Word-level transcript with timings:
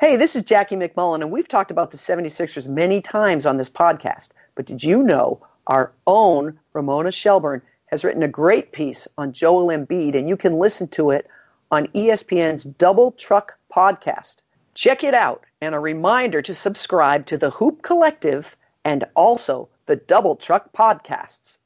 Hey, 0.00 0.14
this 0.14 0.36
is 0.36 0.44
Jackie 0.44 0.76
MacMullan, 0.76 1.22
and 1.22 1.32
we've 1.32 1.48
talked 1.48 1.72
about 1.72 1.90
the 1.90 1.96
76ers 1.96 2.68
many 2.68 3.00
times 3.00 3.46
on 3.46 3.56
this 3.56 3.68
podcast. 3.68 4.30
But 4.54 4.64
did 4.64 4.84
you 4.84 5.02
know 5.02 5.44
our 5.66 5.90
own 6.06 6.56
Ramona 6.72 7.10
Shelburne 7.10 7.62
has 7.86 8.04
written 8.04 8.22
a 8.22 8.28
great 8.28 8.70
piece 8.70 9.08
on 9.18 9.32
Joel 9.32 9.76
Embiid, 9.76 10.14
and 10.14 10.28
you 10.28 10.36
can 10.36 10.52
listen 10.52 10.86
to 10.90 11.10
it 11.10 11.26
on 11.72 11.88
ESPN's 11.88 12.62
Double 12.62 13.10
Truck 13.10 13.58
podcast. 13.74 14.42
Check 14.74 15.02
it 15.02 15.14
out, 15.14 15.42
and 15.60 15.74
a 15.74 15.80
reminder 15.80 16.42
to 16.42 16.54
subscribe 16.54 17.26
to 17.26 17.36
the 17.36 17.50
Hoop 17.50 17.82
Collective 17.82 18.56
and 18.84 19.02
also 19.16 19.68
the 19.86 19.96
Double 19.96 20.36
Truck 20.36 20.72
podcasts. 20.72 21.58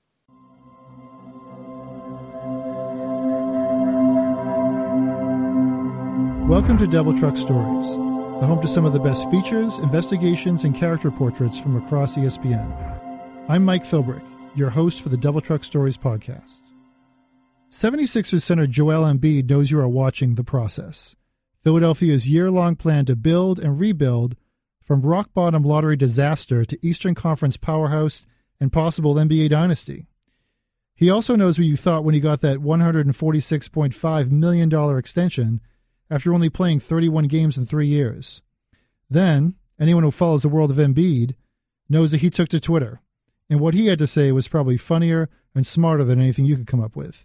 Welcome 6.48 6.76
to 6.78 6.86
Double 6.86 7.16
Truck 7.16 7.36
Stories, 7.36 7.94
the 8.42 8.48
home 8.48 8.60
to 8.60 8.66
some 8.66 8.84
of 8.84 8.92
the 8.92 8.98
best 8.98 9.30
features, 9.30 9.78
investigations, 9.78 10.64
and 10.64 10.74
character 10.74 11.12
portraits 11.12 11.60
from 11.60 11.76
across 11.76 12.16
ESPN. 12.16 13.46
I'm 13.48 13.64
Mike 13.64 13.84
Philbrick, 13.84 14.24
your 14.56 14.68
host 14.68 15.00
for 15.00 15.10
the 15.10 15.16
Double 15.16 15.40
Truck 15.40 15.62
Stories 15.62 15.96
podcast. 15.96 16.58
76ers 17.70 18.42
center 18.42 18.66
Joel 18.66 19.04
Embiid 19.04 19.48
knows 19.48 19.70
you 19.70 19.78
are 19.78 19.86
watching 19.86 20.34
the 20.34 20.42
process. 20.42 21.14
Philadelphia's 21.62 22.28
year 22.28 22.50
long 22.50 22.74
plan 22.74 23.04
to 23.04 23.14
build 23.14 23.60
and 23.60 23.78
rebuild 23.78 24.34
from 24.82 25.02
rock 25.02 25.32
bottom 25.32 25.62
lottery 25.62 25.94
disaster 25.94 26.64
to 26.64 26.84
Eastern 26.84 27.14
Conference 27.14 27.56
powerhouse 27.56 28.24
and 28.60 28.72
possible 28.72 29.14
NBA 29.14 29.50
dynasty. 29.50 30.08
He 30.96 31.08
also 31.08 31.36
knows 31.36 31.60
what 31.60 31.68
you 31.68 31.76
thought 31.76 32.02
when 32.02 32.14
he 32.14 32.20
got 32.20 32.40
that 32.40 32.58
$146.5 32.58 34.30
million 34.32 34.98
extension 34.98 35.60
after 36.12 36.34
only 36.34 36.50
playing 36.50 36.80
31 36.80 37.24
games 37.24 37.56
in 37.56 37.66
three 37.66 37.86
years. 37.86 38.42
Then, 39.08 39.54
anyone 39.80 40.02
who 40.02 40.10
follows 40.10 40.42
the 40.42 40.48
world 40.50 40.70
of 40.70 40.76
Embiid 40.76 41.34
knows 41.88 42.10
that 42.10 42.20
he 42.20 42.28
took 42.28 42.50
to 42.50 42.60
Twitter, 42.60 43.00
and 43.48 43.60
what 43.60 43.74
he 43.74 43.86
had 43.86 43.98
to 43.98 44.06
say 44.06 44.30
was 44.30 44.46
probably 44.46 44.76
funnier 44.76 45.30
and 45.54 45.66
smarter 45.66 46.04
than 46.04 46.20
anything 46.20 46.44
you 46.44 46.56
could 46.56 46.66
come 46.66 46.82
up 46.82 46.96
with. 46.96 47.24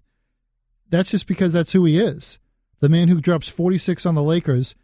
That's 0.90 1.12
just 1.12 1.28
because 1.28 1.52
that's 1.52 1.74
who 1.74 1.84
he 1.86 2.00
is 2.00 2.40
the 2.80 2.90
man 2.90 3.08
who 3.08 3.20
drops 3.20 3.48
46 3.48 4.06
on 4.06 4.14
the 4.14 4.22
Lakers, 4.22 4.76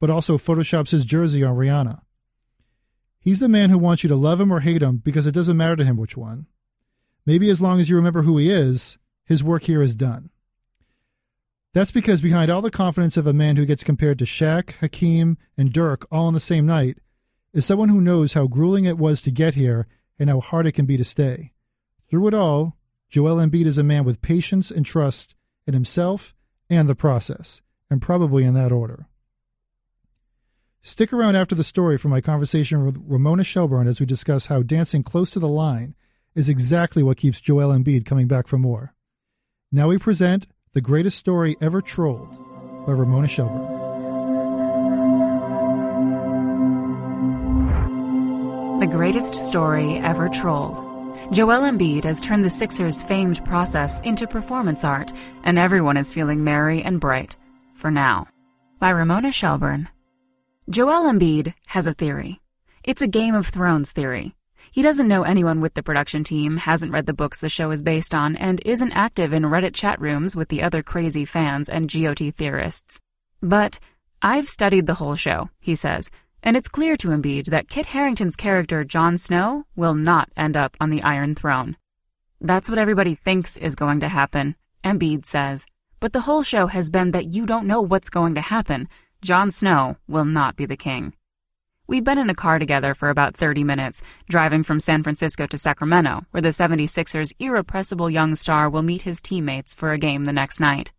but 0.00 0.08
also 0.08 0.38
photoshops 0.38 0.90
his 0.90 1.04
jersey 1.04 1.44
on 1.44 1.54
Rihanna. 1.54 2.00
He's 3.20 3.40
the 3.40 3.48
man 3.48 3.68
who 3.68 3.78
wants 3.78 4.02
you 4.02 4.08
to 4.08 4.16
love 4.16 4.40
him 4.40 4.50
or 4.50 4.60
hate 4.60 4.82
him 4.82 4.96
because 4.96 5.26
it 5.26 5.34
doesn't 5.34 5.56
matter 5.56 5.76
to 5.76 5.84
him 5.84 5.98
which 5.98 6.16
one. 6.16 6.46
Maybe 7.26 7.50
as 7.50 7.60
long 7.60 7.78
as 7.78 7.88
you 7.88 7.96
remember 7.96 8.22
who 8.22 8.38
he 8.38 8.50
is, 8.50 8.98
his 9.26 9.44
work 9.44 9.64
here 9.64 9.82
is 9.82 9.94
done. 9.94 10.30
That's 11.74 11.90
because 11.90 12.20
behind 12.20 12.50
all 12.50 12.60
the 12.60 12.70
confidence 12.70 13.16
of 13.16 13.26
a 13.26 13.32
man 13.32 13.56
who 13.56 13.64
gets 13.64 13.82
compared 13.82 14.18
to 14.18 14.26
Shaq, 14.26 14.72
Hakeem, 14.80 15.38
and 15.56 15.72
Dirk 15.72 16.06
all 16.10 16.26
on 16.26 16.34
the 16.34 16.40
same 16.40 16.66
night 16.66 16.98
is 17.54 17.64
someone 17.64 17.88
who 17.88 18.00
knows 18.00 18.34
how 18.34 18.46
grueling 18.46 18.84
it 18.84 18.98
was 18.98 19.22
to 19.22 19.30
get 19.30 19.54
here 19.54 19.86
and 20.18 20.28
how 20.28 20.40
hard 20.40 20.66
it 20.66 20.72
can 20.72 20.84
be 20.84 20.98
to 20.98 21.04
stay. 21.04 21.52
Through 22.10 22.28
it 22.28 22.34
all, 22.34 22.76
Joel 23.08 23.36
Embiid 23.36 23.64
is 23.64 23.78
a 23.78 23.82
man 23.82 24.04
with 24.04 24.20
patience 24.20 24.70
and 24.70 24.84
trust 24.84 25.34
in 25.66 25.72
himself 25.72 26.34
and 26.68 26.88
the 26.88 26.94
process, 26.94 27.62
and 27.90 28.02
probably 28.02 28.44
in 28.44 28.54
that 28.54 28.72
order. 28.72 29.06
Stick 30.82 31.12
around 31.12 31.36
after 31.36 31.54
the 31.54 31.64
story 31.64 31.96
for 31.96 32.08
my 32.08 32.20
conversation 32.20 32.84
with 32.84 33.02
Ramona 33.06 33.44
Shelburne 33.44 33.86
as 33.86 34.00
we 34.00 34.06
discuss 34.06 34.46
how 34.46 34.62
dancing 34.62 35.02
close 35.02 35.30
to 35.30 35.38
the 35.38 35.48
line 35.48 35.94
is 36.34 36.48
exactly 36.48 37.02
what 37.02 37.18
keeps 37.18 37.40
Joel 37.40 37.70
Embiid 37.70 38.04
coming 38.04 38.26
back 38.26 38.46
for 38.46 38.58
more. 38.58 38.94
Now 39.70 39.88
we 39.88 39.98
present 39.98 40.46
the 40.74 40.80
Greatest 40.80 41.18
Story 41.18 41.54
Ever 41.60 41.82
Trolled 41.82 42.30
by 42.86 42.92
Ramona 42.92 43.28
Shelburne. 43.28 43.60
The 48.80 48.86
Greatest 48.86 49.34
Story 49.34 49.98
Ever 49.98 50.30
Trolled. 50.30 50.78
Joel 51.30 51.70
Embiid 51.70 52.04
has 52.04 52.22
turned 52.22 52.42
the 52.42 52.48
Sixers' 52.48 53.04
famed 53.04 53.44
process 53.44 54.00
into 54.00 54.26
performance 54.26 54.82
art, 54.82 55.12
and 55.44 55.58
everyone 55.58 55.98
is 55.98 56.10
feeling 56.10 56.42
merry 56.42 56.82
and 56.82 56.98
bright. 56.98 57.36
For 57.74 57.90
now. 57.90 58.26
By 58.78 58.90
Ramona 58.90 59.30
Shelburne. 59.30 59.90
Joel 60.70 61.12
Embiid 61.12 61.52
has 61.66 61.86
a 61.86 61.92
theory. 61.92 62.40
It's 62.82 63.02
a 63.02 63.06
Game 63.06 63.34
of 63.34 63.46
Thrones 63.46 63.92
theory. 63.92 64.34
He 64.70 64.82
doesn't 64.82 65.08
know 65.08 65.22
anyone 65.22 65.60
with 65.60 65.74
the 65.74 65.82
production 65.82 66.24
team, 66.24 66.56
hasn't 66.56 66.92
read 66.92 67.06
the 67.06 67.12
books 67.12 67.40
the 67.40 67.48
show 67.48 67.70
is 67.70 67.82
based 67.82 68.14
on, 68.14 68.36
and 68.36 68.62
isn't 68.64 68.92
active 68.92 69.32
in 69.32 69.42
Reddit 69.42 69.74
chat 69.74 70.00
rooms 70.00 70.36
with 70.36 70.48
the 70.48 70.62
other 70.62 70.82
crazy 70.82 71.24
fans 71.24 71.68
and 71.68 71.90
GOT 71.90 72.30
theorists. 72.34 73.00
But 73.42 73.78
I've 74.22 74.48
studied 74.48 74.86
the 74.86 74.94
whole 74.94 75.16
show, 75.16 75.50
he 75.58 75.74
says, 75.74 76.10
and 76.42 76.56
it's 76.56 76.68
clear 76.68 76.96
to 76.98 77.08
Embiid 77.08 77.46
that 77.46 77.68
Kit 77.68 77.86
Harington's 77.86 78.36
character 78.36 78.84
Jon 78.84 79.16
Snow 79.16 79.64
will 79.76 79.94
not 79.94 80.30
end 80.36 80.56
up 80.56 80.76
on 80.80 80.90
the 80.90 81.02
Iron 81.02 81.34
Throne. 81.34 81.76
That's 82.40 82.68
what 82.68 82.78
everybody 82.78 83.14
thinks 83.14 83.56
is 83.56 83.76
going 83.76 84.00
to 84.00 84.08
happen, 84.08 84.56
Embiid 84.84 85.24
says. 85.24 85.66
But 86.00 86.12
the 86.12 86.20
whole 86.20 86.42
show 86.42 86.66
has 86.66 86.90
been 86.90 87.12
that 87.12 87.32
you 87.32 87.46
don't 87.46 87.66
know 87.66 87.80
what's 87.80 88.10
going 88.10 88.34
to 88.34 88.40
happen. 88.40 88.88
Jon 89.22 89.52
Snow 89.52 89.96
will 90.08 90.24
not 90.24 90.56
be 90.56 90.66
the 90.66 90.76
king. 90.76 91.14
We've 91.88 92.04
been 92.04 92.18
in 92.18 92.30
a 92.30 92.34
car 92.34 92.58
together 92.60 92.94
for 92.94 93.10
about 93.10 93.36
30 93.36 93.64
minutes, 93.64 94.02
driving 94.28 94.62
from 94.62 94.78
San 94.78 95.02
Francisco 95.02 95.46
to 95.46 95.58
Sacramento, 95.58 96.24
where 96.30 96.40
the 96.40 96.50
76ers' 96.50 97.34
irrepressible 97.40 98.08
young 98.08 98.36
star 98.36 98.70
will 98.70 98.82
meet 98.82 99.02
his 99.02 99.20
teammates 99.20 99.74
for 99.74 99.92
a 99.92 99.98
game 99.98 100.24
the 100.24 100.32
next 100.32 100.60
night. 100.60 100.92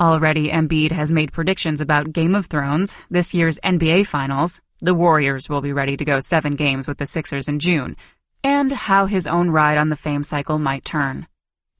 Already, 0.00 0.48
Embiid 0.48 0.92
has 0.92 1.12
made 1.12 1.32
predictions 1.32 1.80
about 1.80 2.12
Game 2.12 2.34
of 2.34 2.46
Thrones, 2.46 2.96
this 3.10 3.34
year's 3.34 3.60
NBA 3.62 4.06
Finals, 4.06 4.62
the 4.80 4.94
Warriors 4.94 5.48
will 5.48 5.60
be 5.60 5.72
ready 5.72 5.96
to 5.96 6.04
go 6.04 6.20
seven 6.20 6.54
games 6.54 6.88
with 6.88 6.98
the 6.98 7.06
Sixers 7.06 7.46
in 7.46 7.58
June, 7.58 7.94
and 8.42 8.72
how 8.72 9.06
his 9.06 9.26
own 9.26 9.50
ride 9.50 9.78
on 9.78 9.90
the 9.90 9.96
fame 9.96 10.24
cycle 10.24 10.58
might 10.58 10.84
turn. 10.84 11.26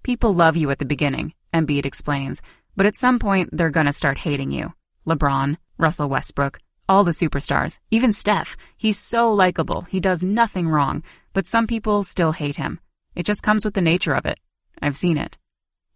People 0.03 0.35
love 0.35 0.57
you 0.57 0.71
at 0.71 0.79
the 0.79 0.85
beginning, 0.85 1.33
Embiid 1.53 1.87
explains, 1.87 2.43
but 2.77 2.87
at 2.87 2.95
some 2.95 3.19
point 3.19 3.49
they're 3.53 3.71
gonna 3.71 3.93
start 3.93 4.19
hating 4.19 4.53
you. 4.53 4.75
LeBron, 5.07 5.57
Russell 5.79 6.09
Westbrook, 6.09 6.59
all 6.89 7.05
the 7.05 7.11
superstars, 7.11 7.81
even 7.91 8.13
Steph. 8.13 8.57
He's 8.77 8.99
so 8.99 9.33
likable. 9.33 9.83
He 9.83 10.01
does 10.01 10.23
nothing 10.23 10.69
wrong, 10.69 11.03
but 11.33 11.47
some 11.47 11.67
people 11.67 12.03
still 12.03 12.33
hate 12.33 12.57
him. 12.57 12.81
It 13.15 13.27
just 13.27 13.43
comes 13.43 13.65
with 13.65 13.75
the 13.75 13.81
nature 13.81 14.15
of 14.15 14.27
it. 14.27 14.39
I've 14.83 14.97
seen 14.97 15.19
it. 15.19 15.39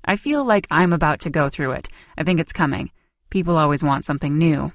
I 0.05 0.17
feel 0.17 0.45
like 0.45 0.67
I'm 0.71 0.93
about 0.93 1.21
to 1.21 1.31
go 1.31 1.49
through 1.49 1.73
it. 1.73 1.89
I 2.17 2.25
think 2.25 2.41
it's 2.41 2.53
coming. 2.53 2.91
People 3.31 3.57
always 3.57 3.85
want 3.85 4.05
something 4.05 4.39
new. 4.39 4.73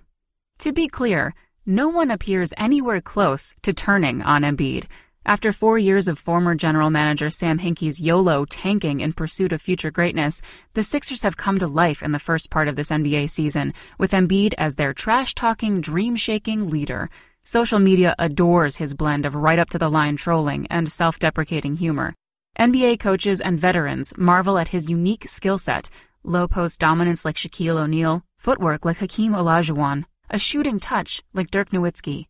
To 0.59 0.71
be 0.71 0.87
clear, 0.87 1.33
no 1.65 1.89
one 1.89 2.11
appears 2.11 2.53
anywhere 2.57 3.01
close 3.01 3.53
to 3.63 3.73
turning 3.73 4.21
on 4.21 4.43
Embiid. 4.43 4.85
After 5.25 5.53
four 5.53 5.77
years 5.77 6.09
of 6.09 6.19
former 6.19 6.53
general 6.53 6.89
manager 6.89 7.29
Sam 7.29 7.57
Hinkie's 7.57 8.01
YOLO 8.01 8.43
tanking 8.43 8.99
in 8.99 9.13
pursuit 9.13 9.53
of 9.53 9.61
future 9.61 9.89
greatness, 9.89 10.41
the 10.73 10.83
Sixers 10.83 11.23
have 11.23 11.37
come 11.37 11.57
to 11.59 11.67
life 11.67 12.03
in 12.03 12.11
the 12.11 12.19
first 12.19 12.51
part 12.51 12.67
of 12.67 12.75
this 12.75 12.91
NBA 12.91 13.29
season, 13.29 13.73
with 13.97 14.11
Embiid 14.11 14.53
as 14.57 14.75
their 14.75 14.93
trash-talking, 14.93 15.79
dream-shaking 15.79 16.69
leader. 16.69 17.09
Social 17.41 17.79
media 17.79 18.15
adores 18.19 18.75
his 18.75 18.93
blend 18.95 19.25
of 19.25 19.35
right-up-to-the-line 19.35 20.17
trolling 20.17 20.67
and 20.67 20.91
self-deprecating 20.91 21.77
humor. 21.77 22.13
NBA 22.59 22.99
coaches 22.99 23.39
and 23.39 23.57
veterans 23.57 24.13
marvel 24.17 24.57
at 24.57 24.67
his 24.67 24.89
unique 24.89 25.29
skill 25.29 25.57
set, 25.57 25.89
low-post 26.25 26.81
dominance 26.81 27.23
like 27.23 27.37
Shaquille 27.37 27.81
O'Neal, 27.81 28.25
footwork 28.39 28.83
like 28.83 28.97
Hakeem 28.97 29.31
Olajuwon, 29.31 30.03
a 30.29 30.37
shooting 30.37 30.81
touch 30.81 31.23
like 31.33 31.49
Dirk 31.49 31.69
Nowitzki, 31.69 32.25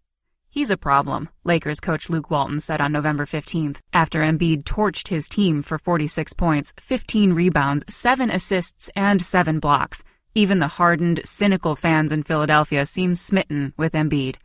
He's 0.54 0.70
a 0.70 0.78
problem, 0.78 1.30
Lakers 1.44 1.80
coach 1.80 2.12
Luke 2.12 2.30
Walton 2.30 2.60
said 2.60 2.80
on 2.80 2.92
November 2.92 3.26
15th, 3.26 3.80
after 3.92 4.20
Embiid 4.20 4.66
torched 4.66 5.08
his 5.08 5.28
team 5.28 5.64
for 5.64 5.80
46 5.80 6.34
points, 6.34 6.76
15 6.80 7.34
rebounds, 7.34 7.84
7 7.90 8.30
assists, 8.30 8.88
and 8.96 9.20
7 9.20 9.60
blocks. 9.60 10.04
Even 10.36 10.60
the 10.60 10.68
hardened, 10.68 11.22
cynical 11.26 11.76
fans 11.76 12.12
in 12.12 12.22
Philadelphia 12.22 12.86
seem 12.86 13.16
smitten 13.16 13.74
with 13.78 13.94
Embiid. 13.94 14.36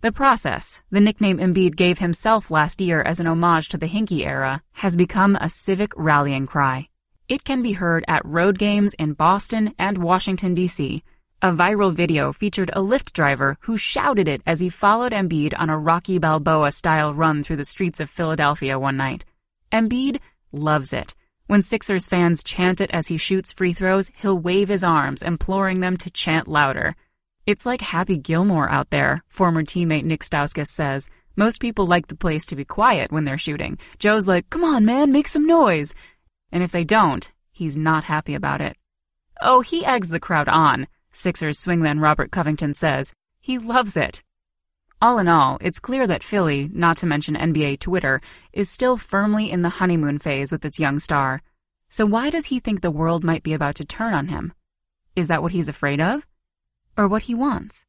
The 0.00 0.10
process, 0.10 0.80
the 0.90 1.02
nickname 1.02 1.36
Embiid 1.36 1.76
gave 1.76 1.98
himself 1.98 2.50
last 2.50 2.80
year 2.80 3.02
as 3.02 3.20
an 3.20 3.26
homage 3.26 3.68
to 3.68 3.76
the 3.76 3.88
Hinkie 3.88 4.24
era, 4.24 4.62
has 4.72 4.96
become 4.96 5.36
a 5.36 5.50
civic 5.50 5.92
rallying 5.98 6.46
cry. 6.46 6.88
It 7.28 7.44
can 7.44 7.60
be 7.60 7.74
heard 7.74 8.06
at 8.08 8.24
road 8.24 8.58
games 8.58 8.94
in 8.94 9.12
Boston 9.12 9.74
and 9.78 9.98
Washington, 9.98 10.54
D.C., 10.54 11.04
a 11.40 11.52
viral 11.52 11.92
video 11.92 12.32
featured 12.32 12.70
a 12.70 12.80
Lyft 12.80 13.12
driver 13.12 13.56
who 13.60 13.76
shouted 13.76 14.26
it 14.26 14.42
as 14.44 14.58
he 14.58 14.68
followed 14.68 15.12
Embiid 15.12 15.54
on 15.56 15.70
a 15.70 15.78
Rocky 15.78 16.18
Balboa 16.18 16.72
style 16.72 17.14
run 17.14 17.44
through 17.44 17.56
the 17.56 17.64
streets 17.64 18.00
of 18.00 18.10
Philadelphia 18.10 18.76
one 18.76 18.96
night. 18.96 19.24
Embiid 19.70 20.18
loves 20.50 20.92
it. 20.92 21.14
When 21.46 21.62
Sixers 21.62 22.08
fans 22.08 22.42
chant 22.42 22.80
it 22.80 22.90
as 22.90 23.06
he 23.06 23.16
shoots 23.16 23.52
free 23.52 23.72
throws, 23.72 24.10
he'll 24.16 24.38
wave 24.38 24.68
his 24.68 24.82
arms, 24.82 25.22
imploring 25.22 25.78
them 25.78 25.96
to 25.98 26.10
chant 26.10 26.48
louder. 26.48 26.96
It's 27.46 27.64
like 27.64 27.80
Happy 27.82 28.18
Gilmore 28.18 28.68
out 28.68 28.90
there, 28.90 29.22
former 29.28 29.62
teammate 29.62 30.04
Nick 30.04 30.22
Stauskas 30.22 30.66
says. 30.66 31.08
Most 31.36 31.60
people 31.60 31.86
like 31.86 32.08
the 32.08 32.16
place 32.16 32.46
to 32.46 32.56
be 32.56 32.64
quiet 32.64 33.12
when 33.12 33.22
they're 33.22 33.38
shooting. 33.38 33.78
Joe's 34.00 34.26
like, 34.26 34.50
come 34.50 34.64
on, 34.64 34.84
man, 34.84 35.12
make 35.12 35.28
some 35.28 35.46
noise. 35.46 35.94
And 36.50 36.64
if 36.64 36.72
they 36.72 36.82
don't, 36.82 37.32
he's 37.52 37.76
not 37.76 38.04
happy 38.04 38.34
about 38.34 38.60
it. 38.60 38.76
Oh, 39.40 39.60
he 39.60 39.86
eggs 39.86 40.08
the 40.08 40.18
crowd 40.18 40.48
on. 40.48 40.88
Sixers 41.18 41.58
swingman 41.58 42.00
Robert 42.00 42.30
Covington 42.30 42.74
says. 42.74 43.12
He 43.40 43.58
loves 43.58 43.96
it. 43.96 44.22
All 45.02 45.18
in 45.18 45.26
all, 45.26 45.58
it's 45.60 45.80
clear 45.80 46.06
that 46.06 46.22
Philly, 46.22 46.70
not 46.72 46.96
to 46.98 47.06
mention 47.06 47.34
NBA 47.34 47.80
Twitter, 47.80 48.20
is 48.52 48.70
still 48.70 48.96
firmly 48.96 49.50
in 49.50 49.62
the 49.62 49.80
honeymoon 49.80 50.20
phase 50.20 50.52
with 50.52 50.64
its 50.64 50.78
young 50.78 51.00
star. 51.00 51.42
So 51.88 52.06
why 52.06 52.30
does 52.30 52.46
he 52.46 52.60
think 52.60 52.82
the 52.82 52.92
world 52.92 53.24
might 53.24 53.42
be 53.42 53.52
about 53.52 53.74
to 53.76 53.84
turn 53.84 54.14
on 54.14 54.28
him? 54.28 54.52
Is 55.16 55.26
that 55.26 55.42
what 55.42 55.50
he's 55.50 55.68
afraid 55.68 56.00
of? 56.00 56.24
Or 56.96 57.08
what 57.08 57.22
he 57.22 57.34
wants? 57.34 57.84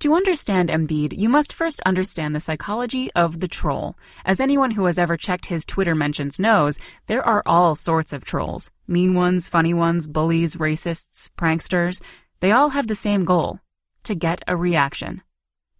To 0.00 0.14
understand 0.14 0.68
Embiid, 0.68 1.16
you 1.16 1.28
must 1.28 1.52
first 1.52 1.80
understand 1.86 2.36
the 2.36 2.40
psychology 2.40 3.10
of 3.14 3.40
the 3.40 3.48
troll. 3.48 3.96
As 4.24 4.38
anyone 4.38 4.72
who 4.72 4.84
has 4.84 4.98
ever 4.98 5.16
checked 5.16 5.46
his 5.46 5.64
Twitter 5.64 5.94
mentions 5.94 6.38
knows, 6.38 6.78
there 7.06 7.26
are 7.26 7.42
all 7.46 7.74
sorts 7.74 8.12
of 8.12 8.24
trolls. 8.24 8.70
Mean 8.86 9.14
ones, 9.14 9.48
funny 9.48 9.72
ones, 9.72 10.06
bullies, 10.06 10.56
racists, 10.56 11.30
pranksters. 11.38 12.02
They 12.44 12.52
all 12.52 12.68
have 12.76 12.88
the 12.88 12.94
same 12.94 13.24
goal. 13.24 13.60
To 14.02 14.14
get 14.14 14.42
a 14.46 14.54
reaction. 14.54 15.22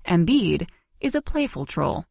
Embiid 0.09 0.67
is 0.99 1.15
a 1.15 1.21
playful 1.21 1.67
troll. 1.67 2.07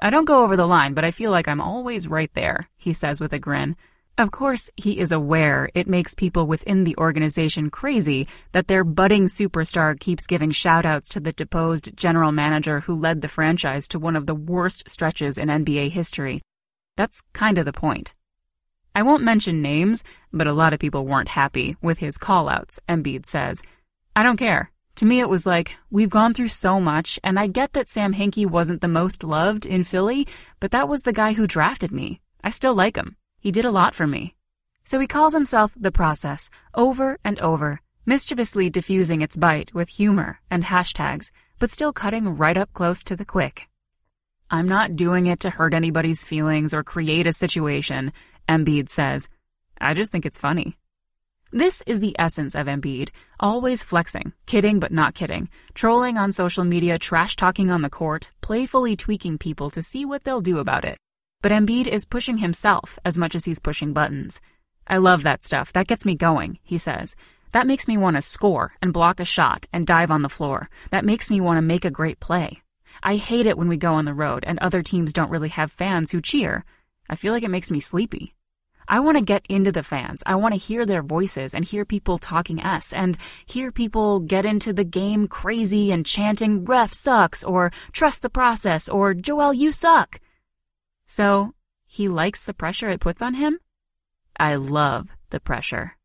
I 0.00 0.08
don't 0.08 0.24
go 0.24 0.42
over 0.42 0.56
the 0.56 0.66
line, 0.66 0.94
but 0.94 1.04
I 1.04 1.10
feel 1.10 1.30
like 1.30 1.46
I'm 1.46 1.60
always 1.60 2.08
right 2.08 2.32
there, 2.32 2.70
he 2.78 2.94
says 2.94 3.20
with 3.20 3.34
a 3.34 3.38
grin. 3.38 3.76
Of 4.16 4.30
course, 4.30 4.70
he 4.74 4.98
is 4.98 5.12
aware 5.12 5.68
it 5.74 5.86
makes 5.86 6.14
people 6.14 6.46
within 6.46 6.84
the 6.84 6.96
organization 6.96 7.68
crazy 7.68 8.26
that 8.52 8.68
their 8.68 8.84
budding 8.84 9.26
superstar 9.26 10.00
keeps 10.00 10.26
giving 10.26 10.50
shoutouts 10.50 11.10
to 11.10 11.20
the 11.20 11.34
deposed 11.34 11.94
general 11.94 12.32
manager 12.32 12.80
who 12.80 12.94
led 12.94 13.20
the 13.20 13.28
franchise 13.28 13.86
to 13.88 13.98
one 13.98 14.16
of 14.16 14.24
the 14.24 14.34
worst 14.34 14.88
stretches 14.88 15.36
in 15.36 15.48
NBA 15.50 15.90
history. 15.90 16.40
That's 16.96 17.22
kind 17.34 17.58
of 17.58 17.66
the 17.66 17.74
point. 17.74 18.14
I 18.94 19.02
won't 19.02 19.24
mention 19.24 19.60
names, 19.60 20.02
but 20.32 20.46
a 20.46 20.54
lot 20.54 20.72
of 20.72 20.80
people 20.80 21.04
weren't 21.04 21.28
happy 21.28 21.76
with 21.82 21.98
his 21.98 22.16
callouts, 22.16 22.78
Embiid 22.88 23.26
says. 23.26 23.62
I 24.14 24.22
don't 24.22 24.36
care. 24.36 24.70
To 24.96 25.06
me, 25.06 25.20
it 25.20 25.28
was 25.28 25.46
like, 25.46 25.76
we've 25.90 26.10
gone 26.10 26.34
through 26.34 26.48
so 26.48 26.80
much, 26.80 27.18
and 27.24 27.38
I 27.38 27.46
get 27.46 27.72
that 27.72 27.88
Sam 27.88 28.12
Hinkie 28.12 28.44
wasn't 28.44 28.80
the 28.80 28.88
most 28.88 29.24
loved 29.24 29.64
in 29.64 29.84
Philly, 29.84 30.26
but 30.58 30.72
that 30.72 30.88
was 30.88 31.02
the 31.02 31.12
guy 31.12 31.32
who 31.32 31.46
drafted 31.46 31.90
me. 31.92 32.20
I 32.42 32.50
still 32.50 32.74
like 32.74 32.96
him. 32.96 33.16
He 33.38 33.50
did 33.50 33.64
a 33.64 33.70
lot 33.70 33.94
for 33.94 34.06
me. 34.06 34.34
So 34.82 34.98
he 34.98 35.06
calls 35.06 35.32
himself 35.32 35.72
The 35.78 35.92
Process, 35.92 36.50
over 36.74 37.18
and 37.24 37.40
over, 37.40 37.80
mischievously 38.04 38.68
diffusing 38.68 39.22
its 39.22 39.36
bite 39.36 39.72
with 39.72 39.88
humor 39.88 40.40
and 40.50 40.64
hashtags, 40.64 41.32
but 41.58 41.70
still 41.70 41.92
cutting 41.92 42.36
right 42.36 42.56
up 42.56 42.72
close 42.72 43.04
to 43.04 43.16
the 43.16 43.24
quick. 43.24 43.68
I'm 44.50 44.66
not 44.66 44.96
doing 44.96 45.26
it 45.26 45.40
to 45.40 45.50
hurt 45.50 45.74
anybody's 45.74 46.24
feelings 46.24 46.74
or 46.74 46.82
create 46.82 47.26
a 47.26 47.32
situation, 47.32 48.12
Embiid 48.48 48.88
says. 48.88 49.28
I 49.80 49.94
just 49.94 50.10
think 50.10 50.26
it's 50.26 50.38
funny. 50.38 50.76
This 51.52 51.82
is 51.84 51.98
the 51.98 52.14
essence 52.16 52.54
of 52.54 52.68
Embiid, 52.68 53.10
always 53.40 53.82
flexing, 53.82 54.34
kidding 54.46 54.78
but 54.78 54.92
not 54.92 55.14
kidding, 55.14 55.48
trolling 55.74 56.16
on 56.16 56.30
social 56.30 56.62
media, 56.62 56.96
trash 56.96 57.34
talking 57.34 57.72
on 57.72 57.80
the 57.80 57.90
court, 57.90 58.30
playfully 58.40 58.94
tweaking 58.94 59.36
people 59.36 59.68
to 59.70 59.82
see 59.82 60.04
what 60.04 60.22
they'll 60.22 60.40
do 60.40 60.58
about 60.58 60.84
it. 60.84 60.96
But 61.42 61.50
Embiid 61.50 61.88
is 61.88 62.06
pushing 62.06 62.38
himself 62.38 63.00
as 63.04 63.18
much 63.18 63.34
as 63.34 63.46
he's 63.46 63.58
pushing 63.58 63.92
buttons. 63.92 64.40
I 64.86 64.98
love 64.98 65.24
that 65.24 65.42
stuff. 65.42 65.72
That 65.72 65.88
gets 65.88 66.06
me 66.06 66.14
going, 66.14 66.60
he 66.62 66.78
says. 66.78 67.16
That 67.50 67.66
makes 67.66 67.88
me 67.88 67.96
want 67.96 68.14
to 68.14 68.22
score 68.22 68.74
and 68.80 68.92
block 68.92 69.18
a 69.18 69.24
shot 69.24 69.66
and 69.72 69.84
dive 69.84 70.12
on 70.12 70.22
the 70.22 70.28
floor. 70.28 70.70
That 70.90 71.04
makes 71.04 71.32
me 71.32 71.40
want 71.40 71.58
to 71.58 71.62
make 71.62 71.84
a 71.84 71.90
great 71.90 72.20
play. 72.20 72.62
I 73.02 73.16
hate 73.16 73.46
it 73.46 73.58
when 73.58 73.68
we 73.68 73.76
go 73.76 73.94
on 73.94 74.04
the 74.04 74.14
road 74.14 74.44
and 74.46 74.60
other 74.60 74.84
teams 74.84 75.12
don't 75.12 75.30
really 75.30 75.48
have 75.48 75.72
fans 75.72 76.12
who 76.12 76.20
cheer. 76.20 76.64
I 77.08 77.16
feel 77.16 77.32
like 77.32 77.42
it 77.42 77.50
makes 77.50 77.72
me 77.72 77.80
sleepy. 77.80 78.34
I 78.90 78.98
want 78.98 79.16
to 79.16 79.22
get 79.22 79.46
into 79.48 79.70
the 79.70 79.84
fans. 79.84 80.24
I 80.26 80.34
want 80.34 80.52
to 80.52 80.58
hear 80.58 80.84
their 80.84 81.04
voices 81.04 81.54
and 81.54 81.64
hear 81.64 81.84
people 81.84 82.18
talking 82.18 82.60
us 82.60 82.92
and 82.92 83.16
hear 83.46 83.70
people 83.70 84.18
get 84.18 84.44
into 84.44 84.72
the 84.72 84.82
game 84.82 85.28
crazy 85.28 85.92
and 85.92 86.04
chanting, 86.04 86.64
ref 86.64 86.92
sucks, 86.92 87.44
or 87.44 87.70
trust 87.92 88.22
the 88.22 88.28
process, 88.28 88.88
or 88.88 89.14
Joel, 89.14 89.54
you 89.54 89.70
suck. 89.70 90.18
So, 91.06 91.54
he 91.86 92.08
likes 92.08 92.42
the 92.42 92.52
pressure 92.52 92.88
it 92.88 92.98
puts 92.98 93.22
on 93.22 93.34
him? 93.34 93.60
I 94.40 94.56
love 94.56 95.10
the 95.30 95.38
pressure. 95.38 95.96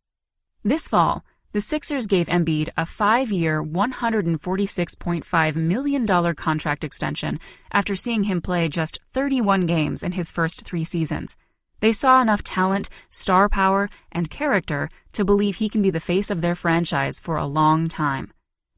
This 0.63 0.87
fall, 0.87 1.25
the 1.53 1.61
Sixers 1.61 2.05
gave 2.05 2.27
Embiid 2.27 2.69
a 2.77 2.85
five 2.85 3.31
year, 3.31 3.63
$146.5 3.63 5.55
million 5.55 6.35
contract 6.35 6.83
extension 6.83 7.39
after 7.71 7.95
seeing 7.95 8.25
him 8.25 8.41
play 8.41 8.69
just 8.69 8.99
31 9.09 9.65
games 9.65 10.03
in 10.03 10.11
his 10.11 10.31
first 10.31 10.63
three 10.67 10.83
seasons. 10.83 11.35
They 11.79 11.91
saw 11.91 12.21
enough 12.21 12.43
talent, 12.43 12.89
star 13.09 13.49
power, 13.49 13.89
and 14.11 14.29
character 14.29 14.89
to 15.13 15.25
believe 15.25 15.57
he 15.57 15.69
can 15.69 15.81
be 15.81 15.89
the 15.89 15.99
face 15.99 16.31
of 16.31 16.41
their 16.41 16.55
franchise 16.55 17.19
for 17.19 17.37
a 17.37 17.45
long 17.45 17.87
time. 17.87 18.31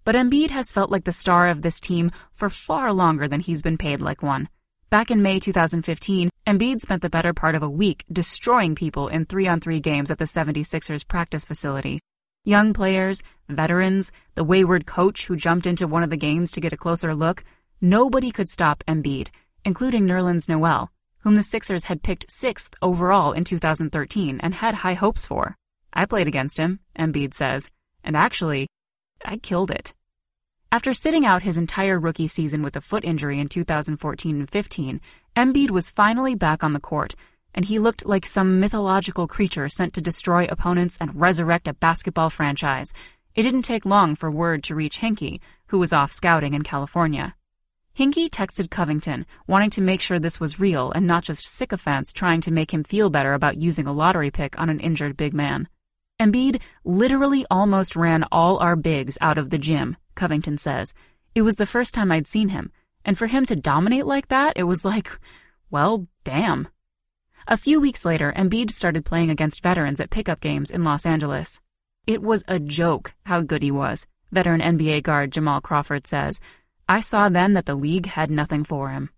But 0.04 0.16
Embiid 0.16 0.52
has 0.52 0.72
felt 0.72 0.90
like 0.90 1.04
the 1.04 1.12
star 1.12 1.48
of 1.48 1.62
this 1.62 1.80
team 1.80 2.10
for 2.32 2.50
far 2.50 2.94
longer 2.94 3.28
than 3.28 3.42
he's 3.42 3.62
been 3.62 3.78
paid 3.78 4.02
like 4.02 4.24
one. 4.24 4.50
Back 4.90 5.12
in 5.12 5.22
May 5.22 5.40
2015, 5.40 6.30
Embiid 6.48 6.80
spent 6.80 7.02
the 7.02 7.10
better 7.10 7.34
part 7.34 7.56
of 7.56 7.64
a 7.64 7.70
week 7.70 8.06
destroying 8.10 8.74
people 8.74 9.10
in 9.10 9.26
three 9.26 9.48
on 9.48 9.60
three 9.60 9.82
games 9.82 10.10
at 10.10 10.18
the 10.18 10.26
76ers 10.26 11.06
practice 11.06 11.44
facility. 11.44 12.00
Young 12.46 12.74
players, 12.74 13.22
veterans, 13.50 14.14
the 14.36 14.46
wayward 14.46 14.86
coach 14.86 15.28
who 15.28 15.36
jumped 15.36 15.68
into 15.68 15.88
one 15.88 16.04
of 16.04 16.10
the 16.10 16.16
games 16.16 16.52
to 16.52 16.62
get 16.62 16.72
a 16.72 16.78
closer 16.78 17.14
look, 17.14 17.44
nobody 17.82 18.32
could 18.32 18.48
stop 18.48 18.82
Embiid, 18.88 19.28
including 19.66 20.08
Nerlens 20.08 20.48
Noel, 20.48 20.90
whom 21.28 21.36
the 21.36 21.44
Sixers 21.44 21.84
had 21.84 22.04
picked 22.04 22.32
sixth 22.32 22.74
overall 22.82 23.34
in 23.34 23.44
2013 23.44 24.40
and 24.40 24.54
had 24.54 24.74
high 24.74 24.94
hopes 24.94 25.26
for. 25.26 25.58
I 25.92 26.06
played 26.06 26.26
against 26.26 26.58
him, 26.58 26.80
Embiid 26.98 27.34
says, 27.34 27.70
and 28.02 28.16
actually, 28.16 28.70
I 29.26 29.36
killed 29.36 29.70
it. 29.70 29.94
After 30.72 30.94
sitting 30.94 31.26
out 31.26 31.42
his 31.42 31.58
entire 31.58 32.00
rookie 32.00 32.28
season 32.28 32.62
with 32.62 32.78
a 32.78 32.82
foot 32.82 33.04
injury 33.04 33.42
in 33.42 33.50
2014 33.50 34.40
and 34.40 34.50
15, 34.50 35.02
Embiid 35.36 35.70
was 35.70 35.92
finally 35.92 36.34
back 36.34 36.64
on 36.64 36.72
the 36.72 36.80
court, 36.80 37.14
and 37.54 37.66
he 37.66 37.78
looked 37.78 38.06
like 38.06 38.26
some 38.26 38.62
mythological 38.62 39.28
creature 39.28 39.68
sent 39.68 39.94
to 39.96 40.02
destroy 40.02 40.46
opponents 40.46 40.98
and 41.02 41.20
resurrect 41.20 41.68
a 41.68 41.74
basketball 41.74 42.30
franchise. 42.30 42.94
It 43.36 43.44
didn't 43.44 43.64
take 43.64 43.86
long 43.86 44.16
for 44.16 44.32
word 44.32 44.64
to 44.64 44.76
reach 44.76 45.02
Hinkie, 45.02 45.42
who 45.66 45.78
was 45.78 45.92
off 45.92 46.14
scouting 46.14 46.54
in 46.54 46.64
California. 46.64 47.36
Hinkie 47.98 48.30
texted 48.30 48.70
Covington, 48.70 49.26
wanting 49.48 49.72
to 49.72 49.82
make 49.82 50.02
sure 50.02 50.20
this 50.20 50.40
was 50.40 50.60
real 50.60 50.92
and 50.92 51.08
not 51.08 51.24
just 51.24 51.44
sycophants 51.44 52.14
trying 52.14 52.42
to 52.42 52.52
make 52.52 52.72
him 52.72 52.84
feel 52.84 53.10
better 53.10 53.34
about 53.34 53.58
using 53.58 53.88
a 53.88 53.92
lottery 53.92 54.30
pick 54.30 54.60
on 54.60 54.70
an 54.70 54.80
injured 54.80 55.18
big 55.18 55.34
man. 55.34 55.68
Embiid 56.22 56.62
literally 56.84 57.44
almost 57.50 57.96
ran 57.96 58.24
all 58.32 58.60
our 58.60 58.76
bigs 58.76 59.18
out 59.20 59.40
of 59.40 59.50
the 59.50 59.58
gym, 59.58 59.98
Covington 60.14 60.60
says. 60.60 60.94
It 61.34 61.42
was 61.42 61.56
the 61.56 61.66
first 61.66 61.96
time 61.96 62.12
I'd 62.12 62.28
seen 62.28 62.50
him, 62.50 62.72
and 63.04 63.18
for 63.18 63.26
him 63.26 63.46
to 63.46 63.56
dominate 63.56 64.06
like 64.06 64.28
that, 64.28 64.54
it 64.58 64.66
was 64.66 64.86
like, 64.86 65.10
well, 65.72 66.06
damn. 66.24 66.68
A 67.48 67.58
few 67.58 67.82
weeks 67.82 68.06
later, 68.06 68.32
Embiid 68.38 68.70
started 68.70 69.06
playing 69.06 69.32
against 69.32 69.64
veterans 69.64 70.00
at 70.00 70.12
pickup 70.12 70.40
games 70.40 70.70
in 70.70 70.84
Los 70.84 71.08
Angeles. 71.08 71.62
It 72.06 72.22
was 72.22 72.44
a 72.48 72.60
joke 72.60 73.16
how 73.26 73.42
good 73.42 73.64
he 73.64 73.72
was, 73.72 74.06
veteran 74.32 74.62
NBA 74.62 75.02
guard 75.02 75.32
Jamal 75.32 75.62
Crawford 75.62 76.06
says. 76.06 76.40
I 76.90 77.02
saw 77.02 77.28
then 77.28 77.52
that 77.54 77.66
the 77.66 77.76
league 77.76 78.06
had 78.06 78.32
nothing 78.32 78.64
for 78.64 78.90
him. 78.90 79.10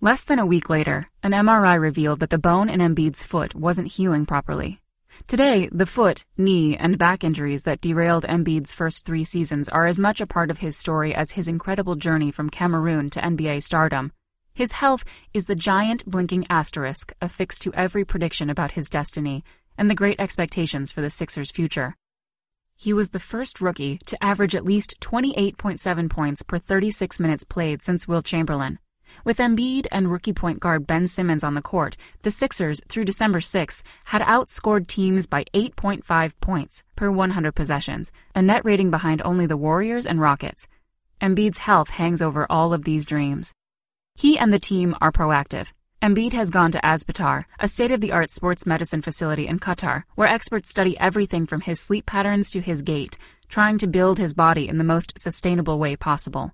Less 0.00 0.22
than 0.22 0.38
a 0.38 0.46
week 0.46 0.70
later, 0.70 1.08
an 1.22 1.32
MRI 1.32 1.80
revealed 1.80 2.20
that 2.20 2.30
the 2.30 2.38
bone 2.38 2.68
in 2.68 2.80
Embiid's 2.80 3.24
foot 3.24 3.54
wasn't 3.54 3.92
healing 3.92 4.24
properly. 4.24 4.80
Today, 5.26 5.68
the 5.72 5.86
foot, 5.86 6.24
knee, 6.36 6.76
and 6.76 6.98
back 6.98 7.24
injuries 7.24 7.64
that 7.64 7.80
derailed 7.80 8.24
Embiid's 8.24 8.72
first 8.72 9.04
three 9.04 9.24
seasons 9.24 9.68
are 9.68 9.86
as 9.86 10.00
much 10.00 10.20
a 10.20 10.26
part 10.26 10.50
of 10.50 10.58
his 10.58 10.76
story 10.76 11.14
as 11.14 11.32
his 11.32 11.48
incredible 11.48 11.96
journey 11.96 12.30
from 12.30 12.50
Cameroon 12.50 13.10
to 13.10 13.20
NBA 13.20 13.62
stardom. 13.62 14.12
His 14.54 14.72
health 14.72 15.04
is 15.34 15.46
the 15.46 15.56
giant 15.56 16.06
blinking 16.06 16.46
asterisk 16.50 17.12
affixed 17.20 17.62
to 17.62 17.74
every 17.74 18.04
prediction 18.04 18.48
about 18.48 18.72
his 18.72 18.88
destiny 18.88 19.44
and 19.76 19.90
the 19.90 19.94
great 19.94 20.20
expectations 20.20 20.92
for 20.92 21.00
the 21.00 21.10
Sixers' 21.10 21.50
future. 21.50 21.96
He 22.76 22.92
was 22.92 23.10
the 23.10 23.20
first 23.20 23.60
rookie 23.60 23.98
to 24.06 24.22
average 24.22 24.54
at 24.54 24.64
least 24.64 24.98
28.7 25.00 26.10
points 26.10 26.42
per 26.42 26.58
36 26.58 27.20
minutes 27.20 27.44
played 27.44 27.82
since 27.82 28.08
Wilt 28.08 28.24
Chamberlain. 28.24 28.78
With 29.24 29.38
Embiid 29.38 29.86
and 29.92 30.10
rookie 30.10 30.32
point 30.32 30.58
guard 30.58 30.86
Ben 30.86 31.06
Simmons 31.06 31.44
on 31.44 31.54
the 31.54 31.62
court, 31.62 31.96
the 32.22 32.30
Sixers, 32.30 32.80
through 32.88 33.04
December 33.04 33.40
6th, 33.40 33.82
had 34.06 34.22
outscored 34.22 34.86
teams 34.86 35.26
by 35.26 35.44
8.5 35.54 36.34
points 36.40 36.82
per 36.96 37.10
100 37.10 37.52
possessions, 37.52 38.10
a 38.34 38.42
net 38.42 38.64
rating 38.64 38.90
behind 38.90 39.22
only 39.24 39.46
the 39.46 39.56
Warriors 39.56 40.06
and 40.06 40.20
Rockets. 40.20 40.66
Embiid's 41.20 41.58
health 41.58 41.90
hangs 41.90 42.20
over 42.20 42.46
all 42.50 42.72
of 42.72 42.84
these 42.84 43.06
dreams. 43.06 43.52
He 44.14 44.38
and 44.38 44.52
the 44.52 44.58
team 44.58 44.96
are 45.00 45.12
proactive. 45.12 45.72
Embiid 46.02 46.32
has 46.32 46.50
gone 46.50 46.72
to 46.72 46.80
Aspetar, 46.80 47.44
a 47.60 47.68
state-of-the-art 47.68 48.28
sports 48.28 48.66
medicine 48.66 49.02
facility 49.02 49.46
in 49.46 49.60
Qatar, 49.60 50.02
where 50.16 50.26
experts 50.26 50.68
study 50.68 50.98
everything 50.98 51.46
from 51.46 51.60
his 51.60 51.78
sleep 51.78 52.06
patterns 52.06 52.50
to 52.50 52.60
his 52.60 52.82
gait, 52.82 53.16
trying 53.48 53.78
to 53.78 53.86
build 53.86 54.18
his 54.18 54.34
body 54.34 54.66
in 54.66 54.78
the 54.78 54.90
most 54.92 55.12
sustainable 55.16 55.78
way 55.78 55.94
possible. 55.94 56.50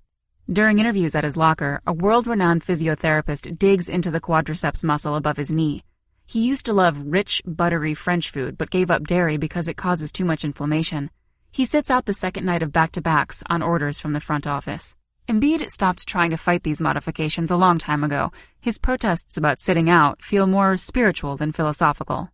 During 0.52 0.81
interviews 0.81 1.14
at 1.14 1.25
his 1.25 1.35
locker, 1.35 1.81
a 1.87 1.95
world-renowned 1.95 2.61
physiotherapist 2.61 3.59
digs 3.59 3.88
into 3.88 4.11
the 4.11 4.21
quadriceps 4.21 4.85
muscle 4.85 5.14
above 5.14 5.38
his 5.38 5.50
knee. 5.50 5.83
He 6.26 6.47
used 6.47 6.67
to 6.67 6.75
love 6.75 7.02
rich, 7.07 7.40
buttery 7.47 7.95
French 7.95 8.28
food, 8.28 8.59
but 8.59 8.69
gave 8.69 8.90
up 8.90 9.07
dairy 9.07 9.38
because 9.38 9.67
it 9.67 9.78
causes 9.78 10.12
too 10.12 10.26
much 10.26 10.45
inflammation. 10.45 11.09
He 11.50 11.64
sits 11.64 11.90
out 11.90 12.05
the 12.05 12.12
second 12.12 12.45
night 12.45 12.62
of 12.62 12.71
back-to-backs 12.71 13.43
on 13.49 13.62
orders 13.62 13.99
from 13.99 14.12
the 14.12 14.21
front 14.21 14.47
office. 14.47 14.95
Embiid 15.29 15.69
stopped 15.69 16.09
trying 16.09 16.31
to 16.31 16.39
fight 16.39 16.63
these 16.63 16.81
modifications 16.81 17.51
a 17.51 17.57
long 17.57 17.77
time 17.77 18.03
ago. 18.03 18.33
His 18.63 18.79
protests 18.79 19.37
about 19.37 19.61
sitting 19.61 19.91
out 19.91 20.23
feel 20.23 20.47
more 20.47 20.79
spiritual 20.79 21.37
than 21.37 21.53
philosophical. 21.53 22.31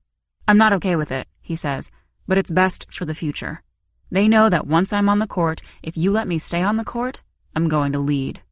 I'm 0.46 0.58
not 0.58 0.72
okay 0.74 0.94
with 0.94 1.10
it, 1.10 1.26
he 1.40 1.56
says, 1.56 1.90
but 2.28 2.38
it's 2.38 2.52
best 2.52 2.86
for 2.92 3.04
the 3.04 3.12
future. 3.12 3.64
They 4.12 4.28
know 4.28 4.48
that 4.48 4.68
once 4.68 4.92
I'm 4.92 5.08
on 5.08 5.18
the 5.18 5.26
court, 5.26 5.60
if 5.82 5.96
you 5.96 6.12
let 6.12 6.28
me 6.28 6.38
stay 6.38 6.62
on 6.62 6.76
the 6.76 6.84
court, 6.84 7.24
I'm 7.56 7.68
going 7.68 7.90
to 7.94 7.98
lead. 7.98 8.42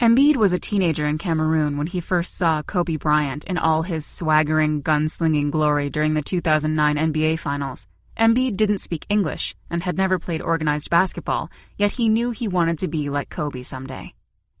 Embiid 0.00 0.36
was 0.36 0.52
a 0.52 0.58
teenager 0.60 1.08
in 1.08 1.18
Cameroon 1.18 1.76
when 1.76 1.88
he 1.88 1.98
first 1.98 2.36
saw 2.36 2.62
Kobe 2.62 2.94
Bryant 2.94 3.44
in 3.46 3.58
all 3.58 3.82
his 3.82 4.06
swaggering, 4.06 4.84
gunslinging 4.84 5.50
glory 5.50 5.90
during 5.90 6.14
the 6.14 6.22
2009 6.22 7.12
NBA 7.12 7.40
Finals. 7.40 7.88
Embiid 8.18 8.56
didn't 8.56 8.78
speak 8.78 9.06
English 9.08 9.54
and 9.70 9.82
had 9.82 9.96
never 9.96 10.18
played 10.18 10.40
organized 10.40 10.90
basketball, 10.90 11.50
yet 11.76 11.92
he 11.92 12.08
knew 12.08 12.30
he 12.30 12.46
wanted 12.46 12.78
to 12.78 12.88
be 12.88 13.10
like 13.10 13.28
Kobe 13.28 13.62
someday. 13.62 14.14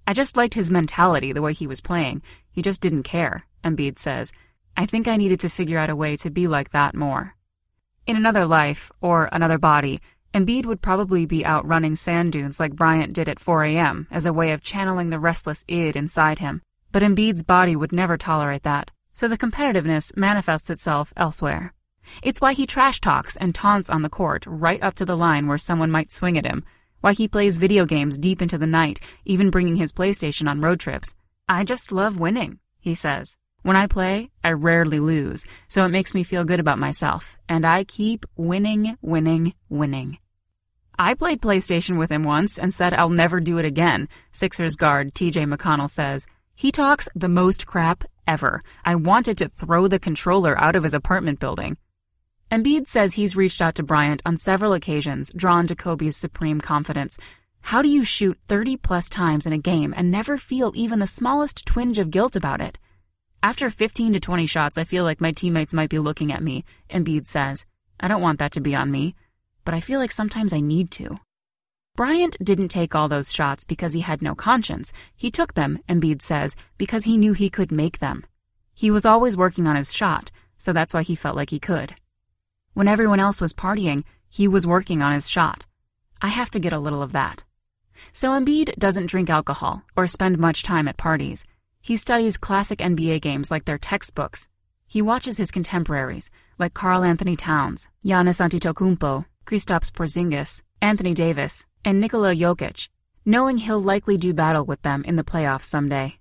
I 0.06 0.12
just 0.12 0.36
liked 0.36 0.54
his 0.54 0.70
mentality, 0.70 1.32
the 1.32 1.42
way 1.42 1.52
he 1.52 1.66
was 1.66 1.80
playing. 1.80 2.22
He 2.50 2.62
just 2.62 2.82
didn't 2.82 3.04
care, 3.04 3.46
Embiid 3.62 3.98
says. 3.98 4.32
I 4.76 4.86
think 4.86 5.06
I 5.06 5.16
needed 5.16 5.40
to 5.40 5.48
figure 5.48 5.78
out 5.78 5.88
a 5.88 5.96
way 5.96 6.16
to 6.18 6.30
be 6.30 6.46
like 6.48 6.70
that 6.70 6.94
more. 6.94 7.36
In 8.06 8.16
another 8.16 8.44
life, 8.44 8.92
or 9.00 9.28
another 9.32 9.56
body, 9.56 10.00
Embiid 10.34 10.66
would 10.66 10.82
probably 10.82 11.24
be 11.24 11.46
out 11.46 11.66
running 11.66 11.94
sand 11.94 12.32
dunes 12.32 12.58
like 12.58 12.74
Bryant 12.74 13.12
did 13.12 13.28
at 13.28 13.38
4 13.38 13.64
a.m. 13.64 14.08
as 14.10 14.26
a 14.26 14.32
way 14.32 14.50
of 14.50 14.62
channeling 14.62 15.10
the 15.10 15.20
restless 15.20 15.64
id 15.68 15.94
inside 15.96 16.40
him. 16.40 16.60
But 16.90 17.04
Embiid's 17.04 17.44
body 17.44 17.76
would 17.76 17.92
never 17.92 18.16
tolerate 18.16 18.64
that, 18.64 18.90
so 19.12 19.28
the 19.28 19.38
competitiveness 19.38 20.16
manifests 20.16 20.70
itself 20.70 21.12
elsewhere. 21.16 21.72
It's 22.22 22.40
why 22.40 22.52
he 22.52 22.66
trash 22.66 23.00
talks 23.00 23.36
and 23.36 23.54
taunts 23.54 23.90
on 23.90 24.02
the 24.02 24.08
court 24.08 24.44
right 24.46 24.82
up 24.82 24.94
to 24.94 25.04
the 25.04 25.16
line 25.16 25.46
where 25.46 25.58
someone 25.58 25.90
might 25.90 26.12
swing 26.12 26.38
at 26.38 26.46
him, 26.46 26.64
why 27.00 27.12
he 27.12 27.28
plays 27.28 27.58
video 27.58 27.84
games 27.84 28.18
deep 28.18 28.40
into 28.40 28.58
the 28.58 28.66
night, 28.66 29.00
even 29.24 29.50
bringing 29.50 29.76
his 29.76 29.92
PlayStation 29.92 30.48
on 30.48 30.60
road 30.60 30.80
trips. 30.80 31.14
I 31.48 31.64
just 31.64 31.92
love 31.92 32.18
winning, 32.18 32.58
he 32.80 32.94
says. 32.94 33.36
When 33.62 33.76
I 33.76 33.86
play, 33.86 34.30
I 34.42 34.52
rarely 34.52 35.00
lose, 35.00 35.46
so 35.68 35.84
it 35.84 35.90
makes 35.90 36.14
me 36.14 36.22
feel 36.22 36.44
good 36.44 36.60
about 36.60 36.78
myself, 36.78 37.38
and 37.48 37.64
I 37.64 37.84
keep 37.84 38.26
winning, 38.36 38.98
winning, 39.00 39.54
winning. 39.68 40.18
I 40.98 41.14
played 41.14 41.40
PlayStation 41.42 41.98
with 41.98 42.10
him 42.10 42.22
once 42.22 42.58
and 42.58 42.72
said 42.72 42.94
I'll 42.94 43.08
never 43.08 43.40
do 43.40 43.58
it 43.58 43.64
again, 43.64 44.08
Sixers 44.32 44.76
guard 44.76 45.14
TJ 45.14 45.52
McConnell 45.52 45.90
says. 45.90 46.26
He 46.54 46.70
talks 46.70 47.08
the 47.14 47.28
most 47.28 47.66
crap 47.66 48.04
ever. 48.26 48.62
I 48.84 48.94
wanted 48.94 49.38
to 49.38 49.48
throw 49.48 49.88
the 49.88 49.98
controller 49.98 50.56
out 50.60 50.76
of 50.76 50.84
his 50.84 50.94
apartment 50.94 51.40
building. 51.40 51.76
Embiid 52.54 52.86
says 52.86 53.14
he's 53.14 53.36
reached 53.36 53.60
out 53.60 53.74
to 53.74 53.82
Bryant 53.82 54.22
on 54.24 54.36
several 54.36 54.72
occasions, 54.72 55.32
drawn 55.34 55.66
to 55.66 55.74
Kobe's 55.74 56.16
supreme 56.16 56.60
confidence. 56.60 57.18
How 57.60 57.82
do 57.82 57.88
you 57.88 58.04
shoot 58.04 58.38
30 58.46 58.76
plus 58.76 59.08
times 59.08 59.46
in 59.46 59.52
a 59.52 59.58
game 59.58 59.92
and 59.96 60.10
never 60.10 60.36
feel 60.38 60.72
even 60.74 61.00
the 61.00 61.06
smallest 61.06 61.66
twinge 61.66 61.98
of 61.98 62.10
guilt 62.10 62.36
about 62.36 62.60
it? 62.60 62.78
After 63.42 63.68
15 63.70 64.12
to 64.12 64.20
20 64.20 64.46
shots, 64.46 64.78
I 64.78 64.84
feel 64.84 65.04
like 65.04 65.20
my 65.20 65.32
teammates 65.32 65.74
might 65.74 65.90
be 65.90 65.98
looking 65.98 66.32
at 66.32 66.42
me, 66.42 66.64
Embiid 66.88 67.26
says. 67.26 67.66
I 67.98 68.08
don't 68.08 68.22
want 68.22 68.38
that 68.38 68.52
to 68.52 68.60
be 68.60 68.74
on 68.74 68.90
me 68.90 69.14
but 69.64 69.74
I 69.74 69.80
feel 69.80 69.98
like 69.98 70.12
sometimes 70.12 70.52
I 70.52 70.60
need 70.60 70.90
to. 70.92 71.18
Bryant 71.96 72.36
didn't 72.42 72.68
take 72.68 72.94
all 72.94 73.08
those 73.08 73.32
shots 73.32 73.64
because 73.64 73.92
he 73.92 74.00
had 74.00 74.20
no 74.20 74.34
conscience. 74.34 74.92
He 75.16 75.30
took 75.30 75.54
them, 75.54 75.78
Embiid 75.88 76.22
says, 76.22 76.56
because 76.76 77.04
he 77.04 77.16
knew 77.16 77.32
he 77.32 77.48
could 77.48 77.70
make 77.70 77.98
them. 77.98 78.26
He 78.74 78.90
was 78.90 79.06
always 79.06 79.36
working 79.36 79.66
on 79.66 79.76
his 79.76 79.94
shot, 79.94 80.30
so 80.58 80.72
that's 80.72 80.92
why 80.92 81.02
he 81.02 81.14
felt 81.14 81.36
like 81.36 81.50
he 81.50 81.60
could. 81.60 81.94
When 82.74 82.88
everyone 82.88 83.20
else 83.20 83.40
was 83.40 83.52
partying, 83.52 84.02
he 84.28 84.48
was 84.48 84.66
working 84.66 85.00
on 85.00 85.12
his 85.12 85.30
shot. 85.30 85.64
I 86.20 86.28
have 86.28 86.50
to 86.50 86.58
get 86.58 86.72
a 86.72 86.78
little 86.78 87.02
of 87.02 87.12
that. 87.12 87.44
So 88.10 88.30
Embiid 88.30 88.76
doesn't 88.76 89.06
drink 89.06 89.30
alcohol 89.30 89.82
or 89.96 90.08
spend 90.08 90.38
much 90.38 90.64
time 90.64 90.88
at 90.88 90.96
parties. 90.96 91.46
He 91.80 91.96
studies 91.96 92.36
classic 92.36 92.80
NBA 92.80 93.20
games 93.22 93.50
like 93.50 93.64
their 93.64 93.78
textbooks. 93.78 94.48
He 94.88 95.02
watches 95.02 95.36
his 95.36 95.52
contemporaries, 95.52 96.30
like 96.58 96.74
Karl 96.74 97.04
Anthony 97.04 97.36
Towns, 97.36 97.88
Giannis 98.04 98.40
Antetokounmpo, 98.40 99.24
Kristaps 99.46 99.92
Porzingis, 99.92 100.62
Anthony 100.80 101.14
Davis, 101.14 101.66
and 101.84 102.00
Nikola 102.00 102.34
Jokic, 102.34 102.88
knowing 103.24 103.58
he'll 103.58 103.80
likely 103.80 104.16
do 104.16 104.34
battle 104.34 104.64
with 104.64 104.82
them 104.82 105.04
in 105.04 105.14
the 105.14 105.22
playoffs 105.22 105.64
someday. 105.64 106.18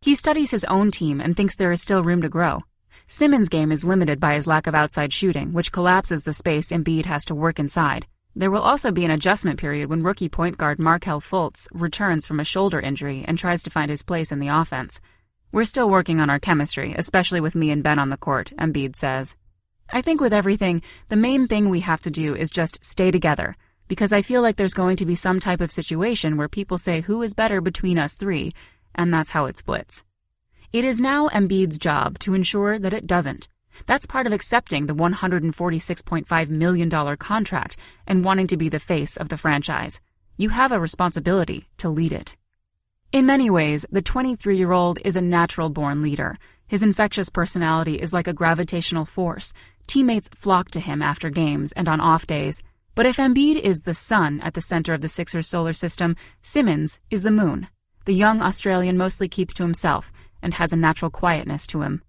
He 0.00 0.14
studies 0.14 0.52
his 0.52 0.64
own 0.66 0.92
team 0.92 1.20
and 1.20 1.36
thinks 1.36 1.56
there 1.56 1.72
is 1.72 1.82
still 1.82 2.04
room 2.04 2.22
to 2.22 2.28
grow. 2.28 2.62
Simmons' 3.06 3.48
game 3.48 3.70
is 3.70 3.84
limited 3.84 4.18
by 4.18 4.34
his 4.34 4.46
lack 4.46 4.66
of 4.66 4.74
outside 4.74 5.12
shooting, 5.12 5.52
which 5.52 5.72
collapses 5.72 6.24
the 6.24 6.32
space 6.32 6.72
Embiid 6.72 7.06
has 7.06 7.24
to 7.26 7.34
work 7.34 7.58
inside. 7.58 8.06
There 8.34 8.50
will 8.50 8.62
also 8.62 8.92
be 8.92 9.04
an 9.04 9.10
adjustment 9.10 9.58
period 9.58 9.90
when 9.90 10.02
rookie 10.02 10.28
point 10.28 10.58
guard 10.58 10.78
Markelle 10.78 11.20
Fultz 11.20 11.68
returns 11.72 12.26
from 12.26 12.40
a 12.40 12.44
shoulder 12.44 12.78
injury 12.78 13.24
and 13.26 13.38
tries 13.38 13.62
to 13.64 13.70
find 13.70 13.90
his 13.90 14.02
place 14.02 14.30
in 14.30 14.38
the 14.38 14.48
offense. 14.48 15.00
We're 15.50 15.64
still 15.64 15.88
working 15.88 16.20
on 16.20 16.30
our 16.30 16.38
chemistry, 16.38 16.94
especially 16.96 17.40
with 17.40 17.56
me 17.56 17.70
and 17.70 17.82
Ben 17.82 17.98
on 17.98 18.10
the 18.10 18.16
court, 18.16 18.52
Embiid 18.58 18.94
says. 18.94 19.34
I 19.90 20.02
think 20.02 20.20
with 20.20 20.34
everything, 20.34 20.82
the 21.08 21.16
main 21.16 21.48
thing 21.48 21.68
we 21.68 21.80
have 21.80 22.02
to 22.02 22.10
do 22.10 22.36
is 22.36 22.50
just 22.50 22.84
stay 22.84 23.10
together, 23.10 23.56
because 23.88 24.12
I 24.12 24.20
feel 24.20 24.42
like 24.42 24.56
there's 24.56 24.74
going 24.74 24.96
to 24.96 25.06
be 25.06 25.14
some 25.14 25.40
type 25.40 25.62
of 25.62 25.72
situation 25.72 26.36
where 26.36 26.48
people 26.48 26.76
say 26.76 27.00
who 27.00 27.22
is 27.22 27.34
better 27.34 27.62
between 27.62 27.98
us 27.98 28.16
three, 28.16 28.52
and 28.94 29.12
that's 29.12 29.30
how 29.30 29.46
it 29.46 29.56
splits. 29.56 30.04
It 30.70 30.84
is 30.84 31.00
now 31.00 31.30
Embiid's 31.30 31.78
job 31.78 32.18
to 32.18 32.34
ensure 32.34 32.78
that 32.78 32.92
it 32.92 33.06
doesn't. 33.06 33.48
That's 33.86 34.04
part 34.04 34.26
of 34.26 34.34
accepting 34.34 34.84
the 34.84 34.94
$146.5 34.94 36.48
million 36.50 37.16
contract 37.16 37.78
and 38.06 38.22
wanting 38.22 38.48
to 38.48 38.58
be 38.58 38.68
the 38.68 38.78
face 38.78 39.16
of 39.16 39.30
the 39.30 39.38
franchise. 39.38 40.02
You 40.36 40.50
have 40.50 40.70
a 40.70 40.78
responsibility 40.78 41.70
to 41.78 41.88
lead 41.88 42.12
it. 42.12 42.36
In 43.12 43.24
many 43.24 43.48
ways, 43.48 43.86
the 43.90 44.02
23 44.02 44.58
year 44.58 44.72
old 44.72 44.98
is 45.06 45.16
a 45.16 45.22
natural 45.22 45.70
born 45.70 46.02
leader. 46.02 46.36
His 46.66 46.82
infectious 46.82 47.30
personality 47.30 47.94
is 47.94 48.12
like 48.12 48.28
a 48.28 48.34
gravitational 48.34 49.06
force. 49.06 49.54
Teammates 49.86 50.28
flock 50.34 50.70
to 50.72 50.80
him 50.80 51.00
after 51.00 51.30
games 51.30 51.72
and 51.72 51.88
on 51.88 51.98
off 51.98 52.26
days. 52.26 52.62
But 52.94 53.06
if 53.06 53.16
Embiid 53.16 53.58
is 53.58 53.80
the 53.80 53.94
sun 53.94 54.42
at 54.42 54.52
the 54.52 54.60
center 54.60 54.92
of 54.92 55.00
the 55.00 55.08
Sixers 55.08 55.48
solar 55.48 55.72
system, 55.72 56.14
Simmons 56.42 57.00
is 57.10 57.22
the 57.22 57.30
moon. 57.30 57.68
The 58.04 58.14
young 58.14 58.42
Australian 58.42 58.98
mostly 58.98 59.28
keeps 59.28 59.54
to 59.54 59.62
himself 59.62 60.12
and 60.42 60.54
has 60.54 60.72
a 60.72 60.76
natural 60.76 61.10
quietness 61.10 61.66
to 61.68 61.82
him. 61.82 62.02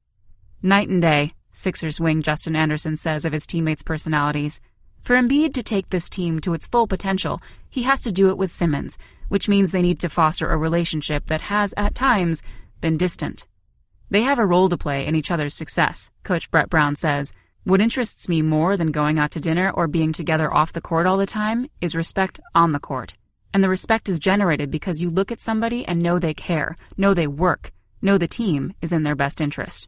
Night 0.62 0.90
and 0.90 1.02
day, 1.02 1.34
Sixers 1.52 2.00
wing 2.00 2.22
Justin 2.22 2.56
Anderson 2.56 2.96
says 2.96 3.26
of 3.26 3.34
his 3.34 3.48
teammates' 3.48 3.84
personalities. 3.84 4.62
For 5.02 5.16
Embiid 5.16 5.54
to 5.54 5.64
take 5.64 5.90
this 5.90 6.10
team 6.10 6.40
to 6.42 6.54
its 6.54 6.68
full 6.68 6.88
potential, 6.88 7.42
he 7.70 7.84
has 7.84 8.02
to 8.04 8.12
do 8.12 8.30
it 8.30 8.38
with 8.38 8.52
Simmons, 8.52 8.98
which 9.30 9.50
means 9.50 9.72
they 9.72 9.82
need 9.82 10.00
to 10.00 10.10
foster 10.10 10.50
a 10.50 10.58
relationship 10.58 11.28
that 11.28 11.42
has, 11.42 11.74
at 11.76 11.96
times, 11.96 12.44
been 12.82 12.98
distant. 12.98 13.48
They 14.10 14.22
have 14.24 14.40
a 14.40 14.46
role 14.46 14.70
to 14.70 14.78
play 14.78 15.06
in 15.06 15.16
each 15.16 15.32
other's 15.32 15.54
success, 15.54 16.12
Coach 16.24 16.50
Brett 16.52 16.70
Brown 16.70 16.96
says. 16.96 17.34
What 17.64 17.82
interests 17.82 18.30
me 18.30 18.42
more 18.42 18.78
than 18.78 18.92
going 18.92 19.20
out 19.20 19.32
to 19.32 19.40
dinner 19.40 19.70
or 19.72 19.88
being 19.88 20.14
together 20.14 20.54
off 20.54 20.74
the 20.74 20.82
court 20.82 21.06
all 21.06 21.18
the 21.18 21.26
time 21.26 21.70
is 21.82 21.96
respect 21.96 22.40
on 22.56 22.72
the 22.72 22.80
court. 22.80 23.16
And 23.54 23.64
the 23.64 23.70
respect 23.70 24.10
is 24.10 24.20
generated 24.20 24.72
because 24.72 25.02
you 25.02 25.10
look 25.10 25.32
at 25.32 25.42
somebody 25.42 25.86
and 25.86 26.02
know 26.02 26.20
they 26.20 26.34
care, 26.34 26.76
know 26.98 27.14
they 27.14 27.28
work, 27.28 27.72
know 28.02 28.18
the 28.18 28.28
team 28.28 28.74
is 28.82 28.94
in 28.94 29.04
their 29.04 29.16
best 29.16 29.42
interest. 29.42 29.88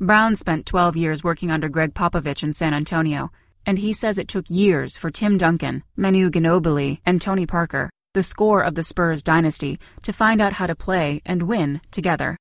Brown 0.00 0.34
spent 0.34 0.66
12 0.66 0.96
years 0.96 1.22
working 1.22 1.50
under 1.50 1.68
Gregg 1.68 1.94
Popovich 1.94 2.42
in 2.42 2.52
San 2.52 2.74
Antonio, 2.74 3.30
and 3.64 3.78
he 3.78 3.92
says 3.92 4.18
it 4.18 4.28
took 4.28 4.50
years 4.50 4.96
for 4.96 5.10
Tim 5.10 5.38
Duncan, 5.38 5.84
Manu 5.96 6.30
Ginobili, 6.30 7.00
and 7.06 7.20
Tony 7.20 7.46
Parker, 7.46 7.90
the 8.14 8.22
score 8.22 8.62
of 8.62 8.74
the 8.74 8.82
Spurs 8.82 9.22
dynasty, 9.22 9.78
to 10.02 10.12
find 10.12 10.40
out 10.40 10.54
how 10.54 10.66
to 10.66 10.74
play 10.74 11.22
and 11.24 11.44
win 11.44 11.80
together. 11.90 12.36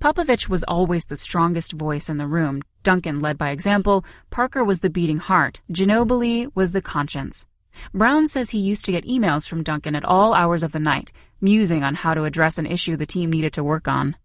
Popovich 0.00 0.48
was 0.48 0.64
always 0.64 1.06
the 1.06 1.16
strongest 1.16 1.72
voice 1.72 2.08
in 2.08 2.16
the 2.16 2.26
room. 2.26 2.62
Duncan 2.82 3.20
led 3.20 3.38
by 3.38 3.50
example, 3.50 4.04
Parker 4.30 4.64
was 4.64 4.80
the 4.80 4.90
beating 4.90 5.18
heart, 5.18 5.62
Ginobili 5.70 6.50
was 6.54 6.72
the 6.72 6.82
conscience. 6.82 7.46
Brown 7.94 8.26
says 8.26 8.50
he 8.50 8.58
used 8.58 8.84
to 8.86 8.92
get 8.92 9.06
emails 9.06 9.48
from 9.48 9.62
Duncan 9.62 9.94
at 9.94 10.04
all 10.04 10.34
hours 10.34 10.62
of 10.62 10.72
the 10.72 10.80
night, 10.80 11.12
musing 11.42 11.82
on 11.82 11.94
how 11.96 12.14
to 12.14 12.24
address 12.24 12.56
an 12.56 12.66
issue 12.66 12.96
the 12.96 13.04
team 13.04 13.30
needed 13.30 13.52
to 13.54 13.64
work 13.64 13.88
on. 13.88 14.16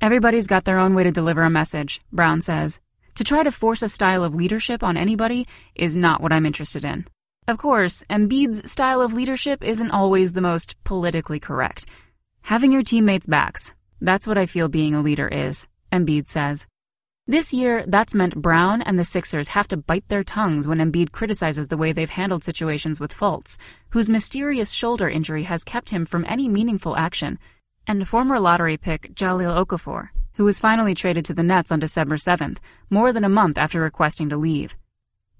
Everybody's 0.00 0.46
got 0.46 0.64
their 0.64 0.78
own 0.78 0.94
way 0.94 1.04
to 1.04 1.10
deliver 1.10 1.42
a 1.42 1.50
message, 1.50 2.00
Brown 2.12 2.40
says. 2.40 2.80
To 3.16 3.24
try 3.24 3.42
to 3.42 3.50
force 3.50 3.82
a 3.82 3.88
style 3.88 4.22
of 4.22 4.34
leadership 4.34 4.82
on 4.82 4.96
anybody 4.96 5.46
is 5.74 5.96
not 5.96 6.22
what 6.22 6.32
I'm 6.32 6.46
interested 6.46 6.84
in. 6.84 7.06
Of 7.48 7.58
course, 7.58 8.04
Embiid's 8.08 8.70
style 8.70 9.00
of 9.00 9.12
leadership 9.12 9.64
isn't 9.64 9.90
always 9.90 10.32
the 10.32 10.40
most 10.40 10.76
politically 10.84 11.40
correct. 11.40 11.86
Having 12.42 12.72
your 12.72 12.82
teammates' 12.82 13.26
backs, 13.26 13.74
that's 14.00 14.26
what 14.26 14.38
I 14.38 14.46
feel 14.46 14.68
being 14.68 14.94
a 14.94 15.02
leader 15.02 15.28
is, 15.28 15.66
Embiid 15.92 16.28
says. 16.28 16.66
This 17.30 17.52
year, 17.52 17.84
that's 17.86 18.12
meant 18.12 18.42
Brown 18.42 18.82
and 18.82 18.98
the 18.98 19.04
Sixers 19.04 19.46
have 19.50 19.68
to 19.68 19.76
bite 19.76 20.08
their 20.08 20.24
tongues 20.24 20.66
when 20.66 20.78
Embiid 20.78 21.12
criticizes 21.12 21.68
the 21.68 21.76
way 21.76 21.92
they've 21.92 22.10
handled 22.10 22.42
situations 22.42 22.98
with 22.98 23.14
Fultz, 23.14 23.56
whose 23.90 24.08
mysterious 24.08 24.72
shoulder 24.72 25.08
injury 25.08 25.44
has 25.44 25.62
kept 25.62 25.90
him 25.90 26.04
from 26.04 26.24
any 26.28 26.48
meaningful 26.48 26.96
action, 26.96 27.38
and 27.86 28.08
former 28.08 28.40
lottery 28.40 28.76
pick 28.76 29.14
Jahlil 29.14 29.64
Okafor, 29.64 30.08
who 30.34 30.44
was 30.44 30.58
finally 30.58 30.92
traded 30.92 31.24
to 31.26 31.32
the 31.32 31.44
Nets 31.44 31.70
on 31.70 31.78
December 31.78 32.16
7th, 32.16 32.58
more 32.90 33.12
than 33.12 33.22
a 33.22 33.28
month 33.28 33.58
after 33.58 33.80
requesting 33.80 34.28
to 34.30 34.36
leave. 34.36 34.76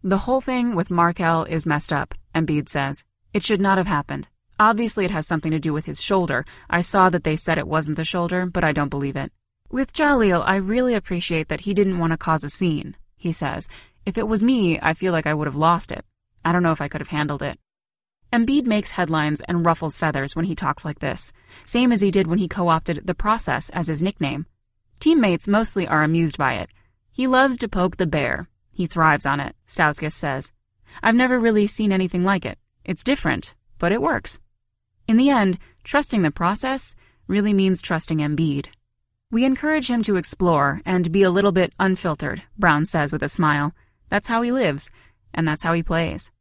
The 0.04 0.18
whole 0.18 0.40
thing 0.40 0.76
with 0.76 0.92
Markelle 0.92 1.42
is 1.42 1.66
messed 1.66 1.92
up, 1.92 2.14
Embiid 2.37 2.68
says. 2.68 3.04
It 3.35 3.42
should 3.42 3.61
not 3.61 3.78
have 3.78 3.88
happened. 3.88 4.28
Obviously, 4.61 5.06
it 5.06 5.11
has 5.11 5.26
something 5.26 5.50
to 5.50 5.59
do 5.59 5.73
with 5.73 5.87
his 5.87 6.00
shoulder. 6.00 6.44
I 6.70 6.82
saw 6.82 7.11
that 7.11 7.25
they 7.25 7.35
said 7.35 7.59
it 7.59 7.66
wasn't 7.66 7.97
the 7.97 8.04
shoulder, 8.04 8.47
but 8.47 8.62
I 8.62 8.70
don't 8.70 8.90
believe 8.90 9.16
it. 9.16 9.32
With 9.71 9.93
Jahlil, 9.93 10.43
I 10.45 10.57
really 10.57 10.95
appreciate 10.95 11.47
that 11.47 11.61
he 11.61 11.75
didn't 11.75 12.00
want 12.00 12.12
to 12.12 12.17
cause 12.17 12.43
a 12.43 12.50
scene, 12.50 12.97
he 13.17 13.31
says. 13.31 13.69
If 14.05 14.19
it 14.19 14.27
was 14.27 14.43
me, 14.43 14.81
I 14.83 14.95
feel 14.95 15.12
like 15.12 15.29
I 15.29 15.35
would 15.35 15.47
have 15.47 15.55
lost 15.55 15.93
it. 15.93 16.05
I 16.45 16.50
don't 16.50 16.65
know 16.65 16.73
if 16.73 16.81
I 16.81 16.89
could 16.89 17.00
have 17.00 17.09
handled 17.09 17.41
it. 17.41 17.57
Embiid 18.33 18.67
makes 18.67 18.91
headlines 18.91 19.41
and 19.43 19.65
ruffles 19.65 19.97
feathers 19.97 20.35
when 20.35 20.47
he 20.47 20.57
talks 20.57 20.85
like 20.85 20.99
this, 20.99 21.33
same 21.62 21.93
as 21.93 22.00
he 22.00 22.11
did 22.11 22.27
when 22.27 22.39
he 22.39 22.49
co-opted 22.49 23.07
the 23.07 23.15
process 23.15 23.71
as 23.71 23.87
his 23.87 24.03
nickname. 24.03 24.47
Teammates 24.99 25.47
mostly 25.47 25.87
are 25.87 26.03
amused 26.03 26.37
by 26.37 26.55
it. 26.55 26.71
He 27.12 27.29
loves 27.29 27.57
to 27.59 27.69
poke 27.69 27.97
the 27.97 28.07
bear. 28.07 28.49
He 28.73 28.89
thrives 28.89 29.25
on 29.25 29.39
it, 29.39 29.55
Stauskas 29.69 30.15
says. 30.15 30.53
I've 31.00 31.15
never 31.15 31.39
really 31.39 31.69
seen 31.69 31.93
anything 31.93 32.25
like 32.25 32.45
it. 32.45 32.59
It's 32.85 33.05
different, 33.05 33.55
but 33.79 33.93
it 33.93 34.03
works. 34.03 34.41
In 35.07 35.17
the 35.17 35.31
end, 35.31 35.59
trusting 35.85 36.23
the 36.23 36.33
process 36.33 36.97
really 37.29 37.55
means 37.55 37.81
trusting 37.81 38.19
Embiid. 38.19 38.67
We 39.33 39.45
encourage 39.45 39.89
him 39.89 40.03
to 40.03 40.17
explore 40.17 40.81
and 40.85 41.13
be 41.13 41.23
a 41.23 41.31
little 41.31 41.53
bit 41.53 41.73
unfiltered, 41.79 42.43
Brown 42.59 42.85
says 42.85 43.13
with 43.13 43.23
a 43.23 43.29
smile. 43.29 43.73
That's 44.09 44.27
how 44.27 44.43
he 44.43 44.51
lives, 44.51 44.91
and 45.33 45.47
that's 45.47 45.63
how 45.63 45.73
he 45.73 45.85
plays. 45.85 46.33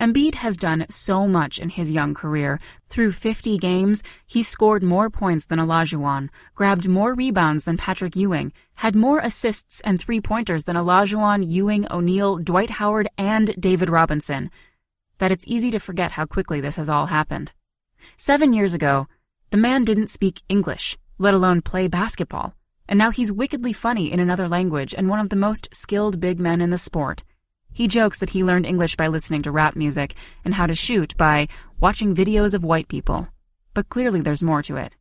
Embiid 0.00 0.36
has 0.36 0.56
done 0.56 0.86
so 0.88 1.26
much 1.26 1.58
in 1.58 1.68
his 1.68 1.90
young 1.90 2.14
career. 2.14 2.60
Through 2.86 3.10
50 3.12 3.58
games, 3.58 4.04
he 4.24 4.42
scored 4.42 4.84
more 4.84 5.10
points 5.10 5.46
than 5.46 5.58
Olajuwon, 5.58 6.28
grabbed 6.54 6.88
more 6.88 7.12
rebounds 7.12 7.64
than 7.64 7.76
Patrick 7.76 8.14
Ewing, 8.14 8.52
had 8.76 8.94
more 8.94 9.18
assists 9.18 9.80
and 9.80 10.00
three-pointers 10.00 10.64
than 10.64 10.76
Olajuwon, 10.76 11.44
Ewing, 11.44 11.86
O'Neal, 11.90 12.38
Dwight 12.38 12.70
Howard, 12.70 13.08
and 13.18 13.60
David 13.60 13.90
Robinson. 13.90 14.48
That 15.18 15.32
it's 15.32 15.48
easy 15.48 15.72
to 15.72 15.80
forget 15.80 16.12
how 16.12 16.26
quickly 16.26 16.60
this 16.60 16.76
has 16.76 16.88
all 16.88 17.06
happened. 17.06 17.50
Seven 18.16 18.52
years 18.52 18.74
ago, 18.74 19.08
the 19.50 19.56
man 19.56 19.84
didn't 19.84 20.06
speak 20.06 20.42
English, 20.48 20.96
let 21.22 21.34
alone 21.34 21.62
play 21.62 21.86
basketball, 21.86 22.52
and 22.88 22.98
now 22.98 23.10
he's 23.10 23.30
wickedly 23.30 23.72
funny 23.72 24.12
in 24.12 24.18
another 24.18 24.48
language 24.48 24.92
and 24.92 25.08
one 25.08 25.20
of 25.20 25.28
the 25.28 25.36
most 25.36 25.72
skilled 25.72 26.18
big 26.18 26.40
men 26.40 26.60
in 26.60 26.70
the 26.70 26.76
sport. 26.76 27.22
He 27.72 27.86
jokes 27.86 28.18
that 28.18 28.30
he 28.30 28.42
learned 28.42 28.66
English 28.66 28.96
by 28.96 29.06
listening 29.06 29.42
to 29.42 29.52
rap 29.52 29.76
music 29.76 30.14
and 30.44 30.54
how 30.54 30.66
to 30.66 30.74
shoot 30.74 31.16
by 31.16 31.46
watching 31.78 32.12
videos 32.14 32.56
of 32.56 32.64
white 32.64 32.88
people. 32.88 33.28
But 33.72 33.88
clearly 33.88 34.20
there's 34.20 34.42
more 34.42 34.62
to 34.62 34.76
it. 34.76 34.96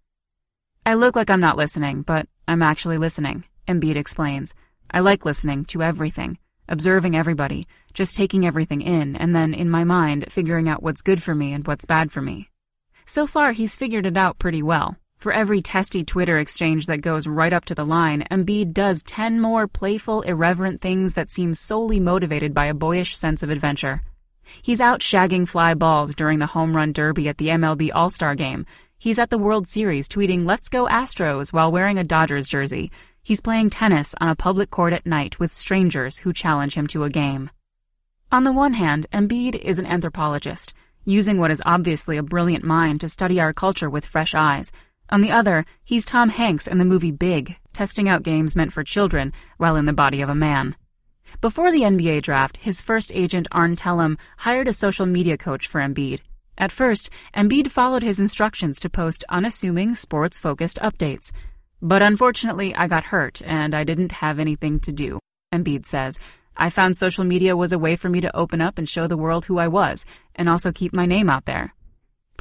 I 0.85 0.93
look 0.93 1.15
like 1.15 1.31
I'm 1.31 1.39
not 1.39 1.57
listening, 1.57 2.03
but 2.03 2.27
I'm 2.47 2.61
actually 2.61 2.99
listening, 2.99 3.43
Embiid 3.67 3.95
explains. 3.95 4.53
I 4.91 4.99
like 4.99 5.25
listening 5.25 5.65
to 5.65 5.81
everything, 5.81 6.37
observing 6.69 7.15
everybody, 7.15 7.67
just 7.93 8.15
taking 8.15 8.45
everything 8.45 8.81
in, 8.81 9.15
and 9.15 9.33
then 9.33 9.55
in 9.55 9.71
my 9.71 9.85
mind 9.85 10.31
figuring 10.31 10.69
out 10.69 10.83
what's 10.83 11.01
good 11.01 11.21
for 11.23 11.33
me 11.33 11.51
and 11.51 11.65
what's 11.65 11.85
bad 11.85 12.11
for 12.11 12.21
me. 12.21 12.49
So 13.05 13.25
far, 13.25 13.53
he's 13.53 13.75
figured 13.75 14.05
it 14.05 14.15
out 14.15 14.37
pretty 14.37 14.61
well. 14.61 14.97
For 15.21 15.31
every 15.31 15.61
testy 15.61 16.03
Twitter 16.03 16.39
exchange 16.39 16.87
that 16.87 17.01
goes 17.01 17.27
right 17.27 17.53
up 17.53 17.65
to 17.65 17.75
the 17.75 17.85
line, 17.85 18.25
Embiid 18.31 18.73
does 18.73 19.03
10 19.03 19.39
more 19.39 19.67
playful, 19.67 20.23
irreverent 20.23 20.81
things 20.81 21.13
that 21.13 21.29
seem 21.29 21.53
solely 21.53 21.99
motivated 21.99 22.55
by 22.55 22.65
a 22.65 22.73
boyish 22.73 23.15
sense 23.15 23.43
of 23.43 23.51
adventure. 23.51 24.01
He's 24.63 24.81
out 24.81 25.01
shagging 25.01 25.47
fly 25.47 25.75
balls 25.75 26.15
during 26.15 26.39
the 26.39 26.47
home 26.47 26.75
run 26.75 26.91
derby 26.91 27.29
at 27.29 27.37
the 27.37 27.49
MLB 27.49 27.91
All-Star 27.93 28.33
game. 28.33 28.65
He's 28.97 29.19
at 29.19 29.29
the 29.29 29.37
World 29.37 29.67
Series 29.67 30.09
tweeting, 30.09 30.43
Let's 30.43 30.69
go 30.69 30.87
Astros, 30.87 31.53
while 31.53 31.71
wearing 31.71 31.99
a 31.99 32.03
Dodgers 32.03 32.49
jersey. 32.49 32.91
He's 33.21 33.41
playing 33.41 33.69
tennis 33.69 34.15
on 34.19 34.29
a 34.29 34.35
public 34.35 34.71
court 34.71 34.91
at 34.91 35.05
night 35.05 35.39
with 35.39 35.53
strangers 35.53 36.17
who 36.17 36.33
challenge 36.33 36.73
him 36.73 36.87
to 36.87 37.03
a 37.03 37.11
game. 37.11 37.51
On 38.31 38.43
the 38.43 38.51
one 38.51 38.73
hand, 38.73 39.05
Embiid 39.13 39.53
is 39.53 39.77
an 39.77 39.85
anthropologist 39.85 40.73
using 41.05 41.39
what 41.39 41.51
is 41.51 41.61
obviously 41.65 42.17
a 42.17 42.23
brilliant 42.23 42.63
mind 42.63 43.01
to 43.01 43.09
study 43.09 43.39
our 43.39 43.53
culture 43.53 43.89
with 43.89 44.05
fresh 44.05 44.35
eyes. 44.35 44.71
On 45.11 45.19
the 45.19 45.31
other, 45.31 45.65
he's 45.83 46.05
Tom 46.05 46.29
Hanks 46.29 46.67
in 46.67 46.77
the 46.77 46.85
movie 46.85 47.11
Big, 47.11 47.57
testing 47.73 48.07
out 48.07 48.23
games 48.23 48.55
meant 48.55 48.71
for 48.71 48.83
children 48.83 49.33
while 49.57 49.75
in 49.75 49.85
the 49.85 49.91
body 49.91 50.21
of 50.21 50.29
a 50.29 50.35
man. 50.35 50.75
Before 51.41 51.69
the 51.69 51.81
NBA 51.81 52.21
draft, 52.21 52.57
his 52.57 52.81
first 52.81 53.11
agent, 53.13 53.47
Arn 53.51 53.75
Tellem, 53.75 54.17
hired 54.37 54.69
a 54.69 54.73
social 54.73 55.05
media 55.05 55.37
coach 55.37 55.67
for 55.67 55.81
Embiid. 55.81 56.21
At 56.57 56.71
first, 56.71 57.09
Embiid 57.35 57.71
followed 57.71 58.03
his 58.03 58.19
instructions 58.19 58.79
to 58.79 58.89
post 58.89 59.25
unassuming, 59.27 59.95
sports 59.95 60.39
focused 60.39 60.79
updates. 60.79 61.33
But 61.81 62.01
unfortunately, 62.01 62.73
I 62.75 62.87
got 62.87 63.05
hurt 63.05 63.41
and 63.43 63.75
I 63.75 63.83
didn't 63.83 64.13
have 64.13 64.39
anything 64.39 64.79
to 64.81 64.93
do, 64.93 65.19
Embiid 65.53 65.85
says, 65.85 66.19
I 66.55 66.69
found 66.69 66.95
social 66.95 67.23
media 67.23 67.57
was 67.57 67.73
a 67.73 67.79
way 67.79 67.95
for 67.95 68.07
me 68.07 68.21
to 68.21 68.35
open 68.35 68.61
up 68.61 68.77
and 68.77 68.87
show 68.87 69.07
the 69.07 69.17
world 69.17 69.45
who 69.45 69.57
I 69.57 69.67
was, 69.67 70.05
and 70.35 70.47
also 70.47 70.71
keep 70.71 70.93
my 70.93 71.05
name 71.05 71.29
out 71.29 71.45
there. 71.45 71.73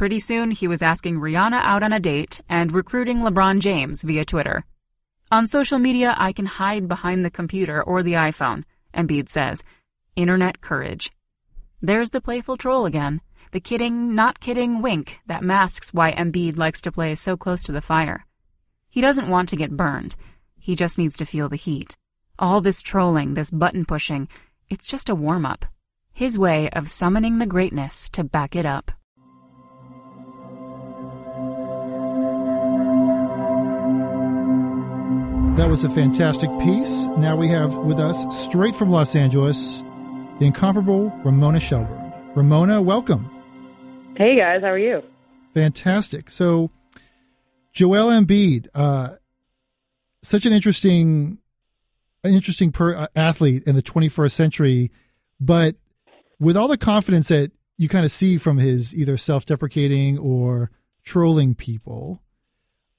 Pretty 0.00 0.18
soon, 0.18 0.50
he 0.50 0.66
was 0.66 0.80
asking 0.80 1.20
Rihanna 1.20 1.60
out 1.60 1.82
on 1.82 1.92
a 1.92 2.00
date 2.00 2.40
and 2.48 2.72
recruiting 2.72 3.18
LeBron 3.18 3.60
James 3.60 4.02
via 4.02 4.24
Twitter. 4.24 4.64
On 5.30 5.46
social 5.46 5.78
media, 5.78 6.14
I 6.16 6.32
can 6.32 6.46
hide 6.46 6.88
behind 6.88 7.22
the 7.22 7.30
computer 7.30 7.82
or 7.82 8.02
the 8.02 8.14
iPhone, 8.14 8.64
Embiid 8.94 9.28
says. 9.28 9.62
Internet 10.16 10.62
courage. 10.62 11.12
There's 11.82 12.12
the 12.12 12.22
playful 12.22 12.56
troll 12.56 12.86
again, 12.86 13.20
the 13.50 13.60
kidding, 13.60 14.14
not 14.14 14.40
kidding 14.40 14.80
wink 14.80 15.20
that 15.26 15.44
masks 15.44 15.92
why 15.92 16.12
Embiid 16.12 16.56
likes 16.56 16.80
to 16.80 16.90
play 16.90 17.14
so 17.14 17.36
close 17.36 17.62
to 17.64 17.72
the 17.72 17.82
fire. 17.82 18.24
He 18.88 19.02
doesn't 19.02 19.28
want 19.28 19.50
to 19.50 19.56
get 19.56 19.76
burned. 19.76 20.16
He 20.58 20.76
just 20.76 20.96
needs 20.96 21.18
to 21.18 21.26
feel 21.26 21.50
the 21.50 21.56
heat. 21.56 21.94
All 22.38 22.62
this 22.62 22.80
trolling, 22.80 23.34
this 23.34 23.50
button 23.50 23.84
pushing, 23.84 24.28
it's 24.70 24.88
just 24.88 25.10
a 25.10 25.14
warm 25.14 25.44
up. 25.44 25.66
His 26.14 26.38
way 26.38 26.70
of 26.70 26.88
summoning 26.88 27.36
the 27.36 27.44
greatness 27.44 28.08
to 28.14 28.24
back 28.24 28.56
it 28.56 28.64
up. 28.64 28.92
That 35.56 35.68
was 35.68 35.84
a 35.84 35.90
fantastic 35.90 36.48
piece. 36.60 37.04
Now 37.18 37.36
we 37.36 37.48
have 37.48 37.76
with 37.76 37.98
us, 37.98 38.24
straight 38.44 38.74
from 38.74 38.88
Los 38.90 39.14
Angeles, 39.14 39.82
the 40.38 40.46
incomparable 40.46 41.10
Ramona 41.24 41.60
Shelburne. 41.60 42.12
Ramona, 42.34 42.80
welcome. 42.80 43.30
Hey 44.16 44.36
guys, 44.36 44.62
how 44.62 44.68
are 44.68 44.78
you? 44.78 45.02
Fantastic. 45.52 46.30
So, 46.30 46.70
Joel 47.72 48.08
Embiid, 48.08 48.68
uh, 48.74 49.16
such 50.22 50.46
an 50.46 50.52
interesting 50.52 51.38
an 52.22 52.32
interesting 52.32 52.70
per, 52.70 52.94
uh, 52.94 53.06
athlete 53.16 53.64
in 53.66 53.74
the 53.74 53.82
21st 53.82 54.32
century, 54.32 54.90
but 55.40 55.76
with 56.38 56.56
all 56.56 56.68
the 56.68 56.78
confidence 56.78 57.28
that 57.28 57.50
you 57.76 57.88
kind 57.88 58.04
of 58.04 58.12
see 58.12 58.38
from 58.38 58.58
his 58.58 58.94
either 58.94 59.16
self-deprecating 59.16 60.18
or 60.18 60.70
trolling 61.02 61.54
people, 61.54 62.22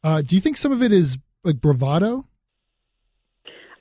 uh, 0.04 0.22
do 0.22 0.36
you 0.36 0.42
think 0.42 0.58
some 0.58 0.72
of 0.72 0.82
it 0.82 0.92
is 0.92 1.18
like 1.44 1.62
bravado? 1.62 2.28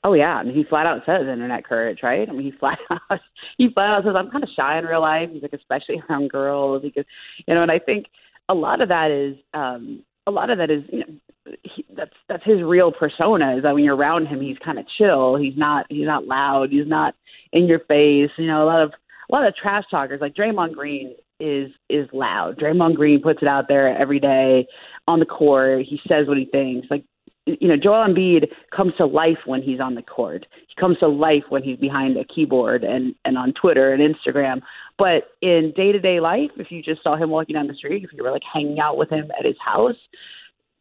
Oh 0.02 0.14
yeah, 0.14 0.36
I 0.36 0.44
mean 0.44 0.54
he 0.54 0.64
flat 0.64 0.86
out 0.86 1.02
says 1.04 1.22
internet 1.22 1.64
courage, 1.64 1.98
right? 2.02 2.28
I 2.28 2.32
mean 2.32 2.42
he 2.42 2.52
flat 2.58 2.78
out 2.90 3.20
he 3.58 3.68
flat 3.72 3.90
out 3.90 4.04
says 4.04 4.14
I'm 4.16 4.30
kind 4.30 4.44
of 4.44 4.50
shy 4.56 4.78
in 4.78 4.84
real 4.86 5.02
life. 5.02 5.28
He's 5.32 5.42
like 5.42 5.52
especially 5.52 6.02
around 6.10 6.30
girls. 6.30 6.82
Because 6.82 7.04
you 7.46 7.54
know, 7.54 7.62
and 7.62 7.70
I 7.70 7.78
think 7.78 8.06
a 8.48 8.54
lot 8.54 8.80
of 8.80 8.88
that 8.88 9.10
is 9.10 9.36
um 9.54 10.02
a 10.26 10.30
lot 10.30 10.50
of 10.50 10.58
that 10.58 10.70
is 10.70 10.82
you 10.90 11.00
know 11.00 11.54
he, 11.62 11.84
that's 11.96 12.14
that's 12.28 12.44
his 12.44 12.62
real 12.62 12.92
persona 12.92 13.56
is 13.56 13.62
that 13.62 13.74
when 13.74 13.84
you're 13.84 13.96
around 13.96 14.26
him 14.26 14.40
he's 14.40 14.58
kind 14.64 14.78
of 14.78 14.86
chill. 14.96 15.36
He's 15.36 15.56
not 15.56 15.86
he's 15.88 16.06
not 16.06 16.24
loud. 16.26 16.70
He's 16.70 16.88
not 16.88 17.14
in 17.52 17.66
your 17.66 17.80
face. 17.80 18.30
You 18.38 18.46
know 18.46 18.64
a 18.64 18.66
lot 18.66 18.82
of 18.82 18.92
a 19.30 19.32
lot 19.34 19.46
of 19.46 19.54
trash 19.54 19.84
talkers 19.90 20.20
like 20.20 20.34
Draymond 20.34 20.74
Green 20.74 21.14
is 21.40 21.70
is 21.88 22.08
loud. 22.12 22.58
Draymond 22.58 22.94
Green 22.94 23.20
puts 23.20 23.42
it 23.42 23.48
out 23.48 23.66
there 23.68 23.96
every 23.98 24.20
day 24.20 24.66
on 25.06 25.18
the 25.18 25.26
court. 25.26 25.84
He 25.86 26.00
says 26.08 26.26
what 26.26 26.38
he 26.38 26.46
thinks. 26.46 26.88
Like 26.90 27.04
you 27.46 27.68
know 27.68 27.76
Joel 27.76 28.06
Embiid 28.06 28.48
comes 28.74 28.92
to 28.98 29.06
life 29.06 29.38
when 29.46 29.62
he's 29.62 29.80
on 29.80 29.94
the 29.94 30.02
court 30.02 30.46
he 30.68 30.80
comes 30.80 30.98
to 30.98 31.08
life 31.08 31.44
when 31.48 31.62
he's 31.62 31.78
behind 31.78 32.16
a 32.16 32.24
keyboard 32.24 32.84
and 32.84 33.14
and 33.24 33.38
on 33.38 33.52
Twitter 33.54 33.92
and 33.92 34.02
Instagram 34.02 34.60
but 35.00 35.30
in 35.40 35.72
day 35.74 35.92
to 35.92 35.98
day 35.98 36.20
life, 36.20 36.50
if 36.58 36.70
you 36.70 36.82
just 36.82 37.02
saw 37.02 37.16
him 37.16 37.30
walking 37.30 37.54
down 37.54 37.66
the 37.66 37.74
street, 37.74 38.04
if 38.04 38.12
you 38.12 38.22
were 38.22 38.30
like 38.30 38.42
hanging 38.52 38.80
out 38.80 38.98
with 38.98 39.08
him 39.08 39.30
at 39.38 39.46
his 39.46 39.56
house, 39.58 39.96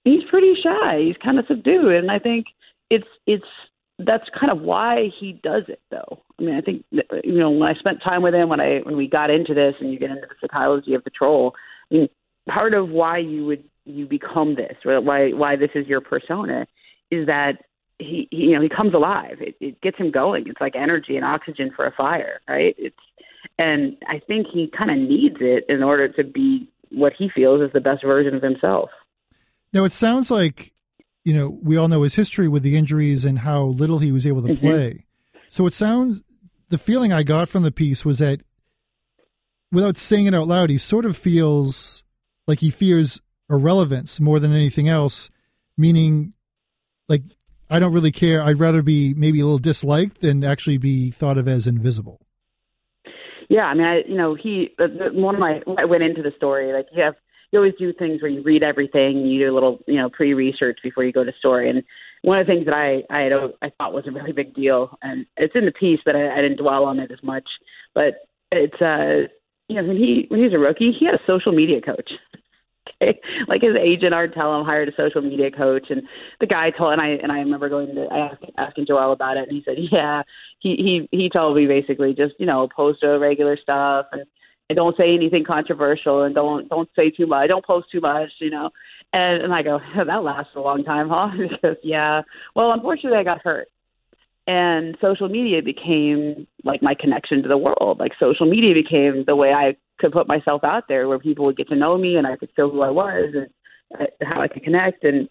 he's 0.04 0.24
pretty 0.30 0.56
shy. 0.62 1.04
He's 1.06 1.16
kind 1.24 1.40
of 1.40 1.46
subdued, 1.48 1.94
and 1.94 2.12
I 2.12 2.20
think 2.20 2.48
it's 2.90 3.08
it's 3.26 3.46
that's 3.98 4.26
kind 4.38 4.52
of 4.52 4.60
why 4.60 5.10
he 5.18 5.40
does 5.42 5.64
it, 5.70 5.80
though. 5.90 6.22
I 6.38 6.44
mean, 6.44 6.56
I 6.56 6.60
think 6.60 6.84
you 6.92 7.40
know 7.40 7.50
when 7.50 7.70
I 7.70 7.80
spent 7.80 8.04
time 8.04 8.22
with 8.22 8.34
him, 8.34 8.50
when 8.50 8.60
I 8.60 8.80
when 8.84 8.98
we 8.98 9.08
got 9.08 9.30
into 9.30 9.54
this, 9.54 9.76
and 9.80 9.90
you 9.90 9.98
get 9.98 10.12
into 10.12 10.28
the 10.28 10.36
psychology 10.42 10.96
of 10.96 11.06
the 11.06 11.12
troll. 11.12 11.54
I 11.90 11.96
mean, 11.96 12.10
part 12.50 12.74
of 12.74 12.90
why 12.90 13.20
you 13.20 13.46
would 13.46 13.64
you 13.90 14.06
become 14.08 14.56
this, 14.56 14.78
why 14.84 15.32
why 15.32 15.56
this 15.56 15.72
is 15.76 15.88
your 15.88 16.02
persona, 16.02 16.68
is 17.12 17.26
that 17.28 17.64
he, 17.98 18.28
he 18.32 18.38
you 18.38 18.56
know 18.56 18.62
he 18.62 18.70
comes 18.70 18.94
alive. 18.94 19.38
It, 19.40 19.56
it 19.60 19.82
gets 19.82 19.98
him 19.98 20.12
going. 20.12 20.48
It's 20.48 20.62
like 20.62 20.76
energy 20.76 21.16
and 21.16 21.26
oxygen 21.26 21.72
for 21.76 21.86
a 21.86 21.92
fire, 21.92 22.42
right? 22.48 22.76
It's 22.78 22.96
and 23.58 23.98
I 24.08 24.20
think 24.20 24.48
he 24.52 24.72
kind 24.76 24.90
of 24.90 24.98
needs 24.98 25.38
it 25.42 25.66
in 25.68 25.84
order 25.84 26.08
to 26.08 26.24
be 26.24 26.70
what 26.92 27.14
he 27.18 27.30
feels 27.34 27.62
is 27.62 27.72
the 27.74 27.82
best 27.82 28.04
version 28.04 28.36
of 28.36 28.42
himself. 28.42 28.90
Now, 29.74 29.84
it 29.84 29.92
sounds 29.92 30.32
like, 30.32 30.74
you 31.24 31.34
know, 31.34 31.60
we 31.62 31.78
all 31.78 31.88
know 31.88 32.02
his 32.04 32.16
history 32.16 32.48
with 32.48 32.64
the 32.64 32.76
injuries 32.76 33.26
and 33.26 33.40
how 33.40 33.66
little 33.66 34.00
he 34.00 34.12
was 34.12 34.26
able 34.26 34.42
to 34.44 34.54
mm-hmm. 34.54 34.66
play. 34.66 35.06
So 35.50 35.68
it 35.68 35.74
sounds, 35.74 36.24
the 36.70 36.78
feeling 36.78 37.14
I 37.14 37.24
got 37.24 37.50
from 37.50 37.64
the 37.64 37.72
piece 37.72 38.06
was 38.06 38.20
that 38.20 38.42
without 39.72 39.98
saying 39.98 40.26
it 40.26 40.34
out 40.34 40.48
loud, 40.48 40.70
he 40.70 40.78
sort 40.78 41.06
of 41.06 41.18
feels 41.18 42.04
like 42.48 42.60
he 42.60 42.72
fears 42.72 43.22
irrelevance 43.50 44.20
more 44.20 44.40
than 44.40 44.54
anything 44.54 44.88
else, 44.88 45.30
meaning 45.78 46.34
like 47.08 47.24
I 47.70 47.80
don't 47.80 47.94
really 47.94 48.12
care. 48.12 48.42
I'd 48.42 48.60
rather 48.60 48.82
be 48.82 49.14
maybe 49.14 49.40
a 49.40 49.46
little 49.46 49.60
disliked 49.60 50.22
than 50.22 50.44
actually 50.44 50.78
be 50.78 51.12
thought 51.12 51.38
of 51.38 51.48
as 51.48 51.68
invisible. 51.68 52.20
Yeah, 53.50 53.66
I 53.66 53.74
mean, 53.74 53.86
I 53.86 54.02
you 54.08 54.16
know 54.16 54.36
he 54.36 54.76
one 54.78 55.36
of 55.36 55.42
my 55.42 55.62
I 55.78 55.86
went 55.86 56.04
into 56.04 56.22
the 56.22 56.32
story 56.38 56.72
like 56.74 56.88
you 56.94 57.04
have 57.04 57.16
you 57.52 57.58
always 57.58 57.74
do 57.80 57.92
things 57.94 58.22
where 58.22 58.30
you 58.30 58.44
read 58.44 58.62
everything, 58.62 59.26
you 59.26 59.40
do 59.40 59.52
a 59.52 59.56
little 59.56 59.80
you 59.88 59.98
know 59.98 60.10
pre-research 60.10 60.80
before 60.84 61.04
you 61.04 61.12
go 61.12 61.24
to 61.24 61.32
story. 61.40 61.70
And 61.70 61.84
one 62.22 62.38
of 62.38 62.46
the 62.46 62.54
things 62.54 62.66
that 62.66 62.76
I 62.76 63.04
I 63.10 63.24
had 63.24 63.34
I 63.62 63.72
thought 63.78 63.94
was 63.94 64.08
a 64.08 64.12
really 64.12 64.32
big 64.32 64.54
deal, 64.54 64.98
and 65.02 65.26
it's 65.38 65.56
in 65.56 65.66
the 65.66 65.72
piece, 65.72 66.00
but 66.06 66.16
I, 66.16 66.38
I 66.38 66.42
didn't 66.42 66.60
dwell 66.60 66.86
on 66.86 67.00
it 67.00 67.12
as 67.12 67.24
much. 67.24 67.48
But 67.96 68.28
it's 68.52 68.82
uh 68.82 69.28
you 69.68 69.82
know 69.82 69.88
when 69.88 69.98
he 69.98 70.26
when 70.30 70.40
he 70.40 70.46
was 70.46 70.54
a 70.54 70.60
rookie, 70.60 70.92
he 70.98 71.06
had 71.06 71.16
a 71.16 71.26
social 71.26 71.52
media 71.52 71.82
coach. 71.82 72.12
okay, 73.02 73.20
like 73.48 73.62
his 73.62 73.76
agent 73.76 74.14
Arn 74.14 74.32
Tellem 74.32 74.66
hired 74.66 74.90
a 74.90 74.96
social 74.96 75.22
media 75.22 75.52
coach, 75.52 75.88
and 75.90 76.02
the 76.40 76.48
guy 76.48 76.72
told 76.72 76.94
and 76.94 77.02
I 77.02 77.10
and 77.10 77.32
I 77.32 77.40
remember 77.40 77.70
going 77.70 77.94
to 77.96 78.08
I 78.12 78.20
asked, 78.32 78.44
asking 78.58 78.86
Joel 78.88 79.12
about 79.12 79.38
it, 79.38 79.48
and 79.50 79.58
he 79.58 79.64
said, 79.64 79.78
yeah, 79.92 80.24
he 80.60 81.08
he 81.12 81.18
he 81.18 81.30
told 81.30 81.56
me 81.56 81.68
basically 81.68 82.14
just 82.14 82.36
you 82.40 82.46
know 82.46 82.68
post 82.76 83.04
a 83.04 83.20
regular 83.20 83.58
stuff 83.58 84.08
and 84.12 84.24
and 84.70 84.76
don't 84.76 84.96
say 84.98 85.16
anything 85.16 85.44
controversial 85.44 86.24
and 86.24 86.36
don't 86.36 86.70
don't 86.70 86.90
say 86.96 87.10
too 87.10 87.26
much. 87.26 87.50
Don't 87.50 87.66
post 87.66 87.88
too 87.92 88.02
much, 88.02 88.30
you 88.40 88.52
know. 88.52 88.70
And 89.14 89.42
and 89.42 89.54
I 89.54 89.64
go, 89.64 89.80
that 89.96 90.24
lasts 90.24 90.54
a 90.56 90.62
long 90.62 90.84
time, 90.84 91.10
huh? 91.10 91.30
He 91.36 91.50
goes, 91.62 91.78
yeah. 91.84 92.22
Well, 92.56 92.72
unfortunately, 92.72 93.18
I 93.18 93.24
got 93.24 93.42
hurt, 93.42 93.68
and 94.48 94.96
social 95.02 95.30
media 95.30 95.62
became 95.62 96.48
like 96.64 96.82
my 96.82 96.94
connection 96.94 97.42
to 97.42 97.50
the 97.50 97.58
world. 97.58 98.00
Like 98.00 98.12
social 98.20 98.46
media 98.46 98.74
became 98.74 99.24
the 99.26 99.36
way 99.36 99.52
I 99.52 99.76
could 100.00 100.12
put 100.12 100.28
myself 100.28 100.64
out 100.64 100.88
there, 100.88 101.08
where 101.08 101.20
people 101.20 101.46
would 101.46 101.58
get 101.58 101.70
to 101.70 101.76
know 101.76 101.98
me 101.98 102.16
and 102.16 102.26
I 102.26 102.36
could 102.36 102.50
feel 102.56 102.70
who 102.70 102.82
I 102.82 102.90
was 102.90 103.34
and 103.34 103.48
uh, 104.00 104.26
how 104.26 104.42
I 104.42 104.48
could 104.48 104.64
connect. 104.64 105.04
And 105.04 105.30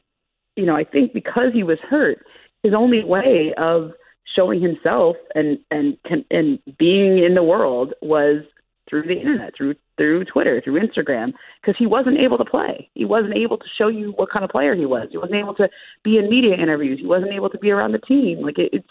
you 0.57 0.67
know, 0.67 0.77
I 0.77 0.85
think 0.85 1.13
because 1.13 1.53
he 1.53 1.63
was 1.63 1.79
hurt, 1.89 2.25
his 2.63 2.75
only 2.75 3.05
way 3.05 3.55
of 3.57 3.93
showing 4.37 4.61
himself 4.61 5.17
and 5.35 5.59
and 5.71 5.97
and 6.31 6.59
being 6.79 7.23
in 7.23 7.35
the 7.35 7.43
world 7.43 7.95
was 8.03 8.43
through 8.89 9.03
the 9.03 9.19
internet, 9.19 9.55
through 9.57 9.75
through 9.97 10.25
Twitter, 10.25 10.61
through 10.63 10.81
Instagram, 10.81 11.33
because 11.61 11.77
he 11.79 11.87
wasn't 11.87 12.19
able 12.19 12.39
to 12.39 12.45
play. 12.45 12.89
He 12.95 13.05
wasn't 13.05 13.37
able 13.37 13.59
to 13.59 13.65
show 13.77 13.89
you 13.89 14.13
what 14.17 14.31
kind 14.31 14.45
of 14.45 14.51
player 14.51 14.75
he 14.75 14.87
was. 14.87 15.09
He 15.11 15.19
wasn't 15.19 15.41
able 15.41 15.55
to 15.57 15.69
be 16.05 16.19
in 16.19 16.31
media 16.31 16.55
interviews. 16.55 16.99
He 17.01 17.07
wasn't 17.07 17.33
able 17.33 17.51
to 17.51 17.59
be 17.59 17.71
around 17.71 17.93
the 17.93 17.99
team. 17.99 18.41
Like 18.41 18.59
it, 18.59 18.71
it's, 18.73 18.89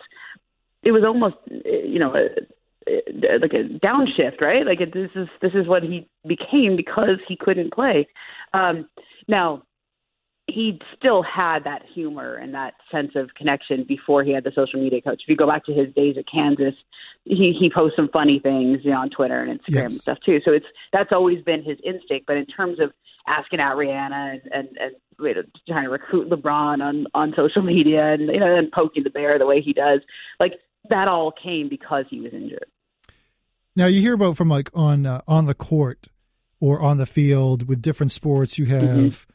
it 0.84 0.92
was 0.92 1.04
almost, 1.06 1.36
you 1.66 1.98
know, 1.98 2.14
like 3.42 3.54
a 3.54 3.64
downshift, 3.84 4.42
right? 4.42 4.66
Like 4.66 4.82
it, 4.82 4.94
this 4.94 5.12
is 5.16 5.28
this 5.42 5.54
is 5.54 5.68
what 5.68 5.84
he 5.84 6.08
became 6.28 6.76
because 6.76 7.20
he 7.28 7.36
couldn't 7.36 7.74
play. 7.74 8.08
Um, 8.54 8.88
now, 9.28 9.64
he 10.48 10.80
still 10.98 11.22
had 11.22 11.66
that 11.66 11.84
humor 11.94 12.36
and 12.36 12.54
that 12.54 12.76
sense 12.90 13.12
of 13.16 13.34
connection 13.36 13.84
before 13.84 14.24
he 14.24 14.32
had 14.32 14.46
the 14.46 14.52
social 14.56 14.82
media 14.82 15.02
coach. 15.02 15.22
If 15.24 15.30
you 15.30 15.36
go 15.36 15.48
back 15.48 15.66
to 15.66 15.74
his 15.74 15.94
days 15.94 16.16
at 16.18 16.26
Kansas, 16.32 16.74
he 17.26 17.56
he 17.60 17.70
posts 17.70 17.98
some 17.98 18.10
funny 18.10 18.40
things, 18.40 18.80
you 18.84 18.92
know, 18.92 19.00
on 19.00 19.10
Twitter 19.10 19.42
and 19.42 19.60
Instagram 19.60 19.74
yes. 19.74 19.92
and 19.92 20.02
stuff 20.02 20.18
too. 20.26 20.40
So 20.46 20.52
it's 20.52 20.66
that's 20.94 21.12
always 21.12 21.44
been 21.44 21.64
his 21.64 21.78
instinct. 21.84 22.28
But 22.28 22.38
in 22.38 22.46
terms 22.46 22.80
of 22.80 22.92
asking 23.28 23.60
out 23.60 23.76
Rihanna 23.76 24.34
and 24.34 24.42
and, 24.54 24.78
and 24.78 24.92
you 25.20 25.34
know, 25.34 25.44
trying 25.68 25.84
to 25.84 25.90
recruit 25.90 26.30
LeBron 26.30 26.82
on 26.82 27.08
on 27.14 27.34
social 27.36 27.62
media 27.62 28.14
and 28.14 28.22
you 28.22 28.40
know 28.40 28.56
and 28.56 28.72
poking 28.72 29.04
the 29.04 29.10
bear 29.10 29.38
the 29.38 29.46
way 29.46 29.62
he 29.62 29.74
does, 29.74 30.00
like 30.40 30.54
that 30.90 31.10
all 31.10 31.32
came 31.32 31.68
because 31.68 32.06
he 32.10 32.22
was 32.22 32.34
injured. 32.34 32.66
Now 33.78 33.86
you 33.86 34.02
hear 34.02 34.16
about 34.16 34.36
from 34.36 34.50
like 34.50 34.70
on 34.74 35.06
uh, 35.06 35.22
on 35.26 35.46
the 35.46 35.54
court 35.54 36.08
or 36.60 36.82
on 36.82 36.98
the 36.98 37.06
field 37.06 37.70
with 37.70 37.82
different 37.82 38.12
sports, 38.12 38.58
you 38.58 38.66
have. 38.66 38.82
Mm-hmm 38.82 39.32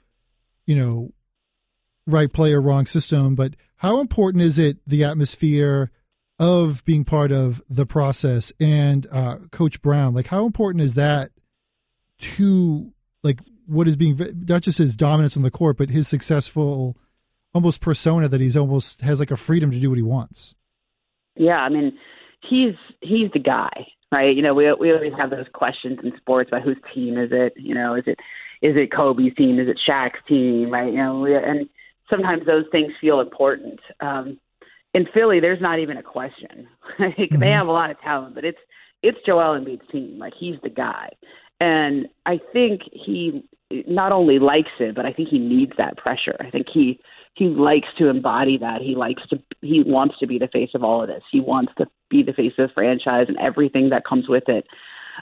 you 0.66 0.74
know, 0.74 1.12
right 2.06 2.32
player, 2.32 2.60
wrong 2.60 2.86
system, 2.86 3.34
but 3.34 3.54
how 3.76 4.00
important 4.00 4.42
is 4.42 4.58
it 4.58 4.78
the 4.86 5.04
atmosphere 5.04 5.90
of 6.38 6.84
being 6.84 7.04
part 7.04 7.32
of 7.32 7.62
the 7.68 7.86
process 7.86 8.52
and 8.60 9.06
uh, 9.10 9.36
Coach 9.50 9.80
Brown? 9.82 10.14
Like, 10.14 10.28
how 10.28 10.46
important 10.46 10.82
is 10.82 10.94
that 10.94 11.30
to 12.18 12.92
like 13.22 13.40
what 13.66 13.88
is 13.88 13.96
being 13.96 14.18
not 14.46 14.62
just 14.62 14.78
his 14.78 14.96
dominance 14.96 15.36
on 15.36 15.42
the 15.42 15.50
court, 15.50 15.76
but 15.76 15.90
his 15.90 16.08
successful 16.08 16.96
almost 17.54 17.80
persona 17.80 18.28
that 18.28 18.40
he's 18.40 18.56
almost 18.56 19.00
has 19.02 19.20
like 19.20 19.30
a 19.30 19.36
freedom 19.36 19.70
to 19.70 19.80
do 19.80 19.90
what 19.90 19.98
he 19.98 20.02
wants. 20.02 20.54
Yeah, 21.36 21.58
I 21.58 21.68
mean, 21.68 21.98
he's 22.48 22.74
he's 23.00 23.30
the 23.32 23.40
guy, 23.40 23.86
right? 24.12 24.36
You 24.36 24.42
know, 24.42 24.54
we 24.54 24.72
we 24.74 24.92
always 24.92 25.14
have 25.18 25.30
those 25.30 25.46
questions 25.52 25.98
in 26.04 26.12
sports 26.16 26.48
about 26.48 26.62
whose 26.62 26.76
team 26.94 27.18
is 27.18 27.30
it? 27.32 27.54
You 27.56 27.74
know, 27.74 27.94
is 27.94 28.04
it 28.06 28.18
is 28.60 28.76
it 28.76 28.92
Kobe's 28.92 29.34
team? 29.34 29.58
Is 29.58 29.68
it 29.68 29.80
Shaq's 29.88 30.20
team? 30.28 30.70
Right? 30.70 30.92
You 30.92 30.98
know, 30.98 31.24
and 31.24 31.68
sometimes 32.08 32.46
those 32.46 32.66
things 32.70 32.92
feel 33.00 33.20
important. 33.20 33.80
Um, 34.00 34.38
in 34.94 35.06
Philly, 35.14 35.40
there's 35.40 35.60
not 35.60 35.78
even 35.78 35.96
a 35.96 36.02
question. 36.02 36.68
mm-hmm. 36.98 37.38
They 37.38 37.50
have 37.50 37.66
a 37.66 37.72
lot 37.72 37.90
of 37.90 37.98
talent, 38.00 38.34
but 38.34 38.44
it's 38.44 38.58
it's 39.02 39.18
Joel 39.26 39.58
Embiid's 39.58 39.90
team. 39.90 40.18
Like 40.18 40.34
he's 40.38 40.56
the 40.62 40.70
guy, 40.70 41.08
and 41.60 42.06
I 42.26 42.38
think 42.52 42.82
he 42.92 43.44
not 43.86 44.12
only 44.12 44.38
likes 44.38 44.70
it, 44.78 44.94
but 44.94 45.06
I 45.06 45.12
think 45.12 45.30
he 45.30 45.38
needs 45.38 45.72
that 45.78 45.96
pressure. 45.96 46.36
I 46.40 46.50
think 46.50 46.66
he 46.72 47.00
he 47.34 47.46
likes 47.46 47.88
to 47.98 48.08
embody 48.08 48.58
that. 48.58 48.82
He 48.82 48.94
likes 48.94 49.22
to 49.28 49.42
he 49.60 49.82
wants 49.84 50.18
to 50.18 50.26
be 50.26 50.38
the 50.38 50.48
face 50.48 50.70
of 50.74 50.84
all 50.84 51.02
of 51.02 51.08
this. 51.08 51.22
He 51.30 51.40
wants 51.40 51.72
to 51.78 51.86
be 52.10 52.22
the 52.22 52.32
face 52.32 52.52
of 52.58 52.68
the 52.68 52.74
franchise 52.74 53.26
and 53.28 53.38
everything 53.38 53.90
that 53.90 54.04
comes 54.04 54.28
with 54.28 54.48
it. 54.48 54.66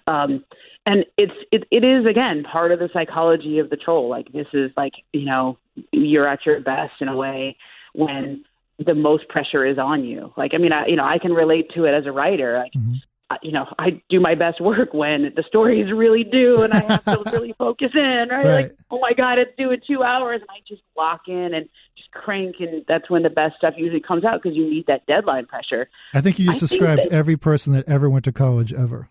Um, 0.06 0.44
and 0.86 1.04
it's 1.16 1.32
it, 1.52 1.64
it 1.70 1.84
is 1.84 2.06
again 2.06 2.42
part 2.42 2.72
of 2.72 2.78
the 2.78 2.88
psychology 2.92 3.58
of 3.58 3.70
the 3.70 3.76
troll 3.76 4.08
like 4.08 4.32
this 4.32 4.46
is 4.52 4.70
like 4.76 4.92
you 5.12 5.24
know 5.24 5.58
you're 5.92 6.26
at 6.26 6.46
your 6.46 6.60
best 6.60 6.94
in 7.00 7.08
a 7.08 7.16
way 7.16 7.56
when 7.92 8.44
the 8.78 8.94
most 8.94 9.28
pressure 9.28 9.64
is 9.66 9.78
on 9.78 10.04
you 10.04 10.32
like 10.36 10.52
i 10.54 10.58
mean 10.58 10.72
i 10.72 10.86
you 10.86 10.96
know 10.96 11.04
i 11.04 11.18
can 11.18 11.32
relate 11.32 11.70
to 11.74 11.84
it 11.84 11.92
as 11.92 12.06
a 12.06 12.12
writer 12.12 12.58
like 12.58 12.72
mm-hmm. 12.72 12.94
You 13.42 13.52
know 13.52 13.66
i 13.78 14.00
do 14.08 14.20
my 14.20 14.34
best 14.34 14.60
work 14.60 14.92
when 14.92 15.32
the 15.36 15.44
stories 15.46 15.92
really 15.92 16.24
due 16.24 16.62
and 16.62 16.72
i 16.72 16.82
have 16.84 17.04
to 17.04 17.22
really 17.32 17.54
focus 17.58 17.90
in 17.94 18.28
right? 18.30 18.30
right 18.30 18.44
like 18.44 18.76
oh 18.90 18.98
my 19.00 19.12
god 19.12 19.38
it's 19.38 19.52
due 19.56 19.70
in 19.70 19.80
two 19.86 20.02
hours 20.02 20.40
and 20.40 20.50
i 20.50 20.58
just 20.66 20.82
lock 20.96 21.22
in 21.28 21.54
and 21.54 21.68
just 21.96 22.10
crank 22.10 22.56
and 22.60 22.84
that's 22.88 23.08
when 23.08 23.22
the 23.22 23.30
best 23.30 23.56
stuff 23.56 23.74
usually 23.76 24.00
comes 24.00 24.24
out 24.24 24.42
because 24.42 24.56
you 24.56 24.68
need 24.68 24.86
that 24.86 25.06
deadline 25.06 25.46
pressure 25.46 25.88
i 26.14 26.20
think 26.20 26.38
you 26.38 26.46
just 26.46 26.62
I 26.62 26.66
described 26.66 27.04
that, 27.04 27.12
every 27.12 27.36
person 27.36 27.72
that 27.74 27.88
ever 27.88 28.10
went 28.10 28.24
to 28.24 28.32
college 28.32 28.72
ever 28.72 29.08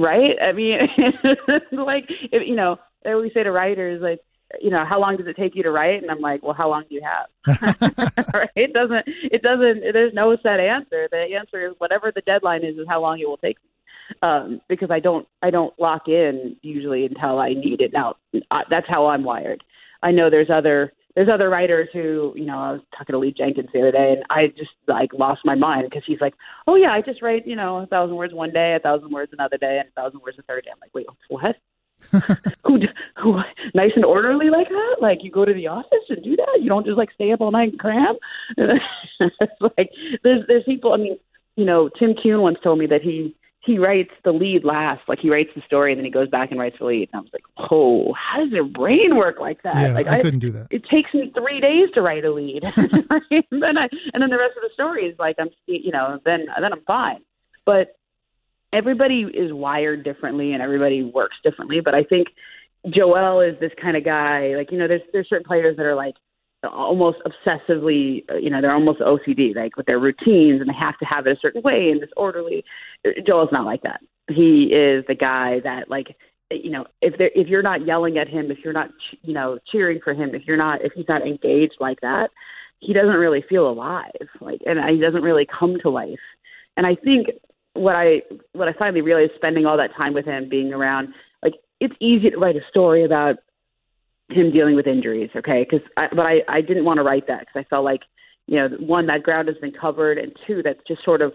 right? 0.00 0.36
I 0.42 0.52
mean, 0.52 0.78
like 1.72 2.04
if, 2.08 2.46
you 2.46 2.54
know, 2.54 2.76
I 3.04 3.10
always 3.10 3.32
say 3.32 3.42
to 3.42 3.52
writers 3.52 4.02
like, 4.02 4.20
you 4.60 4.70
know, 4.70 4.84
how 4.84 5.00
long 5.00 5.16
does 5.16 5.26
it 5.26 5.36
take 5.36 5.54
you 5.54 5.62
to 5.62 5.70
write? 5.70 6.02
And 6.02 6.10
I'm 6.10 6.20
like, 6.20 6.42
well, 6.42 6.54
how 6.54 6.68
long 6.68 6.84
do 6.88 6.94
you 6.94 7.02
have? 7.02 7.56
right? 8.34 8.50
It 8.56 8.72
doesn't. 8.72 9.04
It 9.06 9.42
doesn't. 9.42 9.92
There's 9.92 10.14
no 10.14 10.36
set 10.42 10.60
answer. 10.60 11.08
The 11.10 11.36
answer 11.38 11.66
is 11.66 11.74
whatever 11.78 12.12
the 12.14 12.22
deadline 12.22 12.64
is, 12.64 12.76
is 12.76 12.86
how 12.88 13.00
long 13.00 13.20
it 13.20 13.28
will 13.28 13.36
take 13.36 13.56
me. 13.62 14.18
Um, 14.22 14.60
because 14.68 14.90
I 14.90 14.98
don't. 14.98 15.26
I 15.42 15.50
don't 15.50 15.78
lock 15.78 16.08
in 16.08 16.56
usually 16.62 17.06
until 17.06 17.38
I 17.38 17.50
need 17.50 17.80
it. 17.80 17.92
Now, 17.92 18.16
uh, 18.50 18.62
that's 18.68 18.88
how 18.88 19.06
I'm 19.06 19.24
wired. 19.24 19.62
I 20.02 20.10
know 20.10 20.30
there's 20.30 20.50
other 20.50 20.92
there's 21.14 21.28
other 21.32 21.50
writers 21.50 21.88
who, 21.92 22.32
you 22.36 22.46
know, 22.46 22.58
I 22.58 22.72
was 22.72 22.80
talking 22.96 23.12
to 23.14 23.18
Lee 23.18 23.34
Jenkins 23.36 23.68
the 23.72 23.80
other 23.80 23.92
day, 23.92 24.14
and 24.16 24.24
I 24.30 24.46
just 24.56 24.70
like 24.86 25.10
lost 25.12 25.40
my 25.44 25.54
mind 25.54 25.86
because 25.88 26.04
he's 26.06 26.20
like, 26.20 26.34
"Oh 26.66 26.76
yeah, 26.76 26.92
I 26.92 27.02
just 27.02 27.22
write, 27.22 27.46
you 27.46 27.56
know, 27.56 27.78
a 27.78 27.86
thousand 27.86 28.16
words 28.16 28.32
one 28.32 28.52
day, 28.52 28.74
a 28.76 28.80
thousand 28.80 29.10
words 29.10 29.32
another 29.32 29.58
day, 29.58 29.78
and 29.80 29.88
a 29.88 30.00
thousand 30.00 30.20
words 30.20 30.38
a 30.38 30.42
third 30.42 30.64
day." 30.64 30.70
I'm 30.72 30.78
like, 30.80 30.94
"Wait, 30.94 31.06
what? 31.28 31.56
who, 32.64 32.78
who, 33.16 33.40
nice 33.74 33.92
and 33.96 34.04
orderly 34.04 34.50
like 34.50 34.68
that? 34.68 34.96
Like 35.00 35.18
you 35.22 35.30
go 35.30 35.44
to 35.44 35.54
the 35.54 35.68
office 35.68 36.04
and 36.08 36.22
do 36.22 36.36
that? 36.36 36.58
You 36.60 36.68
don't 36.68 36.86
just 36.86 36.98
like 36.98 37.10
stay 37.12 37.32
up 37.32 37.40
all 37.40 37.50
night 37.50 37.70
and 37.70 37.78
cram?" 37.78 38.16
it's 38.56 39.60
like 39.60 39.90
there's 40.22 40.46
there's 40.48 40.64
people. 40.64 40.92
I 40.92 40.96
mean, 40.96 41.18
you 41.56 41.64
know, 41.64 41.88
Tim 41.98 42.14
Keown 42.14 42.42
once 42.42 42.58
told 42.62 42.78
me 42.78 42.86
that 42.86 43.02
he 43.02 43.34
he 43.62 43.78
writes 43.78 44.10
the 44.24 44.32
lead 44.32 44.64
last. 44.64 45.02
Like 45.08 45.18
he 45.18 45.30
writes 45.30 45.50
the 45.54 45.62
story 45.66 45.92
and 45.92 45.98
then 45.98 46.04
he 46.04 46.10
goes 46.10 46.28
back 46.28 46.50
and 46.50 46.58
writes 46.58 46.76
the 46.78 46.86
lead. 46.86 47.10
And 47.12 47.20
I 47.20 47.22
was 47.22 47.30
like, 47.32 47.44
oh, 47.70 48.14
how 48.14 48.42
does 48.42 48.50
your 48.50 48.64
brain 48.64 49.16
work 49.16 49.38
like 49.38 49.62
that? 49.62 49.76
Yeah, 49.76 49.92
like 49.92 50.06
I, 50.06 50.18
I 50.18 50.22
couldn't 50.22 50.40
do 50.40 50.50
that. 50.52 50.68
It 50.70 50.84
takes 50.90 51.12
me 51.12 51.30
three 51.34 51.60
days 51.60 51.90
to 51.94 52.00
write 52.00 52.24
a 52.24 52.32
lead. 52.32 52.64
and 52.76 53.62
then 53.62 53.76
I 53.76 53.88
and 54.14 54.22
then 54.22 54.30
the 54.30 54.38
rest 54.38 54.56
of 54.56 54.62
the 54.62 54.70
story 54.72 55.04
is 55.04 55.18
like 55.18 55.36
I'm 55.38 55.50
you 55.66 55.92
know 55.92 56.18
then 56.24 56.46
then 56.60 56.72
I'm 56.72 56.82
fine. 56.86 57.20
But 57.66 57.96
everybody 58.72 59.22
is 59.22 59.52
wired 59.52 60.04
differently 60.04 60.52
and 60.52 60.62
everybody 60.62 61.02
works 61.02 61.36
differently. 61.42 61.80
But 61.80 61.94
I 61.94 62.04
think 62.04 62.28
Joel 62.88 63.40
is 63.40 63.58
this 63.60 63.72
kind 63.80 63.96
of 63.96 64.04
guy. 64.04 64.54
Like 64.56 64.70
you 64.70 64.78
know, 64.78 64.88
there's 64.88 65.02
there's 65.12 65.28
certain 65.28 65.46
players 65.46 65.76
that 65.76 65.86
are 65.86 65.94
like 65.94 66.14
almost 66.68 67.18
obsessively, 67.26 68.24
uh, 68.30 68.36
you 68.36 68.50
know, 68.50 68.60
they're 68.60 68.74
almost 68.74 69.00
OCD, 69.00 69.54
like 69.54 69.76
with 69.76 69.86
their 69.86 69.98
routines, 69.98 70.60
and 70.60 70.68
they 70.68 70.74
have 70.78 70.98
to 70.98 71.06
have 71.06 71.26
it 71.26 71.36
a 71.36 71.40
certain 71.40 71.62
way 71.62 71.90
and 71.90 72.02
it's 72.02 72.12
orderly. 72.16 72.64
Joel's 73.26 73.48
not 73.52 73.64
like 73.64 73.82
that. 73.82 74.00
He 74.28 74.64
is 74.64 75.04
the 75.08 75.14
guy 75.14 75.60
that, 75.64 75.88
like, 75.88 76.16
you 76.50 76.70
know, 76.70 76.84
if 77.00 77.16
they 77.16 77.30
if 77.34 77.48
you're 77.48 77.62
not 77.62 77.86
yelling 77.86 78.18
at 78.18 78.28
him, 78.28 78.50
if 78.50 78.58
you're 78.64 78.72
not, 78.72 78.90
you 79.22 79.32
know, 79.32 79.58
cheering 79.70 80.00
for 80.02 80.12
him, 80.12 80.34
if 80.34 80.42
you're 80.46 80.56
not, 80.56 80.84
if 80.84 80.92
he's 80.94 81.08
not 81.08 81.22
engaged 81.22 81.76
like 81.80 82.00
that, 82.02 82.30
he 82.80 82.92
doesn't 82.92 83.10
really 83.10 83.44
feel 83.48 83.68
alive. 83.68 84.10
Like, 84.40 84.60
and 84.66 84.78
he 84.90 85.00
doesn't 85.00 85.22
really 85.22 85.46
come 85.46 85.76
to 85.82 85.90
life. 85.90 86.18
And 86.76 86.86
I 86.86 86.96
think 86.96 87.28
what 87.74 87.96
I 87.96 88.22
what 88.52 88.68
I 88.68 88.72
finally 88.72 89.00
realized, 89.00 89.32
spending 89.36 89.66
all 89.66 89.76
that 89.76 89.94
time 89.96 90.14
with 90.14 90.24
him, 90.24 90.48
being 90.48 90.72
around, 90.72 91.08
like, 91.42 91.54
it's 91.80 91.94
easy 92.00 92.30
to 92.30 92.36
write 92.36 92.56
a 92.56 92.60
story 92.68 93.04
about 93.04 93.36
him 94.28 94.50
dealing 94.52 94.76
with 94.76 94.86
injuries. 94.86 95.30
Okay, 95.36 95.66
because 95.68 95.86
but 95.96 96.26
I 96.26 96.40
I 96.48 96.60
didn't 96.60 96.84
want 96.84 96.98
to 96.98 97.02
write 97.04 97.26
that 97.28 97.40
because 97.40 97.56
I 97.56 97.64
felt 97.68 97.84
like 97.84 98.02
you 98.46 98.56
know 98.56 98.68
one 98.78 99.06
that 99.06 99.22
ground 99.22 99.48
has 99.48 99.56
been 99.58 99.72
covered, 99.72 100.18
and 100.18 100.32
two 100.46 100.62
that's 100.62 100.80
just 100.86 101.04
sort 101.04 101.22
of 101.22 101.32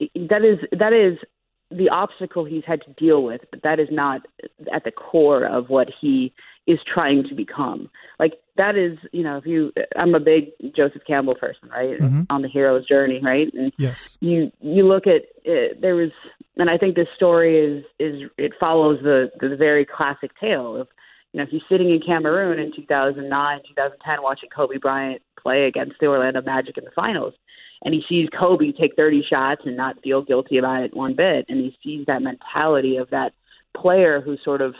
that 0.00 0.44
is 0.44 0.58
that 0.78 0.92
is 0.92 1.18
the 1.70 1.88
obstacle 1.88 2.44
he's 2.44 2.64
had 2.66 2.82
to 2.82 2.92
deal 2.94 3.22
with, 3.22 3.42
but 3.50 3.62
that 3.62 3.78
is 3.78 3.88
not 3.90 4.22
at 4.72 4.84
the 4.84 4.90
core 4.90 5.44
of 5.44 5.68
what 5.68 5.88
he 6.00 6.32
is 6.66 6.78
trying 6.92 7.24
to 7.28 7.34
become. 7.34 7.88
Like 8.18 8.34
that 8.56 8.76
is, 8.76 8.98
you 9.12 9.22
know, 9.22 9.38
if 9.38 9.46
you, 9.46 9.72
I'm 9.96 10.14
a 10.14 10.20
big 10.20 10.50
Joseph 10.76 11.02
Campbell 11.06 11.34
person, 11.34 11.68
right? 11.68 11.98
Mhm. 11.98 12.26
On 12.28 12.42
the 12.42 12.48
hero's 12.48 12.86
journey, 12.86 13.20
right? 13.22 13.52
And 13.54 13.72
Yes. 13.78 14.18
you 14.20 14.50
you 14.60 14.86
look 14.86 15.06
at 15.06 15.22
it, 15.44 15.80
there 15.80 15.94
was, 15.94 16.10
and 16.56 16.68
I 16.68 16.76
think 16.76 16.96
this 16.96 17.08
story 17.14 17.58
is 17.58 17.84
is 17.98 18.28
it 18.36 18.52
follows 18.58 19.00
the 19.02 19.30
the 19.40 19.56
very 19.56 19.84
classic 19.84 20.32
tale 20.38 20.76
of, 20.76 20.88
you 21.32 21.38
know, 21.38 21.44
if 21.44 21.52
you're 21.52 21.62
sitting 21.68 21.90
in 21.90 22.00
Cameroon 22.02 22.58
in 22.58 22.72
2009, 22.74 23.60
2010, 23.68 24.22
watching 24.22 24.50
Kobe 24.50 24.76
Bryant 24.78 25.22
play 25.40 25.64
against 25.64 25.94
the 26.00 26.06
Orlando 26.06 26.42
Magic 26.42 26.76
in 26.76 26.84
the 26.84 26.90
finals 26.90 27.34
and 27.82 27.94
he 27.94 28.02
sees 28.08 28.28
Kobe 28.38 28.72
take 28.72 28.96
30 28.96 29.24
shots 29.28 29.62
and 29.64 29.76
not 29.76 30.02
feel 30.02 30.22
guilty 30.22 30.58
about 30.58 30.82
it 30.82 30.96
one 30.96 31.16
bit. 31.16 31.46
And 31.48 31.60
he 31.60 31.76
sees 31.82 32.06
that 32.06 32.22
mentality 32.22 32.96
of 32.96 33.10
that 33.10 33.32
player 33.76 34.20
who 34.20 34.36
sort 34.44 34.60
of 34.60 34.74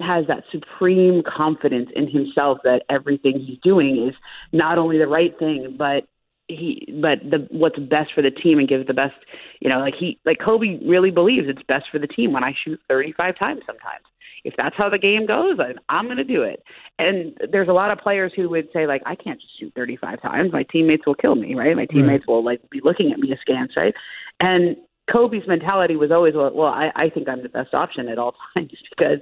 has 0.00 0.26
that 0.26 0.42
supreme 0.50 1.22
confidence 1.22 1.88
in 1.94 2.08
himself 2.08 2.58
that 2.64 2.82
everything 2.88 3.38
he's 3.38 3.58
doing 3.62 4.08
is 4.08 4.14
not 4.52 4.78
only 4.78 4.98
the 4.98 5.06
right 5.06 5.38
thing, 5.38 5.76
but 5.78 6.04
he 6.48 6.92
but 7.00 7.18
the 7.22 7.46
what's 7.50 7.78
best 7.78 8.10
for 8.14 8.22
the 8.22 8.30
team 8.30 8.58
and 8.58 8.68
gives 8.68 8.86
the 8.86 8.94
best 8.94 9.14
you 9.60 9.68
know 9.68 9.78
like 9.78 9.94
he 9.98 10.18
like 10.24 10.38
Kobe 10.44 10.78
really 10.86 11.10
believes 11.10 11.46
it's 11.48 11.62
best 11.68 11.84
for 11.90 11.98
the 11.98 12.06
team 12.06 12.32
when 12.32 12.42
I 12.42 12.52
shoot 12.64 12.80
35 12.88 13.38
times 13.38 13.62
sometimes 13.64 14.04
if 14.44 14.54
that's 14.56 14.76
how 14.76 14.88
the 14.88 14.98
game 14.98 15.26
goes 15.26 15.58
I'm 15.88 16.06
going 16.06 16.16
to 16.16 16.24
do 16.24 16.42
it. 16.42 16.62
And 16.98 17.36
there's 17.50 17.68
a 17.68 17.72
lot 17.72 17.90
of 17.90 17.98
players 17.98 18.32
who 18.36 18.48
would 18.50 18.68
say 18.72 18.86
like 18.86 19.02
I 19.06 19.14
can't 19.14 19.40
just 19.40 19.58
shoot 19.58 19.72
35 19.74 20.20
times. 20.22 20.52
My 20.52 20.64
teammates 20.64 21.06
will 21.06 21.14
kill 21.14 21.34
me 21.34 21.54
right? 21.54 21.76
My 21.76 21.86
teammates 21.86 22.26
will 22.26 22.44
like 22.44 22.60
be 22.70 22.80
looking 22.82 23.12
at 23.12 23.18
me 23.18 23.32
askance 23.32 23.72
right? 23.76 23.94
And 24.40 24.76
Kobe's 25.10 25.46
mentality 25.46 25.96
was 25.96 26.10
always 26.10 26.34
well, 26.34 26.52
well 26.54 26.72
I, 26.72 26.90
I 26.94 27.10
think 27.10 27.28
I'm 27.28 27.42
the 27.42 27.48
best 27.48 27.74
option 27.74 28.08
at 28.08 28.18
all 28.18 28.34
times 28.54 28.72
because 28.90 29.18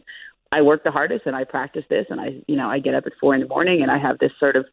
I 0.52 0.62
work 0.62 0.82
the 0.84 0.90
hardest 0.90 1.26
and 1.26 1.36
I 1.36 1.44
practice 1.44 1.84
this 1.88 2.06
and 2.10 2.20
I 2.20 2.40
you 2.46 2.56
know 2.56 2.68
I 2.68 2.78
get 2.78 2.94
up 2.94 3.04
at 3.06 3.12
four 3.20 3.34
in 3.34 3.40
the 3.40 3.48
morning 3.48 3.82
and 3.82 3.90
I 3.90 3.98
have 3.98 4.18
this 4.18 4.32
sort 4.38 4.56
of 4.56 4.66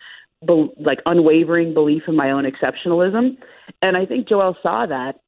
be, 0.45 0.69
like 0.79 0.99
unwavering 1.05 1.73
belief 1.73 2.03
in 2.07 2.15
my 2.15 2.31
own 2.31 2.45
exceptionalism. 2.45 3.37
And 3.81 3.97
I 3.97 4.05
think 4.05 4.27
Joel 4.27 4.55
saw 4.61 4.85
that 4.85 5.19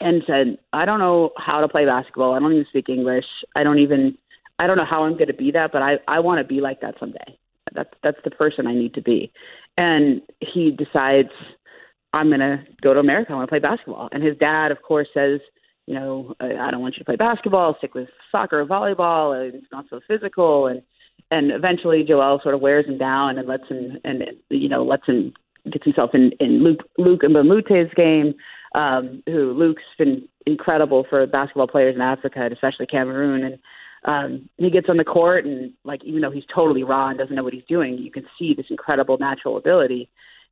and 0.00 0.22
said 0.26 0.58
I 0.72 0.84
don't 0.84 0.98
know 0.98 1.30
how 1.36 1.60
to 1.60 1.68
play 1.68 1.84
basketball. 1.84 2.34
I 2.34 2.38
don't 2.38 2.52
even 2.52 2.66
speak 2.68 2.88
English. 2.88 3.26
I 3.54 3.62
don't 3.62 3.78
even 3.78 4.16
I 4.58 4.66
don't 4.66 4.76
know 4.76 4.84
how 4.84 5.04
I'm 5.04 5.14
going 5.14 5.28
to 5.28 5.34
be 5.34 5.50
that 5.52 5.72
but 5.72 5.82
I 5.82 5.98
I 6.08 6.20
want 6.20 6.38
to 6.38 6.44
be 6.44 6.60
like 6.60 6.80
that 6.80 6.94
someday. 6.98 7.38
That's 7.72 7.90
that's 8.02 8.18
the 8.24 8.30
person 8.30 8.66
I 8.66 8.74
need 8.74 8.94
to 8.94 9.02
be. 9.02 9.32
And 9.76 10.22
he 10.40 10.70
decides 10.70 11.30
I'm 12.12 12.28
going 12.28 12.40
to 12.40 12.64
go 12.80 12.94
to 12.94 13.00
America. 13.00 13.32
I 13.32 13.36
want 13.36 13.48
to 13.48 13.52
play 13.52 13.58
basketball. 13.58 14.08
And 14.12 14.22
his 14.22 14.36
dad 14.38 14.70
of 14.70 14.82
course 14.82 15.08
says 15.12 15.40
you 15.86 15.94
know, 15.94 16.34
I 16.40 16.72
don't 16.72 16.80
want 16.80 16.96
you 16.96 16.98
to 17.00 17.04
play 17.04 17.14
basketball, 17.14 17.76
stick 17.78 17.94
with 17.94 18.08
soccer 18.32 18.60
or 18.60 18.66
volleyball, 18.66 19.48
it's 19.48 19.70
not 19.70 19.86
so 19.88 20.00
physical. 20.08 20.66
And 20.66 20.82
and 21.30 21.50
eventually 21.50 22.04
Joel 22.04 22.40
sort 22.42 22.54
of 22.54 22.60
wears 22.60 22.86
him 22.86 22.98
down 22.98 23.38
and 23.38 23.48
lets 23.48 23.68
him 23.68 23.98
and 24.04 24.22
you 24.50 24.68
know 24.68 24.84
lets 24.84 25.06
him 25.06 25.32
gets 25.72 25.84
himself 25.84 26.10
in 26.14 26.32
in 26.40 26.62
Luc 26.62 26.80
Luc 26.98 27.22
Mbamute's 27.22 27.94
game. 27.94 28.34
Um, 28.74 29.22
who 29.24 29.54
Luc's 29.54 29.82
been 29.96 30.28
incredible 30.44 31.06
for 31.08 31.26
basketball 31.26 31.66
players 31.66 31.94
in 31.94 32.02
Africa, 32.02 32.40
and 32.42 32.52
especially 32.52 32.84
Cameroon, 32.86 33.42
and 33.42 33.58
um, 34.06 34.48
he 34.56 34.70
gets 34.70 34.88
on 34.88 34.96
the 34.96 35.04
court 35.04 35.44
and 35.44 35.72
like 35.84 36.04
even 36.04 36.20
though 36.20 36.30
he's 36.30 36.44
totally 36.54 36.84
raw 36.84 37.08
and 37.08 37.18
doesn't 37.18 37.34
know 37.34 37.42
what 37.42 37.52
he's 37.52 37.64
doing, 37.68 37.98
you 37.98 38.10
can 38.10 38.24
see 38.38 38.54
this 38.54 38.66
incredible 38.70 39.18
natural 39.18 39.56
ability. 39.56 40.08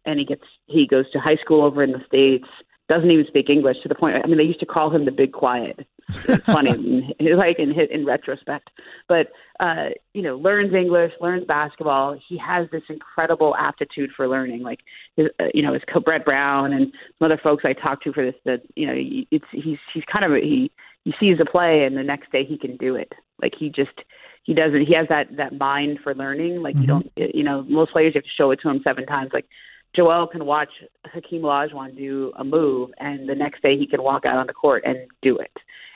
And 0.06 0.18
he 0.18 0.24
gets 0.24 0.44
he 0.66 0.86
goes 0.86 1.10
to 1.12 1.18
high 1.18 1.36
school 1.36 1.62
over 1.62 1.82
in 1.82 1.92
the 1.92 2.02
states 2.06 2.48
doesn't 2.88 3.10
even 3.10 3.26
speak 3.26 3.48
English 3.48 3.78
to 3.82 3.88
the 3.88 3.94
point. 3.94 4.16
I 4.22 4.26
mean, 4.26 4.36
they 4.36 4.44
used 4.44 4.60
to 4.60 4.66
call 4.66 4.90
him 4.90 5.04
the 5.04 5.10
Big 5.10 5.32
Quiet. 5.32 5.86
It's 6.28 6.44
funny, 6.44 7.14
like 7.36 7.58
in 7.58 7.72
in 7.72 8.04
retrospect. 8.04 8.68
But 9.08 9.28
uh, 9.58 9.90
you 10.12 10.20
know, 10.22 10.36
learns 10.36 10.74
English, 10.74 11.12
learns 11.20 11.46
basketball. 11.46 12.18
He 12.28 12.36
has 12.38 12.68
this 12.70 12.82
incredible 12.90 13.56
aptitude 13.56 14.10
for 14.14 14.28
learning. 14.28 14.62
Like, 14.62 14.80
his, 15.16 15.28
uh, 15.40 15.44
you 15.54 15.62
know, 15.62 15.72
his 15.72 15.82
co 15.90 16.00
Brett 16.00 16.24
Brown 16.24 16.74
and 16.74 16.92
some 17.18 17.26
other 17.26 17.40
folks 17.42 17.64
I 17.64 17.72
talked 17.72 18.04
to 18.04 18.12
for 18.12 18.24
this. 18.24 18.34
That 18.44 18.62
you 18.76 18.86
know, 18.86 18.94
it's 19.30 19.46
he's 19.52 19.78
he's 19.94 20.04
kind 20.12 20.24
of 20.24 20.32
a, 20.32 20.40
he 20.40 20.70
he 21.04 21.14
sees 21.18 21.38
a 21.40 21.50
play 21.50 21.84
and 21.84 21.96
the 21.96 22.02
next 22.02 22.30
day 22.32 22.44
he 22.44 22.58
can 22.58 22.76
do 22.76 22.96
it. 22.96 23.12
Like 23.40 23.52
he 23.58 23.70
just 23.70 23.98
he 24.42 24.52
doesn't 24.52 24.86
he 24.86 24.94
has 24.94 25.06
that 25.08 25.28
that 25.38 25.58
mind 25.58 26.00
for 26.02 26.14
learning. 26.14 26.62
Like 26.62 26.76
Mhm. 26.76 26.80
you 26.82 26.86
don't 26.86 27.12
you 27.16 27.42
know 27.44 27.62
most 27.62 27.92
players 27.92 28.14
you 28.14 28.18
have 28.18 28.24
to 28.24 28.30
show 28.36 28.50
it 28.50 28.60
to 28.60 28.68
him 28.68 28.80
seven 28.84 29.06
times. 29.06 29.30
Like 29.32 29.46
Joel 29.94 30.26
can 30.26 30.44
watch 30.44 30.70
Hakeem 31.06 31.42
Olajuwon 31.42 31.96
do 31.96 32.32
a 32.36 32.44
move, 32.44 32.90
and 32.98 33.28
the 33.28 33.34
next 33.34 33.62
day 33.62 33.76
he 33.78 33.86
can 33.86 34.02
walk 34.02 34.24
out 34.24 34.36
on 34.36 34.46
the 34.46 34.52
court 34.52 34.82
and 34.84 34.98
do 35.22 35.38
it. 35.38 35.52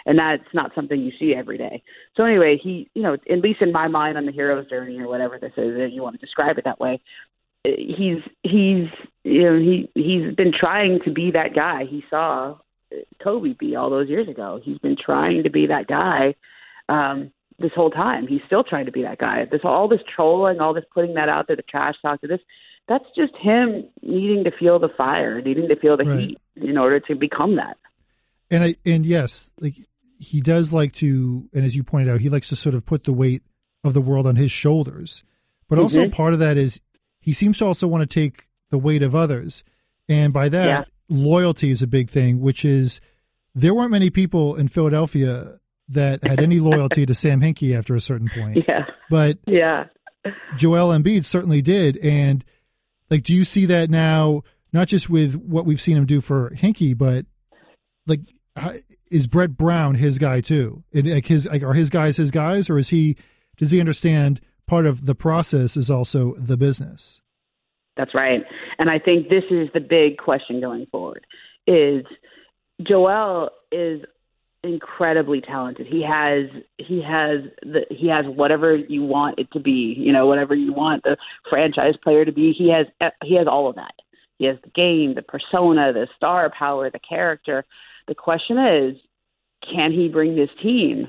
And 0.06 0.18
that's 0.18 0.42
not 0.54 0.70
something 0.74 0.98
you 0.98 1.12
see 1.18 1.34
every 1.34 1.58
day. 1.58 1.82
So 2.16 2.24
anyway, 2.24 2.58
he, 2.62 2.88
you 2.94 3.02
know, 3.02 3.14
at 3.14 3.40
least 3.40 3.60
in 3.60 3.72
my 3.72 3.88
mind 3.88 4.16
on 4.16 4.24
the 4.24 4.32
hero's 4.32 4.68
journey 4.68 4.98
or 4.98 5.08
whatever 5.08 5.38
this 5.38 5.52
is, 5.56 5.74
if 5.76 5.92
you 5.92 6.02
want 6.02 6.18
to 6.18 6.24
describe 6.24 6.56
it 6.56 6.64
that 6.64 6.80
way, 6.80 7.00
he's 7.64 8.22
he's 8.42 8.88
you 9.24 9.42
know 9.42 9.58
he 9.58 9.90
he's 9.94 10.34
been 10.34 10.52
trying 10.58 11.00
to 11.04 11.10
be 11.10 11.30
that 11.32 11.54
guy 11.54 11.84
he 11.84 12.02
saw 12.08 12.56
Kobe 13.22 13.52
be 13.52 13.76
all 13.76 13.90
those 13.90 14.08
years 14.08 14.28
ago. 14.28 14.60
He's 14.62 14.78
been 14.78 14.96
trying 14.96 15.42
to 15.42 15.50
be 15.50 15.66
that 15.66 15.86
guy 15.86 16.34
um, 16.88 17.30
this 17.58 17.72
whole 17.74 17.90
time. 17.90 18.26
He's 18.26 18.40
still 18.46 18.64
trying 18.64 18.86
to 18.86 18.92
be 18.92 19.02
that 19.02 19.18
guy. 19.18 19.44
This 19.50 19.60
all 19.64 19.88
this 19.88 20.00
trolling, 20.14 20.60
all 20.60 20.72
this 20.72 20.84
putting 20.94 21.14
that 21.14 21.28
out 21.28 21.46
there, 21.46 21.56
the 21.56 21.62
trash 21.62 21.96
talk, 22.00 22.20
to 22.22 22.26
this 22.26 22.40
that's 22.88 23.04
just 23.16 23.34
him 23.36 23.84
needing 24.02 24.44
to 24.44 24.50
feel 24.58 24.78
the 24.78 24.88
fire, 24.96 25.40
needing 25.40 25.68
to 25.68 25.76
feel 25.76 25.96
the 25.96 26.04
Right. 26.04 26.20
heat 26.30 26.38
in 26.56 26.76
order 26.78 27.00
to 27.00 27.14
become 27.14 27.56
that. 27.56 27.76
And 28.50 28.64
I 28.64 28.74
and 28.86 29.04
yes, 29.04 29.50
like 29.60 29.74
he 30.18 30.40
does 30.40 30.72
like 30.72 30.92
to, 30.94 31.48
and 31.54 31.64
as 31.64 31.76
you 31.76 31.82
pointed 31.84 32.12
out, 32.12 32.20
he 32.20 32.28
likes 32.28 32.48
to 32.48 32.56
sort 32.56 32.74
of 32.74 32.84
put 32.84 33.04
the 33.04 33.12
weight 33.12 33.42
of 33.84 33.94
the 33.94 34.00
world 34.00 34.26
on 34.26 34.36
his 34.36 34.50
shoulders. 34.50 35.22
But 35.68 35.78
also 35.78 36.04
Mhm. 36.06 36.12
part 36.12 36.32
of 36.32 36.40
that 36.40 36.56
is 36.56 36.80
he 37.20 37.32
seems 37.32 37.58
to 37.58 37.66
also 37.66 37.86
want 37.86 38.00
to 38.02 38.06
take 38.20 38.48
the 38.70 38.78
weight 38.78 39.02
of 39.02 39.14
others, 39.14 39.64
and 40.08 40.32
by 40.32 40.48
that, 40.48 40.66
Yeah. 40.66 40.84
loyalty 41.08 41.70
is 41.70 41.82
a 41.82 41.86
big 41.86 42.08
thing. 42.10 42.40
Which 42.40 42.64
is 42.64 43.00
there 43.54 43.74
weren't 43.74 43.90
many 43.90 44.08
people 44.10 44.56
in 44.56 44.68
Philadelphia 44.68 45.58
that 45.90 46.22
had 46.24 46.40
any 46.40 46.58
loyalty 46.58 47.06
to 47.06 47.14
Sam 47.14 47.40
Hinkie 47.40 47.76
after 47.76 47.94
a 47.94 48.00
certain 48.00 48.28
point, 48.34 48.64
Yeah, 48.68 48.86
but 49.10 49.38
yeah. 49.46 49.84
Joel 50.56 50.88
Embiid 50.98 51.24
certainly 51.24 51.62
did. 51.62 51.96
And 51.98 52.44
like, 53.10 53.22
do 53.22 53.34
you 53.34 53.44
see 53.44 53.66
that 53.66 53.90
now? 53.90 54.42
Not 54.72 54.88
just 54.88 55.08
with 55.08 55.34
what 55.34 55.64
we've 55.64 55.80
seen 55.80 55.96
him 55.96 56.04
do 56.04 56.20
for 56.20 56.50
Hinkie, 56.50 56.96
but 56.96 57.24
like, 58.06 58.20
is 59.10 59.26
Brett 59.26 59.56
Brown 59.56 59.94
his 59.94 60.18
guy 60.18 60.40
too? 60.40 60.82
Like 60.92 61.26
his 61.26 61.46
like, 61.46 61.62
are 61.62 61.74
his 61.74 61.90
guys 61.90 62.16
his 62.16 62.30
guys, 62.30 62.68
or 62.68 62.78
is 62.78 62.88
he? 62.90 63.16
Does 63.56 63.70
he 63.70 63.80
understand 63.80 64.40
part 64.66 64.86
of 64.86 65.06
the 65.06 65.14
process 65.14 65.76
is 65.76 65.90
also 65.90 66.34
the 66.36 66.56
business? 66.56 67.22
That's 67.96 68.14
right. 68.14 68.40
And 68.78 68.88
I 68.88 68.98
think 68.98 69.28
this 69.28 69.44
is 69.50 69.68
the 69.74 69.80
big 69.80 70.18
question 70.18 70.60
going 70.60 70.86
forward 70.86 71.26
is 71.66 72.04
Joel 72.86 73.50
is 73.72 74.02
incredibly 74.68 75.40
talented. 75.40 75.86
He 75.86 76.02
has 76.02 76.46
he 76.76 77.02
has 77.02 77.40
the 77.62 77.84
he 77.90 78.08
has 78.08 78.24
whatever 78.26 78.76
you 78.76 79.02
want 79.02 79.38
it 79.38 79.50
to 79.52 79.60
be, 79.60 79.94
you 79.96 80.12
know, 80.12 80.26
whatever 80.26 80.54
you 80.54 80.72
want 80.72 81.02
the 81.02 81.16
franchise 81.48 81.94
player 82.02 82.24
to 82.24 82.32
be. 82.32 82.52
He 82.52 82.70
has 82.70 82.86
he 83.22 83.36
has 83.36 83.46
all 83.46 83.68
of 83.68 83.76
that. 83.76 83.94
He 84.38 84.46
has 84.46 84.56
the 84.62 84.70
game, 84.70 85.14
the 85.14 85.22
persona, 85.22 85.92
the 85.92 86.06
star 86.16 86.52
power, 86.56 86.90
the 86.90 87.00
character. 87.00 87.64
The 88.06 88.14
question 88.14 88.58
is, 88.58 88.96
can 89.68 89.92
he 89.92 90.08
bring 90.08 90.36
this 90.36 90.50
team 90.62 91.08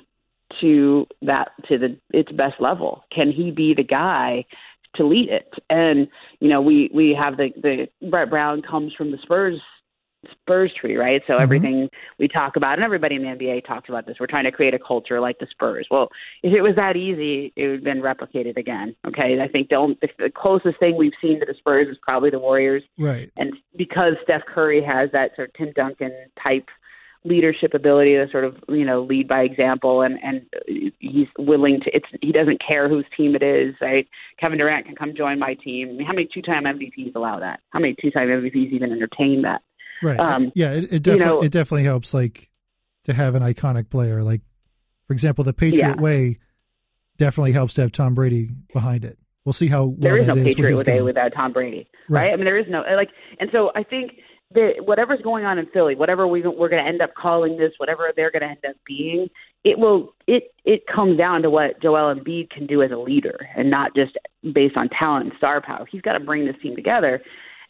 to 0.62 1.06
that 1.22 1.50
to 1.68 1.78
the 1.78 1.98
its 2.12 2.32
best 2.32 2.56
level? 2.60 3.04
Can 3.14 3.32
he 3.32 3.52
be 3.52 3.74
the 3.76 3.84
guy 3.84 4.46
to 4.96 5.06
lead 5.06 5.30
it? 5.30 5.54
And 5.70 6.08
you 6.40 6.50
know, 6.50 6.62
we 6.62 6.90
we 6.94 7.16
have 7.20 7.38
the 7.38 7.50
the 7.62 8.10
Brett 8.10 8.30
Brown 8.30 8.62
comes 8.62 8.94
from 8.96 9.12
the 9.12 9.20
Spurs 9.22 9.62
Spurs 10.32 10.74
tree, 10.74 10.98
right? 10.98 11.22
So 11.28 11.34
Mhm. 11.34 11.42
everything 11.42 11.90
we 12.18 12.28
talk 12.28 12.56
about, 12.56 12.74
and 12.74 12.84
everybody 12.84 13.16
in 13.16 13.22
the 13.24 13.30
NBA 13.30 13.62
talks 13.62 13.88
about 13.90 14.06
this. 14.06 14.20
We're 14.20 14.28
trying 14.28 14.44
to 14.44 14.52
create 14.52 14.74
a 14.74 14.80
culture 14.80 15.20
like 15.20 15.40
the 15.40 15.48
Spurs. 15.48 15.88
Well, 15.90 16.12
if 16.44 16.54
it 16.54 16.62
was 16.62 16.76
that 16.76 16.98
easy, 16.98 17.54
it 17.56 17.68
would 17.68 17.76
have 17.76 17.84
been 17.84 18.02
replicated 18.02 18.58
again. 18.58 18.96
Okay, 19.08 19.40
I 19.42 19.48
think 19.48 19.70
the, 19.70 19.76
only, 19.76 19.98
the 20.18 20.30
closest 20.30 20.78
thing 20.80 20.98
we've 20.98 21.14
seen 21.22 21.40
to 21.40 21.46
the 21.46 21.54
Spurs 21.54 21.88
is 21.88 21.98
probably 22.02 22.30
the 22.30 22.40
Warriors, 22.40 22.84
Right. 22.98 23.32
and 23.38 23.54
because 23.76 24.16
Steph 24.24 24.46
Curry 24.46 24.82
has 24.82 25.10
that 25.12 25.36
sort 25.36 25.50
of 25.50 25.54
Tim 25.54 25.72
Duncan 25.74 26.12
type 26.42 26.68
leadership 27.26 27.74
ability 27.74 28.14
to 28.16 28.30
sort 28.32 28.46
of 28.46 28.56
you 28.70 28.86
know 28.86 29.02
lead 29.02 29.28
by 29.28 29.42
example 29.42 30.04
and 30.04 30.18
and 30.24 30.42
he's 31.00 31.28
willing 31.38 31.82
to 31.82 31.94
it's 31.94 32.06
he 32.22 32.32
doesn't 32.32 32.62
care 32.66 32.88
whose 32.88 33.04
team 33.18 33.36
it 33.36 33.44
is 33.44 33.76
right 33.82 34.08
Kevin 34.40 34.58
Durant 34.58 34.86
can 34.86 34.96
come 34.96 35.14
join 35.14 35.38
my 35.38 35.54
team 35.56 35.90
I 35.90 35.92
mean, 35.92 36.08
how 36.08 36.14
many 36.14 36.30
two 36.34 36.42
time 36.42 36.64
MVPs 36.64 37.14
allow 37.16 37.38
that 37.40 37.60
how 37.72 37.80
many 37.80 37.94
two 38.02 38.10
time 38.10 38.30
MVPs 38.30 38.72
even 38.72 38.94
entertain 38.94 39.42
that 39.42 39.62
Right. 40.04 40.20
Um, 40.20 40.52
yeah. 40.56 40.72
It, 40.72 40.92
it 40.94 41.04
definitely 41.04 41.26
know- 41.26 41.44
it 41.44 41.52
definitely 41.52 41.84
helps 41.84 42.14
like 42.14 42.50
to 43.06 43.14
have 43.14 43.36
an 43.36 43.44
iconic 43.44 43.90
player. 43.90 44.24
Like 44.24 44.42
for 45.08 45.14
example, 45.14 45.44
the 45.44 45.54
Patriot 45.54 45.96
Yeah. 45.98 46.02
Way. 46.02 46.38
definitely 47.18 47.52
helps 47.52 47.74
to 47.76 47.82
have 47.82 47.92
Tom 47.92 48.14
Brady 48.16 48.50
behind 48.74 49.04
it. 49.06 49.18
We'll 49.46 49.54
see 49.54 49.68
how 49.68 49.86
well 49.86 49.98
there 50.00 50.18
is 50.18 50.28
no 50.28 50.36
is 50.36 50.54
Patriot 50.56 50.86
Day 50.86 51.02
without 51.02 51.34
Tom 51.34 51.54
Brady, 51.54 51.90
right? 52.08 52.24
right? 52.24 52.34
I 52.34 52.36
mean, 52.36 52.46
there 52.46 52.58
is 52.58 52.68
no 52.70 52.84
like, 52.96 53.10
and 53.40 53.50
so 53.52 53.72
I 53.76 53.84
think 53.84 54.12
that 54.54 54.74
whatever's 54.86 55.22
going 55.22 55.46
on 55.46 55.58
in 55.58 55.66
Philly, 55.68 55.96
whatever 55.96 56.28
we 56.28 56.42
we're 56.42 56.70
going 56.70 56.84
to 56.84 56.88
end 56.88 57.02
up 57.02 57.14
calling 57.16 57.58
this, 57.58 57.72
whatever 57.78 58.12
they're 58.16 58.32
going 58.32 58.42
to 58.42 58.50
end 58.50 58.66
up 58.68 58.76
being, 58.86 59.28
it 59.64 59.80
will 59.80 60.14
it 60.28 60.54
it 60.66 60.82
comes 60.94 61.18
down 61.18 61.42
to 61.44 61.50
what 61.50 61.82
Joel 61.82 62.14
Embiid 62.14 62.50
can 62.52 62.68
do 62.68 62.82
as 62.84 62.92
a 62.92 62.98
leader, 62.98 63.38
and 63.56 63.70
not 63.70 63.96
just 63.96 64.18
based 64.54 64.78
on 64.78 64.90
talent 64.90 65.26
and 65.26 65.34
star 65.38 65.62
power. 65.62 65.86
He's 65.92 66.02
got 66.02 66.14
to 66.14 66.20
bring 66.20 66.46
this 66.46 66.56
team 66.62 66.76
together, 66.76 67.22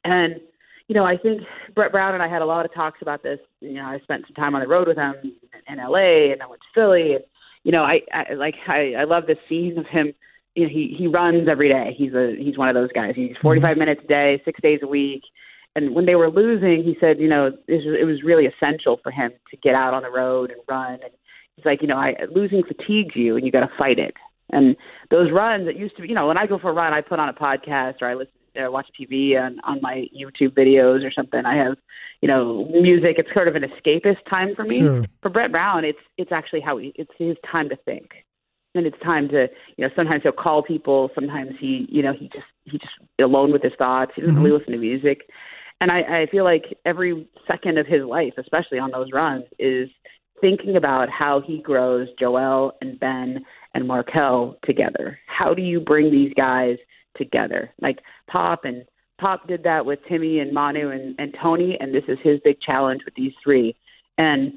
and 0.03 0.35
you 0.89 0.95
know 0.95 1.05
I 1.05 1.15
think 1.15 1.41
Brett 1.73 1.93
Brown 1.93 2.13
and 2.13 2.21
I 2.21 2.27
had 2.27 2.41
a 2.41 2.45
lot 2.45 2.65
of 2.65 2.73
talks 2.73 3.01
about 3.01 3.23
this. 3.23 3.39
You 3.61 3.75
know, 3.75 3.85
I 3.85 3.99
spent 3.99 4.25
some 4.27 4.35
time 4.35 4.55
on 4.55 4.61
the 4.61 4.67
road 4.67 4.89
with 4.89 4.97
him 4.97 5.15
in 5.67 5.77
LA, 5.77 6.33
and 6.33 6.41
I 6.41 6.47
went 6.47 6.61
to 6.61 6.67
Philly, 6.75 7.13
and 7.13 7.23
you 7.63 7.71
know 7.71 7.83
I, 7.83 8.01
I 8.13 8.33
like 8.33 8.55
I 8.67 8.95
I 8.99 9.03
love 9.05 9.27
this 9.27 9.37
scene 9.47 9.77
of 9.77 9.85
him. 9.85 10.13
You 10.55 10.63
know, 10.63 10.69
he 10.69 10.93
he 10.97 11.07
runs 11.07 11.47
every 11.47 11.69
day. 11.69 11.95
He's 11.97 12.13
a 12.13 12.35
he's 12.37 12.57
one 12.57 12.67
of 12.67 12.75
those 12.75 12.91
guys. 12.91 13.13
He's 13.15 13.37
45 13.41 13.69
mm-hmm. 13.69 13.79
minutes 13.79 14.01
a 14.03 14.07
day, 14.07 14.41
six 14.43 14.59
days 14.61 14.81
a 14.83 14.87
week 14.87 15.23
and 15.75 15.93
when 15.93 16.05
they 16.05 16.15
were 16.15 16.29
losing, 16.29 16.83
he 16.83 16.97
said, 16.99 17.19
you 17.19 17.27
know, 17.27 17.47
it 17.47 17.55
was, 17.67 17.97
it 18.01 18.05
was 18.05 18.23
really 18.23 18.45
essential 18.45 18.99
for 19.03 19.11
him 19.11 19.31
to 19.51 19.57
get 19.57 19.75
out 19.75 19.93
on 19.93 20.03
the 20.03 20.09
road 20.09 20.51
and 20.51 20.59
run. 20.67 20.93
And 20.93 21.11
he's 21.55 21.65
like, 21.65 21.81
you 21.81 21.87
know, 21.87 21.97
I 21.97 22.15
losing 22.33 22.63
fatigues 22.63 23.15
you, 23.15 23.37
and 23.37 23.45
you 23.45 23.51
got 23.51 23.61
to 23.61 23.71
fight 23.77 23.99
it. 23.99 24.13
And 24.51 24.75
those 25.11 25.31
runs, 25.31 25.67
it 25.67 25.77
used 25.77 25.95
to 25.97 26.01
be, 26.01 26.09
you 26.09 26.15
know, 26.15 26.27
when 26.27 26.37
I 26.37 26.47
go 26.47 26.57
for 26.57 26.71
a 26.71 26.73
run, 26.73 26.93
I 26.93 27.01
put 27.01 27.19
on 27.19 27.29
a 27.29 27.33
podcast 27.33 28.01
or 28.01 28.07
I 28.07 28.15
listen, 28.15 28.33
or 28.59 28.71
watch 28.71 28.87
TV 28.99 29.39
on 29.39 29.59
on 29.63 29.79
my 29.81 30.05
YouTube 30.15 30.53
videos 30.53 31.05
or 31.05 31.11
something. 31.11 31.45
I 31.45 31.55
have, 31.55 31.77
you 32.21 32.27
know, 32.27 32.65
music. 32.65 33.15
It's 33.17 33.33
sort 33.33 33.47
of 33.47 33.55
an 33.55 33.63
escapist 33.63 34.17
time 34.29 34.55
for 34.55 34.63
me. 34.63 34.79
Sure. 34.79 35.05
For 35.21 35.29
Brett 35.29 35.51
Brown, 35.51 35.85
it's 35.85 35.99
it's 36.17 36.31
actually 36.31 36.61
how 36.61 36.77
he, 36.77 36.93
it's 36.95 37.11
his 37.17 37.35
time 37.49 37.69
to 37.69 37.75
think 37.77 38.11
and 38.75 38.85
it's 38.85 38.99
time 38.99 39.27
to 39.29 39.47
you 39.77 39.85
know 39.85 39.89
sometimes 39.95 40.21
he'll 40.21 40.31
call 40.31 40.61
people 40.61 41.09
sometimes 41.15 41.53
he 41.59 41.87
you 41.89 42.03
know 42.03 42.13
he 42.13 42.27
just 42.27 42.45
he 42.65 42.77
just 42.77 42.93
alone 43.19 43.51
with 43.51 43.63
his 43.63 43.71
thoughts 43.79 44.11
he 44.13 44.21
doesn't 44.21 44.35
mm-hmm. 44.35 44.43
really 44.43 44.59
listen 44.59 44.73
to 44.73 44.77
music 44.77 45.21
and 45.81 45.91
I, 45.91 45.99
I 45.99 46.27
feel 46.29 46.43
like 46.43 46.77
every 46.85 47.27
second 47.47 47.77
of 47.77 47.87
his 47.87 48.03
life, 48.03 48.33
especially 48.37 48.79
on 48.79 48.91
those 48.91 49.07
runs, 49.13 49.45
is 49.57 49.89
thinking 50.41 50.75
about 50.75 51.09
how 51.09 51.41
he 51.45 51.61
grows 51.61 52.07
Joel 52.19 52.73
and 52.81 52.99
Ben 52.99 53.45
and 53.73 53.87
Markelle 53.87 54.57
together. 54.63 55.19
How 55.27 55.53
do 55.53 55.61
you 55.61 55.79
bring 55.79 56.11
these 56.11 56.33
guys 56.35 56.77
together? 57.17 57.71
Like 57.81 57.99
Pop 58.27 58.65
and 58.65 58.85
Pop 59.19 59.47
did 59.47 59.63
that 59.63 59.85
with 59.85 59.99
Timmy 60.07 60.39
and 60.39 60.53
Manu 60.53 60.91
and, 60.91 61.15
and 61.19 61.35
Tony, 61.41 61.77
and 61.79 61.93
this 61.93 62.05
is 62.07 62.17
his 62.23 62.39
big 62.43 62.59
challenge 62.61 63.01
with 63.05 63.15
these 63.15 63.33
three. 63.43 63.75
And 64.17 64.53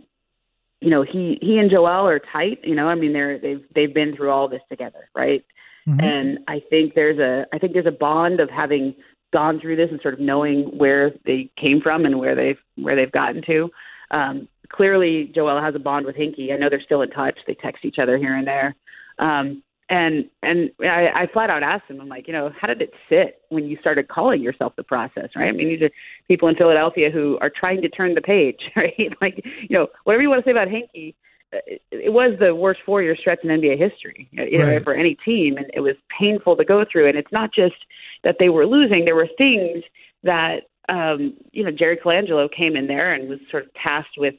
you 0.80 0.90
know, 0.90 1.02
he 1.02 1.38
he 1.40 1.58
and 1.58 1.70
Joel 1.70 2.08
are 2.08 2.20
tight. 2.32 2.58
You 2.64 2.74
know, 2.74 2.88
I 2.88 2.94
mean, 2.94 3.12
they're 3.12 3.38
they've 3.38 3.64
they've 3.74 3.94
been 3.94 4.16
through 4.16 4.30
all 4.30 4.48
this 4.48 4.62
together, 4.68 5.08
right? 5.14 5.44
Mm-hmm. 5.88 6.00
And 6.00 6.38
I 6.48 6.60
think 6.70 6.94
there's 6.94 7.18
a 7.18 7.46
I 7.52 7.58
think 7.58 7.72
there's 7.72 7.86
a 7.86 7.90
bond 7.90 8.40
of 8.40 8.50
having 8.50 8.94
gone 9.32 9.60
through 9.60 9.76
this 9.76 9.88
and 9.90 10.00
sort 10.00 10.14
of 10.14 10.20
knowing 10.20 10.64
where 10.76 11.12
they 11.24 11.50
came 11.60 11.80
from 11.80 12.04
and 12.04 12.18
where 12.18 12.34
they've 12.34 12.58
where 12.76 12.96
they've 12.96 13.12
gotten 13.12 13.42
to. 13.46 13.70
Um, 14.10 14.48
clearly, 14.68 15.30
Joel 15.34 15.60
has 15.60 15.74
a 15.74 15.78
bond 15.78 16.06
with 16.06 16.16
Hinkie. 16.16 16.52
I 16.52 16.56
know 16.56 16.68
they're 16.68 16.82
still 16.82 17.02
in 17.02 17.10
touch. 17.10 17.38
They 17.46 17.54
text 17.54 17.84
each 17.84 17.98
other 18.00 18.18
here 18.18 18.36
and 18.36 18.46
there. 18.46 18.74
Um, 19.18 19.62
and 19.92 20.24
and 20.42 20.70
I, 20.80 21.08
I 21.14 21.26
flat 21.34 21.50
out 21.50 21.62
asked 21.62 21.90
him, 21.90 22.00
I'm 22.00 22.08
like, 22.08 22.26
you 22.26 22.32
know, 22.32 22.50
how 22.58 22.66
did 22.66 22.80
it 22.80 22.92
sit 23.10 23.42
when 23.50 23.66
you 23.66 23.76
started 23.78 24.08
calling 24.08 24.42
yourself 24.42 24.72
the 24.76 24.82
process, 24.82 25.28
right? 25.36 25.48
I 25.48 25.52
mean, 25.52 25.68
these 25.68 25.82
are 25.82 25.90
people 26.26 26.48
in 26.48 26.56
Philadelphia 26.56 27.10
who 27.10 27.38
are 27.42 27.50
trying 27.54 27.82
to 27.82 27.90
turn 27.90 28.14
the 28.14 28.22
page, 28.22 28.58
right? 28.76 29.12
like, 29.20 29.44
you 29.44 29.76
know, 29.76 29.88
whatever 30.04 30.22
you 30.22 30.30
want 30.30 30.42
to 30.42 30.48
say 30.48 30.50
about 30.50 30.68
Hinkie, 30.68 31.14
it, 31.52 31.82
it 31.90 32.12
was 32.12 32.38
the 32.40 32.54
worst 32.54 32.80
four-year 32.86 33.14
stretch 33.20 33.40
in 33.44 33.50
NBA 33.50 33.78
history, 33.78 34.30
you 34.32 34.56
know, 34.56 34.68
right. 34.68 34.82
for 34.82 34.94
any 34.94 35.14
team, 35.26 35.58
and 35.58 35.66
it 35.74 35.80
was 35.80 35.94
painful 36.18 36.56
to 36.56 36.64
go 36.64 36.86
through. 36.90 37.10
And 37.10 37.18
it's 37.18 37.30
not 37.30 37.52
just 37.54 37.76
that 38.24 38.36
they 38.38 38.48
were 38.48 38.66
losing; 38.66 39.04
there 39.04 39.14
were 39.14 39.28
things 39.36 39.84
that 40.22 40.60
um, 40.88 41.36
you 41.52 41.62
know 41.62 41.70
Jerry 41.70 41.98
Colangelo 42.02 42.48
came 42.50 42.76
in 42.76 42.86
there 42.86 43.12
and 43.12 43.28
was 43.28 43.40
sort 43.50 43.64
of 43.64 43.74
tasked 43.74 44.16
with 44.16 44.34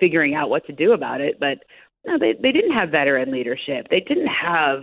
figuring 0.00 0.34
out 0.34 0.48
what 0.48 0.66
to 0.66 0.72
do 0.72 0.92
about 0.92 1.20
it, 1.20 1.38
but 1.38 1.58
no, 2.06 2.18
they 2.18 2.34
they 2.40 2.52
didn't 2.52 2.72
have 2.72 2.90
veteran 2.90 3.30
leadership. 3.32 3.88
They 3.90 4.00
didn't 4.00 4.28
have 4.28 4.82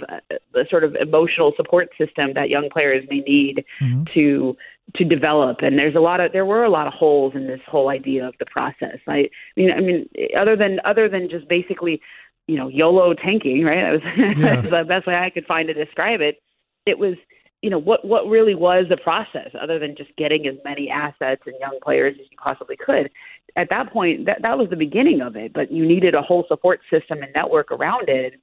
the 0.53 0.65
sort 0.69 0.83
of 0.83 0.95
emotional 0.95 1.53
support 1.55 1.89
system 1.97 2.33
that 2.35 2.49
young 2.49 2.69
players 2.71 3.05
may 3.09 3.19
need 3.19 3.63
mm-hmm. 3.81 4.03
to 4.13 4.55
to 4.95 5.03
develop. 5.03 5.57
And 5.61 5.77
there's 5.77 5.95
a 5.95 5.99
lot 5.99 6.19
of 6.19 6.31
there 6.31 6.45
were 6.45 6.63
a 6.63 6.69
lot 6.69 6.87
of 6.87 6.93
holes 6.93 7.33
in 7.35 7.47
this 7.47 7.61
whole 7.67 7.89
idea 7.89 8.27
of 8.27 8.35
the 8.39 8.45
process. 8.45 8.97
I, 9.07 9.11
I 9.11 9.29
mean, 9.55 9.71
I 9.71 9.79
mean, 9.79 10.09
other 10.37 10.55
than 10.55 10.79
other 10.85 11.07
than 11.07 11.29
just 11.29 11.47
basically, 11.47 12.01
you 12.47 12.57
know, 12.57 12.67
YOLO 12.67 13.13
tanking, 13.13 13.63
right? 13.63 14.01
That 14.17 14.37
was 14.37 14.37
yeah. 14.37 14.61
the 14.83 14.85
best 14.87 15.07
way 15.07 15.15
I 15.15 15.29
could 15.29 15.45
find 15.45 15.67
to 15.67 15.73
describe 15.73 16.21
it. 16.21 16.41
It 16.85 16.99
was 16.99 17.15
you 17.63 17.69
know 17.69 17.79
what 17.79 18.05
what 18.05 18.27
really 18.27 18.53
was 18.53 18.85
the 18.89 18.97
process 18.97 19.49
other 19.59 19.79
than 19.79 19.95
just 19.95 20.13
getting 20.17 20.45
as 20.45 20.55
many 20.65 20.89
assets 20.89 21.41
and 21.45 21.55
young 21.61 21.79
players 21.81 22.13
as 22.19 22.27
you 22.29 22.37
possibly 22.37 22.75
could? 22.75 23.09
At 23.55 23.69
that 23.69 23.91
point 23.91 24.25
that 24.25 24.41
that 24.41 24.57
was 24.57 24.69
the 24.69 24.75
beginning 24.75 25.21
of 25.21 25.37
it 25.37 25.53
but 25.53 25.71
you 25.71 25.85
needed 25.85 26.13
a 26.13 26.21
whole 26.21 26.43
support 26.49 26.81
system 26.91 27.23
and 27.23 27.31
network 27.33 27.71
around 27.71 28.09
it. 28.09 28.33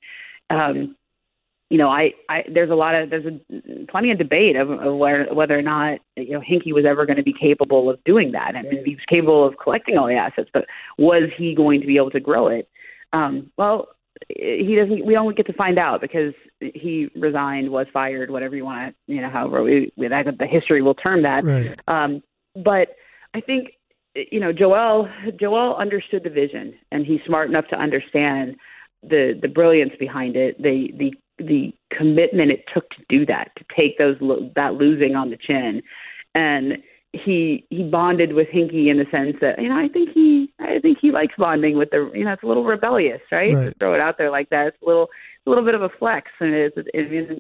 Um 0.48 0.96
you 1.68 1.76
know 1.76 1.90
i 1.90 2.12
i 2.30 2.44
there's 2.52 2.70
a 2.70 2.74
lot 2.74 2.94
of 2.94 3.11
there's 3.11 3.26
a 3.26 3.87
plenty 3.90 4.11
of 4.11 4.16
debate 4.16 4.56
of, 4.56 4.70
of 4.70 4.96
where, 4.96 5.26
whether 5.35 5.56
or 5.56 5.62
not 5.62 5.98
you 6.16 6.33
know 6.33 6.40
Hinkie 6.40 6.72
was 6.72 6.87
ever 6.87 7.04
going 7.04 7.18
to 7.18 7.22
be 7.22 7.35
capable 7.35 7.90
of 7.90 8.02
doing 8.04 8.33
that. 8.33 8.56
I 8.56 8.62
mean 8.62 8.83
he 8.87 8.94
was 8.94 9.04
capable 9.06 9.46
of 9.46 9.59
collecting 9.62 9.98
all 9.98 10.06
the 10.06 10.14
assets 10.14 10.48
but 10.54 10.64
was 10.96 11.24
he 11.37 11.54
going 11.54 11.83
to 11.83 11.87
be 11.87 11.98
able 11.98 12.11
to 12.12 12.20
grow 12.20 12.48
it? 12.48 12.70
Um 13.12 13.52
well 13.59 13.88
he 14.28 14.76
doesn't 14.76 15.04
we 15.04 15.14
don't 15.14 15.37
get 15.37 15.46
to 15.46 15.52
find 15.52 15.78
out 15.78 16.00
because 16.00 16.35
he 16.61 17.11
resigned 17.16 17.70
was 17.70 17.87
fired 17.92 18.30
whatever 18.30 18.54
you 18.54 18.64
want 18.64 18.94
to 18.94 19.12
you 19.12 19.20
know 19.20 19.30
however 19.30 19.62
we, 19.62 19.92
we 19.96 20.09
that 20.09 20.26
the 20.38 20.46
history 20.46 20.83
will 20.83 20.94
term 20.94 21.22
that 21.22 21.44
right. 21.44 21.78
um 21.88 22.22
but 22.54 22.96
i 23.35 23.40
think 23.40 23.72
you 24.14 24.40
know 24.40 24.52
joel 24.52 25.09
joel 25.40 25.76
understood 25.76 26.22
the 26.22 26.30
vision 26.30 26.74
and 26.92 27.06
he's 27.06 27.20
smart 27.26 27.48
enough 27.48 27.66
to 27.68 27.76
understand 27.76 28.56
the 29.02 29.38
the 29.40 29.48
brilliance 29.48 29.92
behind 29.98 30.37
it 30.37 30.61
the 30.62 30.92
the 30.98 31.14
the 31.38 31.72
commitment 31.96 32.50
it 32.50 32.64
took 32.72 32.88
to 32.90 33.02
do 33.09 33.24
that 33.24 33.50
to 33.56 33.64
take 33.74 33.96
those 33.96 34.16
that 34.54 34.74
losing 34.74 35.14
on 35.14 35.30
the 35.30 35.38
chin 35.38 35.83
and 36.35 36.78
he 37.12 37.66
he 37.70 37.83
bonded 37.83 38.33
with 38.33 38.49
Hinkie 38.49 38.88
in 38.88 38.99
the 38.99 39.07
sense 39.11 39.37
that 39.40 39.61
you 39.61 39.68
know 39.68 39.77
I 39.77 39.88
think 39.88 40.11
he 40.14 40.53
I 40.61 40.79
think 40.81 40.99
he 41.01 41.11
likes 41.11 41.35
bonding 41.37 41.77
with 41.77 41.90
the 41.90 42.11
you 42.14 42.25
know 42.25 42.33
it's 42.33 42.42
a 42.42 42.46
little 42.46 42.64
rebellious 42.64 43.20
right, 43.33 43.53
right. 43.53 43.77
throw 43.79 43.94
it 43.94 44.01
out 44.01 44.16
there 44.16 44.31
like 44.31 44.51
that. 44.51 44.68
It's 44.68 44.77
a 44.83 44.87
little 44.87 45.09
a 45.46 45.51
little 45.51 45.64
bit 45.64 45.75
of 45.75 45.83
a 45.83 45.88
flex 45.88 46.31
and 46.38 46.55
it's 46.55 46.77
it, 46.77 46.87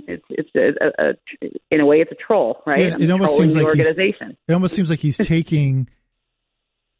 it's 0.08 0.24
it's 0.30 0.50
a, 0.56 0.84
a, 0.84 1.10
a, 1.10 1.50
in 1.70 1.80
a 1.80 1.86
way 1.86 2.00
it's 2.00 2.10
a 2.10 2.16
troll 2.16 2.62
right? 2.66 2.80
It, 2.80 3.00
it 3.02 3.10
almost 3.10 3.36
seems 3.36 3.54
like 3.54 3.64
organization. 3.64 4.36
it 4.48 4.52
almost 4.52 4.74
seems 4.74 4.90
like 4.90 5.00
he's 5.00 5.16
taking 5.22 5.88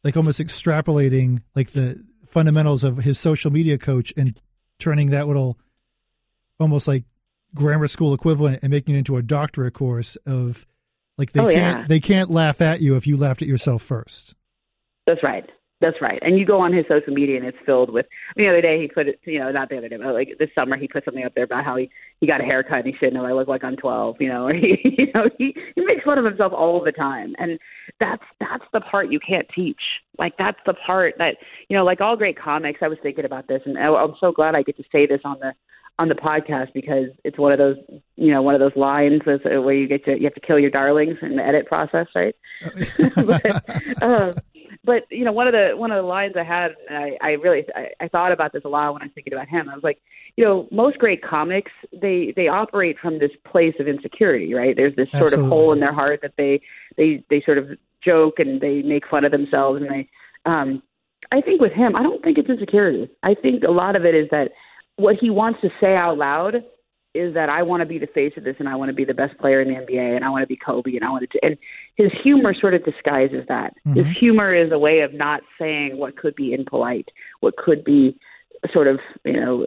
like 0.03 0.15
almost 0.15 0.39
extrapolating 0.39 1.41
like 1.55 1.71
the 1.71 2.03
fundamentals 2.25 2.83
of 2.83 2.97
his 2.97 3.19
social 3.19 3.51
media 3.51 3.77
coach 3.77 4.13
and 4.15 4.39
turning 4.79 5.09
that 5.09 5.27
little 5.27 5.57
almost 6.59 6.87
like 6.87 7.03
grammar 7.53 7.87
school 7.87 8.13
equivalent 8.13 8.59
and 8.63 8.71
making 8.71 8.95
it 8.95 8.99
into 8.99 9.17
a 9.17 9.21
doctorate 9.21 9.73
course 9.73 10.15
of 10.25 10.65
like 11.21 11.33
they 11.33 11.39
oh, 11.41 11.49
can't 11.49 11.79
yeah. 11.81 11.85
they 11.87 11.99
can't 11.99 12.31
laugh 12.31 12.61
at 12.61 12.81
you 12.81 12.95
if 12.95 13.05
you 13.05 13.15
laughed 13.15 13.43
at 13.43 13.47
yourself 13.47 13.83
first. 13.83 14.33
That's 15.05 15.21
right. 15.21 15.47
That's 15.81 15.97
right. 16.01 16.19
And 16.23 16.37
you 16.37 16.45
go 16.45 16.59
on 16.59 16.73
his 16.73 16.85
social 16.87 17.13
media 17.13 17.37
and 17.37 17.45
it's 17.45 17.57
filled 17.63 17.91
with 17.91 18.07
the 18.35 18.47
other 18.47 18.61
day 18.61 18.81
he 18.81 18.87
put 18.87 19.07
it 19.07 19.19
you 19.25 19.39
know, 19.39 19.51
not 19.51 19.69
the 19.69 19.77
other 19.77 19.87
day, 19.87 19.97
but 19.97 20.13
like 20.13 20.29
this 20.39 20.49
summer 20.55 20.77
he 20.77 20.87
put 20.87 21.05
something 21.05 21.23
up 21.23 21.33
there 21.35 21.43
about 21.43 21.63
how 21.63 21.77
he, 21.77 21.91
he 22.19 22.27
got 22.27 22.41
a 22.41 22.43
haircut 22.43 22.79
and 22.79 22.87
he 22.87 22.93
shouldn't 22.93 23.17
have 23.17 23.25
I 23.25 23.33
look 23.33 23.47
like 23.47 23.63
I'm 23.63 23.75
twelve, 23.75 24.15
you 24.19 24.29
know, 24.29 24.47
or 24.47 24.53
he 24.53 24.79
you 24.97 25.07
know, 25.13 25.29
he, 25.37 25.55
he 25.75 25.85
makes 25.85 26.03
fun 26.03 26.17
of 26.17 26.25
himself 26.25 26.53
all 26.53 26.83
the 26.83 26.91
time. 26.91 27.35
And 27.37 27.59
that's 27.99 28.23
that's 28.39 28.65
the 28.73 28.81
part 28.81 29.11
you 29.11 29.19
can't 29.19 29.47
teach. 29.55 29.81
Like 30.17 30.33
that's 30.39 30.59
the 30.65 30.73
part 30.73 31.15
that 31.19 31.35
you 31.69 31.77
know, 31.77 31.85
like 31.85 32.01
all 32.01 32.17
great 32.17 32.39
comics, 32.39 32.79
I 32.81 32.87
was 32.87 32.97
thinking 33.03 33.25
about 33.25 33.47
this 33.47 33.61
and 33.65 33.77
I'm 33.77 34.15
so 34.19 34.31
glad 34.31 34.55
I 34.55 34.63
get 34.63 34.77
to 34.77 34.83
say 34.91 35.05
this 35.05 35.21
on 35.23 35.37
the 35.39 35.53
on 36.01 36.09
the 36.09 36.15
podcast 36.15 36.73
because 36.73 37.09
it's 37.23 37.37
one 37.37 37.51
of 37.51 37.59
those 37.59 37.77
you 38.15 38.33
know 38.33 38.41
one 38.41 38.55
of 38.55 38.59
those 38.59 38.75
lines 38.75 39.21
where 39.23 39.73
you 39.73 39.87
get 39.87 40.03
to 40.03 40.17
you 40.17 40.23
have 40.23 40.33
to 40.33 40.39
kill 40.39 40.57
your 40.57 40.71
darlings 40.71 41.15
in 41.21 41.35
the 41.35 41.45
edit 41.45 41.67
process 41.67 42.07
right? 42.15 42.35
But, 43.15 44.01
uh, 44.01 44.33
but 44.83 45.03
you 45.11 45.23
know 45.23 45.31
one 45.31 45.47
of 45.47 45.53
the 45.53 45.73
one 45.75 45.91
of 45.91 45.97
the 46.03 46.07
lines 46.07 46.33
i 46.35 46.43
had 46.43 46.71
i 46.89 47.11
i 47.21 47.29
really 47.33 47.63
I, 47.75 47.89
I 47.99 48.07
thought 48.07 48.31
about 48.31 48.51
this 48.51 48.63
a 48.65 48.67
lot 48.67 48.93
when 48.93 49.03
i 49.03 49.05
was 49.05 49.11
thinking 49.13 49.33
about 49.33 49.47
him. 49.47 49.69
I 49.69 49.75
was 49.75 49.83
like 49.83 50.01
you 50.37 50.43
know 50.43 50.67
most 50.71 50.97
great 50.97 51.21
comics 51.21 51.71
they 51.93 52.33
they 52.35 52.47
operate 52.47 52.97
from 52.97 53.19
this 53.19 53.31
place 53.45 53.75
of 53.79 53.87
insecurity 53.87 54.55
right? 54.55 54.75
There's 54.75 54.95
this 54.95 55.11
sort 55.11 55.33
Absolutely. 55.33 55.45
of 55.45 55.51
hole 55.51 55.71
in 55.71 55.79
their 55.79 55.93
heart 55.93 56.21
that 56.23 56.33
they 56.35 56.61
they 56.97 57.23
they 57.29 57.43
sort 57.45 57.59
of 57.59 57.69
joke 58.03 58.39
and 58.39 58.59
they 58.59 58.81
make 58.81 59.07
fun 59.07 59.23
of 59.23 59.31
themselves 59.31 59.79
and 59.79 59.91
they 59.91 60.09
um 60.47 60.81
i 61.31 61.39
think 61.41 61.61
with 61.61 61.73
him 61.73 61.95
i 61.95 62.01
don't 62.01 62.23
think 62.23 62.39
it's 62.39 62.49
insecurity. 62.49 63.07
I 63.21 63.35
think 63.35 63.63
a 63.63 63.69
lot 63.69 63.95
of 63.95 64.03
it 64.03 64.15
is 64.15 64.27
that 64.31 64.49
what 65.01 65.17
he 65.19 65.29
wants 65.29 65.59
to 65.61 65.69
say 65.81 65.95
out 65.95 66.17
loud 66.17 66.63
is 67.13 67.33
that 67.33 67.49
I 67.49 67.63
want 67.63 67.81
to 67.81 67.85
be 67.85 67.99
the 67.99 68.07
face 68.07 68.33
of 68.37 68.43
this 68.43 68.55
and 68.59 68.69
I 68.69 68.75
want 68.75 68.89
to 68.89 68.93
be 68.93 69.03
the 69.03 69.13
best 69.13 69.37
player 69.37 69.61
in 69.61 69.67
the 69.67 69.73
NBA 69.73 70.15
and 70.15 70.23
I 70.23 70.29
want 70.29 70.43
to 70.43 70.47
be 70.47 70.55
Kobe 70.55 70.95
and 70.95 71.03
I 71.03 71.09
want 71.09 71.29
to 71.29 71.39
and 71.43 71.57
his 71.95 72.11
humor 72.23 72.53
sort 72.53 72.73
of 72.73 72.85
disguises 72.85 73.45
that. 73.49 73.73
Mm-hmm. 73.85 73.93
His 73.99 74.17
humor 74.17 74.55
is 74.55 74.71
a 74.71 74.79
way 74.79 75.01
of 75.01 75.13
not 75.13 75.41
saying 75.59 75.97
what 75.97 76.15
could 76.15 76.35
be 76.35 76.53
impolite, 76.53 77.09
what 77.41 77.57
could 77.57 77.83
be 77.83 78.17
sort 78.71 78.87
of 78.87 78.99
you 79.25 79.33
know 79.33 79.65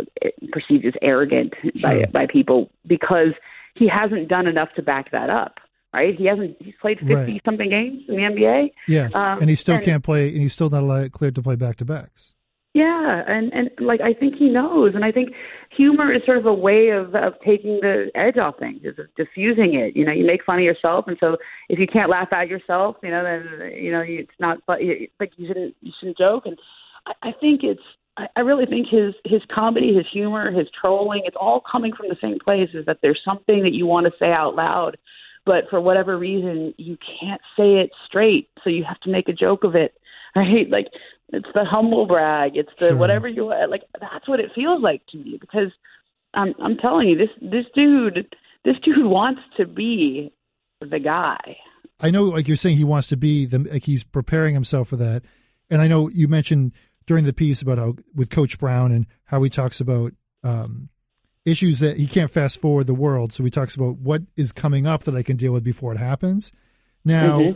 perceived 0.53 0.87
as 0.87 0.95
arrogant 1.03 1.53
sure. 1.62 1.72
by 1.82 2.05
by 2.12 2.26
people 2.26 2.70
because 2.87 3.35
he 3.74 3.89
hasn't 3.89 4.28
done 4.28 4.47
enough 4.47 4.68
to 4.76 4.82
back 4.82 5.11
that 5.11 5.30
up. 5.30 5.59
Right? 5.93 6.16
He 6.16 6.26
hasn't. 6.26 6.57
He's 6.61 6.74
played 6.80 6.99
fifty 6.99 7.12
right. 7.14 7.43
something 7.45 7.70
games 7.70 8.03
in 8.09 8.16
the 8.16 8.22
NBA. 8.22 8.72
Yeah, 8.89 9.11
um, 9.14 9.41
and 9.41 9.49
he 9.49 9.55
still 9.55 9.76
and, 9.76 9.85
can't 9.85 10.03
play, 10.03 10.28
and 10.28 10.39
he's 10.39 10.53
still 10.53 10.68
not 10.68 10.82
allowed, 10.82 11.12
cleared 11.12 11.37
to 11.37 11.43
play 11.43 11.55
back 11.55 11.76
to 11.76 11.85
backs. 11.85 12.34
Yeah, 12.75 13.22
and 13.29 13.53
and 13.53 13.70
like 13.79 14.01
I 14.01 14.12
think 14.12 14.35
he 14.35 14.49
knows, 14.49 14.97
and 14.97 15.05
I 15.05 15.12
think 15.12 15.29
humor 15.70 16.12
is 16.12 16.22
sort 16.27 16.39
of 16.39 16.47
a 16.47 16.53
way 16.53 16.89
of 16.89 17.14
of 17.14 17.35
taking 17.47 17.79
the 17.81 18.11
edge 18.16 18.37
off 18.37 18.59
things, 18.59 18.81
is 18.83 18.97
diffusing 19.16 19.75
it. 19.75 19.95
You 19.95 20.05
know, 20.05 20.11
you 20.11 20.27
make 20.27 20.45
fun 20.45 20.59
of 20.59 20.64
yourself, 20.64 21.05
and 21.07 21.16
so 21.20 21.37
if 21.68 21.79
you 21.79 21.87
can't 21.87 22.11
laugh 22.11 22.33
at 22.33 22.49
yourself, 22.49 22.97
you 23.01 23.11
know, 23.12 23.22
then 23.22 23.70
you 23.81 23.93
know 23.93 24.03
it's 24.05 24.33
not. 24.41 24.59
But 24.66 24.81
like 25.20 25.31
you 25.37 25.47
shouldn't 25.47 25.77
you 25.83 25.93
shouldn't 26.01 26.18
joke, 26.18 26.47
and 26.47 26.59
I, 27.07 27.29
I 27.29 27.33
think 27.41 27.61
it's. 27.62 27.81
I, 28.16 28.27
I 28.35 28.41
really 28.41 28.66
think 28.66 28.89
his 28.89 29.14
his 29.25 29.43
comedy, 29.55 29.95
his 29.95 30.07
humor, 30.12 30.51
his 30.51 30.66
trolling, 30.81 31.22
it's 31.27 31.37
all 31.39 31.62
coming 31.70 31.93
from 31.95 32.09
the 32.09 32.16
same 32.20 32.39
place. 32.45 32.70
Is 32.75 32.87
that 32.87 32.99
there's 33.03 33.20
something 33.25 33.62
that 33.62 33.72
you 33.72 33.87
want 33.87 34.07
to 34.07 34.12
say 34.18 34.33
out 34.33 34.57
loud, 34.57 34.97
but 35.47 35.64
for 35.70 35.81
whatever 35.81 36.18
reason 36.18 36.75
you 36.77 36.99
can't 37.20 37.41
say 37.57 37.75
it 37.75 37.91
straight, 38.05 38.49
so 38.64 38.70
you 38.70 38.83
have 38.83 38.99
to 39.03 39.11
make 39.11 39.29
a 39.29 39.33
joke 39.33 39.62
of 39.62 39.77
it 39.77 39.95
right? 40.37 40.68
Like 40.68 40.87
it's 41.32 41.49
the 41.55 41.64
humble 41.64 42.07
brag. 42.07 42.53
It's 42.57 42.72
the 42.78 42.89
sure. 42.89 42.97
whatever 42.97 43.28
you 43.28 43.47
like. 43.47 43.82
That's 44.01 44.28
what 44.28 44.41
it 44.41 44.51
feels 44.55 44.82
like 44.82 45.03
to 45.09 45.18
me 45.18 45.39
because 45.41 45.72
I'm 46.35 46.55
I'm 46.62 46.76
telling 46.76 47.09
you 47.09 47.16
this 47.16 47.30
this 47.41 47.66
dude 47.74 48.35
this 48.64 48.76
dude 48.85 49.05
wants 49.05 49.43
to 49.57 49.66
be 49.66 50.32
the 50.80 50.99
guy. 50.99 51.57
I 52.01 52.11
know, 52.11 52.24
like 52.24 52.49
you're 52.49 52.57
saying, 52.57 52.76
he 52.76 52.85
wants 52.85 53.09
to 53.09 53.16
be 53.16 53.47
the 53.47 53.59
like 53.59 53.85
he's 53.85 54.05
preparing 54.05 54.55
himself 54.55 54.89
for 54.89 54.97
that. 54.97 55.22
And 55.70 55.80
I 55.80 55.89
know 55.89 56.09
you 56.09 56.28
mentioned 56.28 56.72
during 57.07 57.24
the 57.24 57.32
piece 57.32 57.62
about 57.62 57.78
how 57.78 57.95
with 58.14 58.30
Coach 58.30 58.59
Brown 58.59 58.93
and 58.93 59.07
how 59.24 59.43
he 59.43 59.51
talks 59.51 59.80
about 59.80 60.12
um, 60.43 60.89
issues 61.45 61.78
that 61.80 61.97
he 61.97 62.07
can't 62.07 62.30
fast 62.30 62.61
forward 62.61 62.87
the 62.87 62.95
world. 62.95 63.32
So 63.32 63.45
he 63.45 63.51
talks 63.51 63.74
about 63.74 63.97
what 63.97 64.22
is 64.37 64.53
coming 64.53 64.87
up 64.87 65.05
that 65.05 65.14
I 65.14 65.22
can 65.22 65.37
deal 65.37 65.53
with 65.53 65.64
before 65.64 65.93
it 65.93 65.99
happens. 65.99 66.53
Now, 67.05 67.39
mm-hmm. 67.39 67.53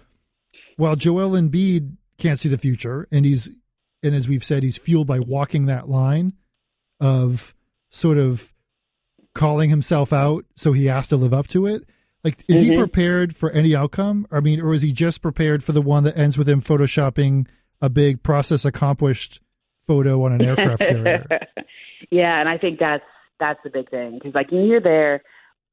while 0.77 0.97
Joel 0.97 1.31
Embiid 1.31 1.97
can't 2.19 2.39
see 2.39 2.49
the 2.49 2.59
future 2.59 3.09
and 3.11 3.25
he's 3.25 3.51
and 4.03 4.15
as 4.15 4.29
we've 4.29 4.45
said, 4.45 4.63
he's 4.63 4.79
fueled 4.79 5.07
by 5.07 5.19
walking 5.19 5.67
that 5.67 5.89
line 5.89 6.35
of 7.01 7.55
sort 7.91 8.19
of 8.19 8.53
calling 9.35 9.71
himself 9.71 10.13
out, 10.13 10.45
so 10.57 10.73
he 10.73 10.87
has 10.87 11.09
to 11.09 11.17
live 11.17 11.33
up 11.33 11.49
to 11.49 11.67
it. 11.67 11.85
Like, 12.25 12.45
is 12.49 12.63
mm-hmm. 12.63 12.73
he 12.73 12.79
prepared 12.79 13.37
for 13.37 13.51
any 13.51 13.75
outcome? 13.75 14.27
I 14.31 14.41
mean, 14.41 14.61
or 14.61 14.75
is 14.75 14.83
he 14.83 14.93
just 14.93 15.23
prepared 15.23 15.63
for 15.63 15.73
the 15.73 15.83
one 15.83 16.05
that 16.05 16.17
ends 16.17 16.37
with 16.37 16.49
him 16.49 16.61
photoshopping 16.61 17.47
a 17.81 17.89
big 17.89 18.23
process 18.23 18.65
accomplished 18.65 19.41
photo 19.87 20.25
on 20.25 20.33
an 20.33 20.43
aircraft 20.43 20.81
carrier? 20.81 21.27
yeah, 22.11 22.41
and 22.41 22.49
I 22.49 22.59
think 22.59 22.79
that's 22.79 23.05
that's 23.39 23.61
the 23.63 23.71
big 23.71 23.89
thing 23.91 24.15
because, 24.15 24.35
like, 24.35 24.49
you're 24.51 24.81
there, 24.81 25.23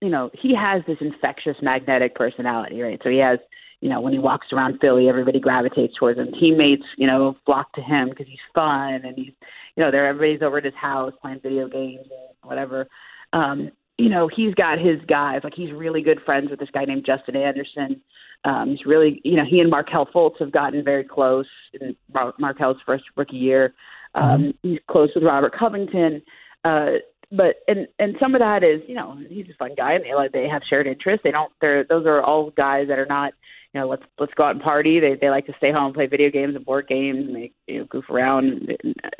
you 0.01 0.09
know, 0.09 0.29
he 0.39 0.53
has 0.55 0.83
this 0.87 0.97
infectious 1.01 1.57
magnetic 1.63 2.13
personality, 2.13 2.81
right? 2.81 3.01
So 3.03 3.09
he 3.09 3.17
has 3.17 3.39
you 3.85 3.91
know, 3.91 4.01
when 4.01 4.13
he 4.13 4.17
walks 4.17 4.47
around 4.51 4.79
Philly, 4.81 5.07
everybody 5.07 5.39
gravitates 5.39 5.93
towards 5.99 6.17
him. 6.17 6.31
Teammates, 6.39 6.81
you 6.97 7.05
know, 7.05 7.37
flock 7.45 7.71
to 7.73 7.81
him 7.81 8.09
because 8.09 8.25
he's 8.25 8.39
fun 8.55 9.01
and 9.05 9.15
he's, 9.15 9.31
you 9.75 9.83
know, 9.83 9.91
they're 9.91 10.07
everybody's 10.07 10.41
over 10.41 10.57
at 10.57 10.65
his 10.65 10.73
house 10.73 11.13
playing 11.21 11.39
video 11.43 11.67
games 11.67 12.07
and 12.09 12.49
whatever. 12.49 12.87
Um, 13.31 13.69
you 13.99 14.09
know, 14.09 14.27
he's 14.27 14.55
got 14.55 14.79
his 14.79 14.97
guys. 15.07 15.41
Like 15.43 15.53
he's 15.53 15.71
really 15.71 16.01
good 16.01 16.19
friends 16.25 16.49
with 16.49 16.59
this 16.59 16.69
guy 16.73 16.85
named 16.85 17.05
Justin 17.05 17.35
Anderson. 17.35 18.01
Um, 18.43 18.71
he's 18.71 18.87
really, 18.87 19.21
you 19.23 19.35
know, 19.35 19.45
he 19.47 19.59
and 19.59 19.69
Markelle 19.69 20.07
Fultz 20.07 20.39
have 20.39 20.51
gotten 20.51 20.83
very 20.83 21.03
close 21.03 21.45
in 21.79 21.95
Mar- 22.11 22.33
Markelle's 22.39 22.77
first 22.87 23.03
rookie 23.15 23.37
year. 23.37 23.75
Um, 24.15 24.23
mm-hmm. 24.23 24.67
He's 24.67 24.79
close 24.89 25.11
with 25.13 25.23
Robert 25.23 25.55
Covington. 25.55 26.23
Uh, 26.63 26.93
but 27.35 27.57
and 27.67 27.87
and 27.99 28.15
some 28.19 28.35
of 28.35 28.39
that 28.39 28.63
is 28.63 28.81
you 28.87 28.95
know 28.95 29.17
he's 29.29 29.47
a 29.49 29.57
fun 29.57 29.71
guy 29.75 29.93
and 29.93 30.03
they 30.03 30.13
like 30.13 30.31
they 30.31 30.47
have 30.47 30.61
shared 30.69 30.87
interests 30.87 31.21
they 31.23 31.31
don't 31.31 31.51
they're 31.61 31.83
those 31.83 32.05
are 32.05 32.21
all 32.21 32.51
guys 32.51 32.87
that 32.87 32.99
are 32.99 33.05
not 33.05 33.33
you 33.75 33.81
know, 33.81 33.89
let's 33.89 34.03
let's 34.17 34.33
go 34.35 34.45
out 34.45 34.55
and 34.55 34.61
party. 34.61 35.01
They 35.01 35.15
they 35.19 35.29
like 35.29 35.47
to 35.47 35.53
stay 35.57 35.69
home, 35.69 35.87
and 35.87 35.93
play 35.93 36.07
video 36.07 36.31
games 36.31 36.55
and 36.55 36.65
board 36.65 36.87
games, 36.87 37.27
and 37.27 37.35
they 37.35 37.51
you 37.67 37.79
know 37.79 37.85
goof 37.85 38.09
around. 38.09 38.71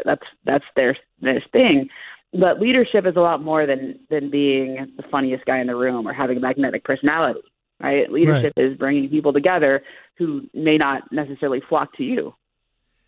That's 0.06 0.24
that's 0.46 0.64
their 0.78 0.98
their 1.20 1.44
thing. 1.52 1.90
But 2.32 2.62
leadership 2.62 3.06
is 3.06 3.18
a 3.18 3.20
lot 3.20 3.44
more 3.44 3.66
than 3.66 4.00
than 4.10 4.32
being 4.32 4.94
the 4.96 5.04
funniest 5.12 5.44
guy 5.44 5.60
in 5.60 5.68
the 5.68 5.76
room 5.76 6.08
or 6.08 6.14
having 6.14 6.38
a 6.38 6.40
magnetic 6.40 6.86
personality, 6.86 7.42
right? 7.82 8.10
Leadership 8.10 8.54
right. 8.56 8.66
is 8.66 8.78
bringing 8.78 9.10
people 9.10 9.34
together 9.34 9.84
who 10.18 10.44
may 10.54 10.78
not 10.78 11.12
necessarily 11.12 11.62
flock 11.68 11.94
to 11.98 12.04
you. 12.04 12.34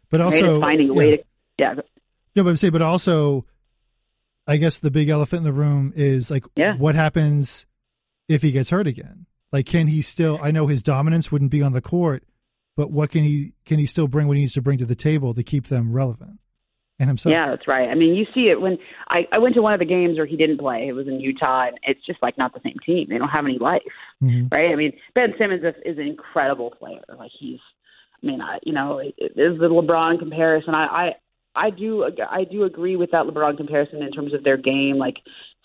But 0.09 0.19
also 0.19 0.55
right? 0.55 0.61
finding 0.61 0.89
a 0.89 0.93
yeah. 0.93 0.97
way 0.97 1.15
to 1.15 1.23
yeah. 1.57 1.73
No, 2.35 2.43
but 2.43 2.49
I'm 2.49 2.57
saying, 2.57 2.73
but 2.73 2.81
also, 2.81 3.45
I 4.47 4.57
guess 4.57 4.79
the 4.79 4.91
big 4.91 5.09
elephant 5.09 5.39
in 5.39 5.43
the 5.43 5.53
room 5.53 5.93
is 5.95 6.31
like, 6.31 6.45
yeah. 6.55 6.75
what 6.77 6.95
happens 6.95 7.65
if 8.29 8.41
he 8.41 8.51
gets 8.51 8.69
hurt 8.69 8.87
again? 8.87 9.25
Like, 9.51 9.65
can 9.65 9.87
he 9.87 10.01
still? 10.01 10.39
I 10.41 10.51
know 10.51 10.67
his 10.67 10.81
dominance 10.81 11.31
wouldn't 11.31 11.51
be 11.51 11.61
on 11.61 11.73
the 11.73 11.81
court, 11.81 12.23
but 12.75 12.91
what 12.91 13.11
can 13.11 13.23
he 13.23 13.53
can 13.65 13.79
he 13.79 13.85
still 13.85 14.07
bring 14.07 14.27
what 14.27 14.37
he 14.37 14.41
needs 14.41 14.53
to 14.53 14.61
bring 14.61 14.77
to 14.79 14.85
the 14.85 14.95
table 14.95 15.33
to 15.33 15.43
keep 15.43 15.67
them 15.67 15.93
relevant? 15.93 16.39
And 16.99 17.09
himself. 17.09 17.31
Yeah, 17.31 17.51
that's 17.51 17.67
right. 17.67 17.89
I 17.89 17.93
mean, 17.93 18.15
you 18.15 18.25
see 18.33 18.49
it 18.49 18.59
when 18.59 18.79
I, 19.07 19.27
I 19.31 19.37
went 19.37 19.53
to 19.53 19.61
one 19.61 19.71
of 19.71 19.79
the 19.79 19.85
games 19.85 20.17
where 20.17 20.25
he 20.25 20.35
didn't 20.35 20.57
play. 20.57 20.87
It 20.87 20.93
was 20.93 21.07
in 21.07 21.19
Utah, 21.19 21.67
and 21.67 21.77
it's 21.83 22.03
just 22.03 22.17
like 22.23 22.39
not 22.39 22.55
the 22.55 22.59
same 22.63 22.77
team. 22.83 23.05
They 23.07 23.19
don't 23.19 23.29
have 23.29 23.45
any 23.45 23.59
life, 23.59 23.83
mm-hmm. 24.23 24.47
right? 24.51 24.71
I 24.71 24.75
mean, 24.75 24.93
Ben 25.13 25.31
Simmons 25.37 25.61
is, 25.63 25.75
is 25.85 25.99
an 25.99 26.07
incredible 26.07 26.71
player. 26.71 27.03
Like 27.15 27.29
he's, 27.39 27.59
I 28.23 28.25
mean, 28.25 28.41
I, 28.41 28.57
you 28.63 28.73
know, 28.73 28.97
is 28.97 29.13
the 29.35 29.69
LeBron 29.69 30.17
comparison. 30.17 30.73
I, 30.73 30.85
I, 30.85 31.15
I 31.57 31.69
do 31.71 32.09
I 32.29 32.43
do 32.43 32.63
agree 32.63 32.95
with 32.95 33.11
that 33.11 33.25
LeBron 33.25 33.57
comparison 33.57 34.01
in 34.03 34.11
terms 34.11 34.33
of 34.33 34.43
their 34.43 34.57
game. 34.57 34.97
Like 34.97 35.15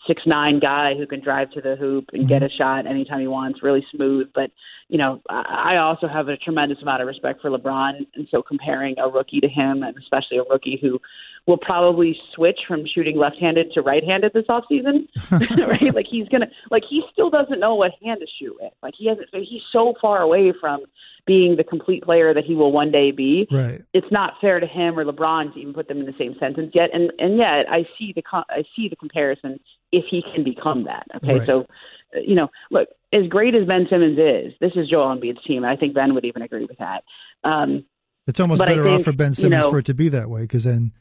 six 0.07 0.23
nine 0.27 0.59
guy 0.59 0.95
who 0.97 1.07
can 1.07 1.23
drive 1.23 1.51
to 1.53 1.61
the 1.61 1.77
hoop 1.77 2.07
and 2.13 2.29
get 2.29 2.43
mm-hmm. 2.43 2.47
a 2.47 2.57
shot 2.57 2.87
anytime 2.87 3.21
he 3.21 3.29
wants, 3.29 3.63
really 3.63 3.85
smooth. 3.95 4.29
But 4.35 4.51
you 4.93 4.99
know, 4.99 5.23
I 5.31 5.79
also 5.79 6.07
have 6.07 6.29
a 6.29 6.37
tremendous 6.37 6.83
amount 6.83 7.01
of 7.01 7.09
respect 7.09 7.41
for 7.41 7.49
LeBron, 7.49 8.07
and 8.15 8.29
so 8.31 8.43
comparing 8.43 8.95
a 8.99 9.09
rookie 9.09 9.41
to 9.41 9.49
him, 9.49 9.83
and 9.83 9.97
especially 9.97 10.37
a 10.37 10.43
rookie 10.43 10.79
who 10.83 11.01
will 11.47 11.57
probably 11.57 12.15
switch 12.35 12.59
from 12.69 12.85
shooting 12.95 13.17
left-handed 13.17 13.73
to 13.73 13.81
right-handed 13.81 14.35
this 14.35 14.45
offseason, 14.51 15.09
right? 15.67 15.95
Like 15.95 16.05
he's 16.11 16.29
gonna, 16.29 16.49
like 16.71 16.83
he 16.87 17.01
still 17.11 17.31
doesn't 17.31 17.59
know 17.59 17.75
what 17.75 17.93
hand 18.05 18.21
to 18.21 18.27
shoot 18.39 18.55
with. 18.61 18.71
Like 18.83 18.93
he 18.99 19.09
hasn't. 19.09 19.29
He's 19.33 19.63
so 19.73 19.95
far 19.99 20.21
away 20.21 20.53
from 20.61 20.85
being 21.27 21.57
the 21.57 21.65
complete 21.65 22.03
player 22.03 22.35
that 22.35 22.45
he 22.45 22.55
will 22.55 22.71
one 22.71 22.93
day 22.93 23.13
be. 23.13 23.49
Right. 23.51 23.81
It's 23.95 24.11
not 24.11 24.35
fair 24.43 24.61
to 24.61 24.67
him 24.67 24.99
or 24.99 25.07
LeBron 25.07 25.55
to 25.55 25.61
even 25.61 25.73
put 25.73 25.89
them 25.89 26.01
in 26.01 26.07
the 26.07 26.15
same 26.19 26.37
sentence 26.39 26.73
yet. 26.75 26.91
And 26.93 27.11
and 27.19 27.39
yet 27.39 27.65
I 27.71 27.87
see 27.99 28.13
the 28.15 28.23
I 28.31 28.63
see 28.77 28.91
the 28.91 28.97
comparison 28.97 29.59
if 29.91 30.05
he 30.11 30.23
can 30.35 30.45
become 30.45 30.85
that. 30.85 31.07
Okay, 31.17 31.39
right. 31.39 31.47
so 31.47 31.67
you 32.15 32.35
know, 32.35 32.49
look, 32.71 32.89
as 33.13 33.27
great 33.29 33.55
as 33.55 33.67
Ben 33.67 33.87
Simmons 33.91 34.19
is, 34.19 34.53
this 34.61 34.73
is 34.77 34.89
Joel 34.89 35.17
Embiid's 35.17 35.43
team, 35.45 35.65
and 35.65 35.67
I 35.67 35.77
think 35.77 35.95
Ben 35.95 36.15
would 36.15 36.25
even 36.25 36.43
agree 36.43 36.65
with 36.65 36.79
that. 36.79 37.05
Um, 37.45 37.85
it's 38.27 38.41
almost 38.41 38.61
better 38.61 38.85
think, 38.85 39.01
off 39.01 39.05
for 39.05 39.13
Ben 39.13 39.35
Simmons 39.35 39.53
you 39.53 39.59
know, 39.59 39.71
for 39.71 39.79
it 39.79 39.87
to 39.87 39.95
be 39.95 40.09
that 40.11 40.31
way 40.31 40.43
because 40.43 40.65
then, 40.65 40.93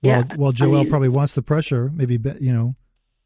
while 0.00 0.24
yeah, 0.28 0.36
while 0.36 0.52
Joel 0.52 0.76
I 0.76 0.82
mean, 0.82 0.90
probably 0.90 1.08
wants 1.08 1.32
the 1.32 1.42
pressure, 1.42 1.90
maybe 1.94 2.18
you 2.40 2.52
know, 2.52 2.74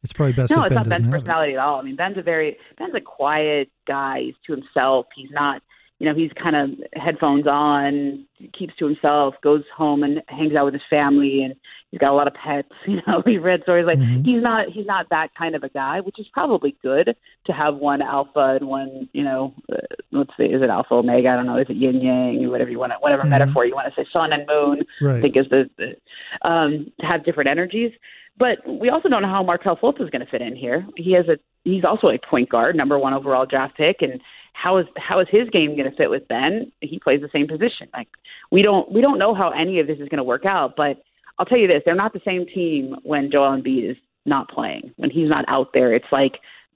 it's 0.02 0.12
probably 0.12 0.32
best. 0.32 0.50
No, 0.50 0.62
it's 0.64 0.74
ben 0.74 0.76
not 0.76 0.88
Ben's 0.88 1.08
personality 1.08 1.52
it. 1.52 1.56
at 1.56 1.60
all. 1.60 1.80
I 1.80 1.82
mean, 1.82 1.96
Ben's 1.96 2.18
a 2.18 2.22
very 2.22 2.56
Ben's 2.78 2.94
a 2.94 3.00
quiet 3.00 3.70
guy. 3.86 4.20
He's 4.20 4.34
to 4.46 4.52
himself. 4.52 5.06
He's 5.14 5.30
not 5.30 5.62
you 6.02 6.08
know, 6.08 6.16
he's 6.16 6.32
kind 6.32 6.56
of 6.56 6.70
headphones 7.00 7.46
on, 7.46 8.26
keeps 8.58 8.74
to 8.74 8.86
himself, 8.86 9.36
goes 9.40 9.62
home 9.72 10.02
and 10.02 10.20
hangs 10.26 10.56
out 10.56 10.64
with 10.64 10.74
his 10.74 10.82
family, 10.90 11.44
and 11.44 11.54
he's 11.92 12.00
got 12.00 12.10
a 12.10 12.16
lot 12.16 12.26
of 12.26 12.34
pets. 12.34 12.68
You 12.88 13.00
know, 13.06 13.22
we 13.24 13.38
read 13.38 13.62
stories 13.62 13.86
like 13.86 14.00
mm-hmm. 14.00 14.24
he's 14.24 14.42
not 14.42 14.66
he's 14.68 14.84
not 14.84 15.06
that 15.10 15.28
kind 15.38 15.54
of 15.54 15.62
a 15.62 15.68
guy, 15.68 16.00
which 16.00 16.18
is 16.18 16.26
probably 16.32 16.76
good 16.82 17.14
to 17.46 17.52
have 17.52 17.76
one 17.76 18.02
alpha 18.02 18.58
and 18.60 18.66
one, 18.66 19.08
you 19.12 19.22
know, 19.22 19.54
uh, 19.72 19.76
let's 20.10 20.32
see, 20.36 20.46
is 20.46 20.60
it 20.60 20.70
alpha 20.70 20.94
omega? 20.94 21.28
I 21.28 21.36
don't 21.36 21.46
know, 21.46 21.58
is 21.58 21.66
it 21.68 21.76
yin 21.76 22.02
yang, 22.02 22.44
or 22.44 22.50
whatever 22.50 22.70
you 22.70 22.80
want, 22.80 22.90
to, 22.90 22.98
whatever 22.98 23.22
mm-hmm. 23.22 23.30
metaphor 23.30 23.64
you 23.64 23.76
want 23.76 23.94
to 23.94 24.00
say, 24.02 24.04
sun 24.12 24.32
and 24.32 24.44
moon. 24.48 24.80
Right. 25.00 25.18
I 25.18 25.20
think 25.20 25.36
is 25.36 25.46
the, 25.50 25.70
the 25.78 26.48
um, 26.48 26.90
to 27.00 27.06
have 27.06 27.24
different 27.24 27.48
energies. 27.48 27.92
But 28.38 28.58
we 28.66 28.88
also 28.88 29.08
don't 29.08 29.22
know 29.22 29.28
how 29.28 29.44
Markelle 29.44 29.76
Fultz 29.76 30.02
is 30.02 30.10
going 30.10 30.24
to 30.24 30.30
fit 30.30 30.42
in 30.42 30.56
here. 30.56 30.84
He 30.96 31.12
has 31.12 31.28
a 31.28 31.36
he's 31.62 31.84
also 31.84 32.08
a 32.08 32.18
point 32.18 32.48
guard, 32.48 32.74
number 32.74 32.98
one 32.98 33.14
overall 33.14 33.46
draft 33.46 33.76
pick, 33.76 33.98
and 34.00 34.20
how 34.52 34.78
is 34.78 34.86
how 34.96 35.20
is 35.20 35.26
his 35.30 35.48
game 35.50 35.76
going 35.76 35.90
to 35.90 35.96
fit 35.96 36.10
with 36.10 36.28
Ben? 36.28 36.72
He 36.80 36.98
plays 36.98 37.20
the 37.20 37.28
same 37.32 37.48
position. 37.48 37.88
Like 37.92 38.08
we 38.50 38.62
don't 38.62 38.90
we 38.90 39.00
don't 39.00 39.18
know 39.18 39.34
how 39.34 39.50
any 39.50 39.80
of 39.80 39.86
this 39.86 39.98
is 39.98 40.08
going 40.08 40.18
to 40.18 40.24
work 40.24 40.44
out. 40.44 40.74
But 40.76 41.02
I'll 41.38 41.46
tell 41.46 41.58
you 41.58 41.68
this: 41.68 41.82
they're 41.84 41.94
not 41.94 42.12
the 42.12 42.20
same 42.24 42.46
team 42.46 42.96
when 43.02 43.30
Joel 43.30 43.56
Embiid 43.56 43.90
is 43.90 43.96
not 44.24 44.48
playing. 44.48 44.92
When 44.96 45.10
he's 45.10 45.28
not 45.28 45.44
out 45.48 45.68
there, 45.72 45.94
it's 45.94 46.06
like 46.12 46.34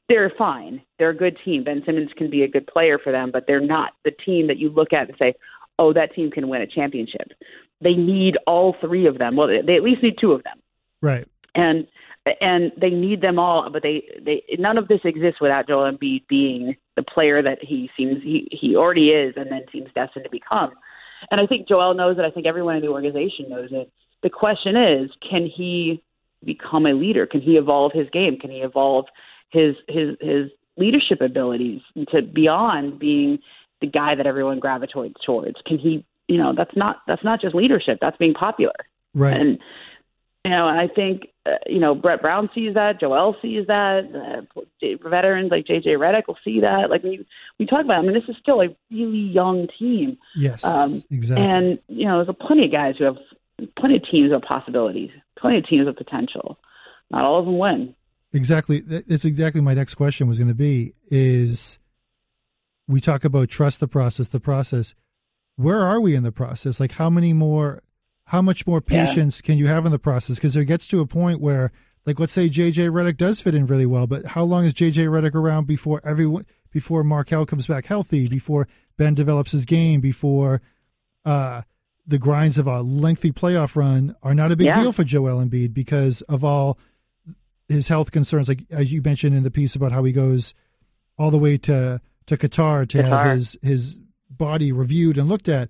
they're 0.08 0.32
fine. 0.36 0.80
They're 0.98 1.10
a 1.10 1.16
good 1.16 1.36
team. 1.44 1.64
Ben 1.64 1.82
Simmons 1.84 2.10
can 2.16 2.30
be 2.30 2.42
a 2.42 2.48
good 2.48 2.66
player 2.66 2.98
for 2.98 3.12
them, 3.12 3.30
but 3.32 3.44
they're 3.46 3.60
not 3.60 3.92
the 4.04 4.10
team 4.10 4.46
that 4.48 4.58
you 4.58 4.70
look 4.70 4.92
at 4.92 5.08
and 5.08 5.16
say, 5.18 5.34
"Oh, 5.78 5.92
that 5.92 6.14
team 6.14 6.30
can 6.30 6.48
win 6.48 6.62
a 6.62 6.66
championship." 6.66 7.32
They 7.80 7.94
need 7.94 8.36
all 8.46 8.74
three 8.80 9.06
of 9.06 9.18
them. 9.18 9.36
Well, 9.36 9.48
they 9.48 9.76
at 9.76 9.82
least 9.82 10.02
need 10.02 10.16
two 10.18 10.32
of 10.32 10.42
them. 10.44 10.58
Right. 11.02 11.28
And 11.54 11.86
and 12.40 12.72
they 12.80 12.90
need 12.90 13.20
them 13.20 13.38
all, 13.38 13.68
but 13.70 13.82
they 13.82 14.04
they 14.24 14.42
none 14.58 14.78
of 14.78 14.88
this 14.88 15.00
exists 15.04 15.40
without 15.40 15.68
Joel 15.68 15.90
Embiid 15.90 16.26
being 16.28 16.76
the 16.96 17.02
player 17.02 17.42
that 17.42 17.58
he 17.62 17.90
seems 17.96 18.22
he 18.22 18.48
he 18.50 18.76
already 18.76 19.10
is, 19.10 19.34
and 19.36 19.50
then 19.50 19.62
seems 19.72 19.88
destined 19.94 20.24
to 20.24 20.30
become. 20.30 20.72
And 21.30 21.40
I 21.40 21.46
think 21.46 21.68
Joel 21.68 21.94
knows 21.94 22.18
it. 22.18 22.24
I 22.24 22.30
think 22.30 22.46
everyone 22.46 22.76
in 22.76 22.82
the 22.82 22.88
organization 22.88 23.48
knows 23.48 23.68
it. 23.70 23.90
The 24.22 24.30
question 24.30 24.76
is, 24.76 25.10
can 25.28 25.46
he 25.46 26.02
become 26.44 26.86
a 26.86 26.92
leader? 26.92 27.26
Can 27.26 27.40
he 27.40 27.56
evolve 27.56 27.92
his 27.92 28.08
game? 28.10 28.38
Can 28.38 28.50
he 28.50 28.58
evolve 28.58 29.06
his 29.50 29.76
his 29.88 30.16
his 30.20 30.50
leadership 30.76 31.20
abilities 31.20 31.80
to 32.10 32.22
beyond 32.22 32.98
being 32.98 33.38
the 33.80 33.86
guy 33.86 34.14
that 34.14 34.26
everyone 34.26 34.58
gravitates 34.58 35.20
towards? 35.24 35.56
Can 35.66 35.78
he, 35.78 36.04
you 36.28 36.38
know, 36.38 36.54
that's 36.56 36.76
not 36.76 37.02
that's 37.06 37.24
not 37.24 37.40
just 37.40 37.54
leadership. 37.54 37.98
That's 38.00 38.16
being 38.16 38.34
popular. 38.34 38.74
Right. 39.14 39.36
And 39.36 39.58
you 40.44 40.50
know, 40.50 40.66
I 40.66 40.88
think 40.94 41.28
uh, 41.46 41.58
you 41.66 41.78
know 41.78 41.94
Brett 41.94 42.20
Brown 42.20 42.50
sees 42.54 42.74
that, 42.74 43.00
Joel 43.00 43.36
sees 43.40 43.66
that, 43.66 44.46
uh, 44.50 45.08
veterans 45.08 45.50
like 45.50 45.66
JJ 45.66 45.86
Redick 45.98 46.26
will 46.26 46.38
see 46.44 46.60
that. 46.60 46.90
Like 46.90 47.02
we 47.02 47.26
we 47.58 47.66
talk 47.66 47.84
about, 47.84 47.98
I 47.98 48.02
mean, 48.02 48.14
this 48.14 48.28
is 48.28 48.36
still 48.40 48.60
a 48.60 48.68
really 48.90 49.18
young 49.18 49.68
team. 49.78 50.18
Yes, 50.34 50.64
um, 50.64 51.02
exactly. 51.10 51.46
And 51.46 51.78
you 51.88 52.06
know, 52.06 52.16
there's 52.16 52.28
a 52.28 52.46
plenty 52.46 52.66
of 52.66 52.72
guys 52.72 52.96
who 52.98 53.04
have 53.04 53.16
plenty 53.78 53.96
of 53.96 54.02
teams 54.10 54.32
of 54.32 54.42
possibilities, 54.42 55.10
plenty 55.38 55.58
of 55.58 55.66
teams 55.66 55.86
of 55.88 55.96
potential. 55.96 56.58
Not 57.10 57.24
all 57.24 57.38
of 57.38 57.44
them 57.44 57.58
win. 57.58 57.94
Exactly. 58.32 58.80
That's 58.80 59.24
exactly 59.24 59.60
my 59.60 59.74
next 59.74 59.94
question 59.94 60.26
was 60.26 60.38
going 60.38 60.48
to 60.48 60.54
be. 60.54 60.94
Is 61.08 61.78
we 62.88 63.00
talk 63.00 63.24
about 63.24 63.48
trust 63.48 63.80
the 63.80 63.88
process, 63.88 64.28
the 64.28 64.40
process. 64.40 64.94
Where 65.56 65.80
are 65.80 66.00
we 66.00 66.14
in 66.14 66.22
the 66.22 66.32
process? 66.32 66.80
Like, 66.80 66.92
how 66.92 67.08
many 67.08 67.32
more 67.32 67.82
how 68.26 68.42
much 68.42 68.66
more 68.66 68.80
patience 68.80 69.40
yeah. 69.40 69.46
can 69.46 69.58
you 69.58 69.66
have 69.68 69.86
in 69.86 69.92
the 69.92 69.98
process? 69.98 70.36
Because 70.36 70.54
there 70.54 70.64
gets 70.64 70.86
to 70.88 71.00
a 71.00 71.06
point 71.06 71.40
where, 71.40 71.72
like, 72.04 72.18
let's 72.18 72.32
say 72.32 72.48
JJ 72.48 72.90
Redick 72.90 73.16
does 73.16 73.40
fit 73.40 73.54
in 73.54 73.66
really 73.66 73.86
well, 73.86 74.06
but 74.06 74.26
how 74.26 74.42
long 74.42 74.64
is 74.64 74.74
JJ 74.74 75.06
Redick 75.06 75.34
around 75.34 75.66
before 75.66 76.00
everyone, 76.04 76.44
before 76.72 77.04
Markelle 77.04 77.46
comes 77.46 77.66
back 77.66 77.86
healthy, 77.86 78.28
before 78.28 78.66
Ben 78.96 79.14
develops 79.14 79.52
his 79.52 79.64
game, 79.64 80.00
before 80.00 80.60
uh, 81.24 81.62
the 82.06 82.18
grinds 82.18 82.58
of 82.58 82.66
a 82.66 82.82
lengthy 82.82 83.30
playoff 83.30 83.76
run 83.76 84.14
are 84.22 84.34
not 84.34 84.50
a 84.50 84.56
big 84.56 84.66
yeah. 84.66 84.82
deal 84.82 84.92
for 84.92 85.04
Joel 85.04 85.44
Embiid 85.44 85.72
because 85.72 86.22
of 86.22 86.42
all 86.44 86.78
his 87.68 87.86
health 87.88 88.10
concerns, 88.10 88.48
like 88.48 88.64
as 88.70 88.92
you 88.92 89.02
mentioned 89.02 89.36
in 89.36 89.44
the 89.44 89.50
piece 89.50 89.76
about 89.76 89.92
how 89.92 90.02
he 90.02 90.12
goes 90.12 90.52
all 91.16 91.30
the 91.30 91.38
way 91.38 91.58
to 91.58 92.00
to 92.26 92.36
Qatar 92.36 92.88
to 92.88 92.98
Qatar. 92.98 93.04
have 93.04 93.36
his 93.36 93.56
his 93.62 93.98
body 94.30 94.72
reviewed 94.72 95.16
and 95.16 95.28
looked 95.28 95.48
at. 95.48 95.68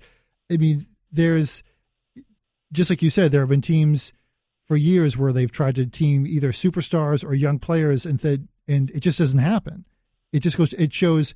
I 0.51 0.57
mean, 0.57 0.87
there's 1.13 1.63
just 2.73 2.91
like 2.91 3.03
you 3.03 3.11
said, 3.11 3.33
there 3.33 3.43
have 3.43 3.49
been 3.49 3.61
teams 3.61 4.13
for 4.67 4.77
years 4.77 5.17
where 5.17 5.33
they've 5.33 5.51
tried 5.51 5.77
to 5.77 5.87
team 5.87 6.27
either 6.27 6.53
superstars 6.53 7.25
or 7.25 7.35
young 7.35 7.59
players, 7.59 8.05
and 8.05 8.21
th- 8.21 8.41
and 8.69 8.91
it 8.91 9.01
just 9.01 9.19
doesn't 9.19 9.39
happen. 9.39 9.85
It 10.33 10.41
just 10.41 10.57
goes. 10.57 10.73
It 10.75 10.93
shows. 10.93 11.35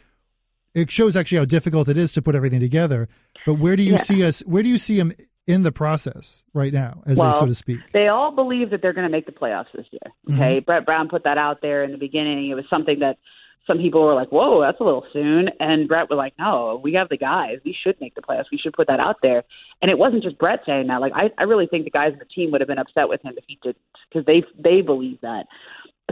It 0.72 0.91
shows 0.91 1.16
actually 1.16 1.39
how 1.39 1.47
difficult 1.47 1.89
it 1.89 1.99
is 1.99 2.12
to 2.12 2.22
put 2.22 2.35
everything 2.35 2.61
together. 2.61 3.09
But 3.45 3.55
where 3.55 3.74
do 3.74 3.83
you 3.83 3.93
yeah. 3.93 3.99
see 3.99 4.24
us? 4.24 4.41
Where 4.41 4.62
do 4.62 4.68
you 4.68 4.78
see 4.78 4.97
them 4.97 5.12
in 5.47 5.62
the 5.64 5.72
process 5.72 6.45
right 6.55 6.72
now, 6.72 7.03
as 7.07 7.18
well, 7.18 7.33
they 7.33 7.39
so 7.39 7.47
to 7.47 7.55
speak? 7.55 7.81
They 7.93 8.09
all 8.09 8.31
believe 8.31 8.70
that 8.70 8.83
they're 8.83 8.93
going 8.93 9.07
to 9.07 9.11
make 9.11 9.26
the 9.26 9.33
playoffs 9.33 9.72
this 9.74 9.87
year. 9.91 10.12
Okay, 10.28 10.57
mm-hmm. 10.57 10.64
Brett 10.64 10.87
Brown 10.87 11.09
put 11.09 11.24
that 11.24 11.39
out 11.39 11.61
there 11.61 11.83
in 11.83 11.93
the 11.93 11.99
beginning. 11.99 12.51
It 12.51 12.55
was 12.55 12.64
something 12.70 13.01
that 13.01 13.18
some 13.66 13.78
people 13.78 14.02
were 14.02 14.14
like, 14.14 14.30
"Whoa, 14.30 14.61
that's 14.61 14.80
a 14.80 14.84
little 14.84 15.04
soon," 15.12 15.50
and 15.61 15.88
Brett 15.88 16.11
was 16.11 16.16
like, 16.16 16.34
"No, 16.38 16.80
we 16.82 16.94
have 16.94 17.08
the 17.08 17.16
guys. 17.16 17.58
We 17.64 17.76
should 17.82 18.00
make 18.00 18.14
the 18.14 18.22
playoffs. 18.22 18.50
We 18.50 18.58
should 18.58 18.72
put 18.72 18.88
that 18.88 19.00
out 19.00 19.16
there." 19.22 19.44
And 19.82 19.90
it 19.90 19.98
wasn't 19.98 20.22
just 20.22 20.38
Brett 20.38 20.61
saying 20.66 20.88
that. 20.88 21.00
Like, 21.00 21.12
I, 21.14 21.30
I 21.38 21.44
really 21.44 21.66
think 21.66 21.84
the 21.84 21.90
guys 21.90 22.12
in 22.12 22.18
the 22.18 22.24
team 22.24 22.50
would 22.50 22.61
have 22.61 22.68
been 22.68 22.78
upset 22.78 23.08
with 23.08 23.22
him 23.22 23.34
if 23.36 23.44
he 23.46 23.58
didn't, 23.62 23.78
because 24.08 24.26
they 24.26 24.42
they 24.58 24.80
believe 24.80 25.20
that. 25.22 25.46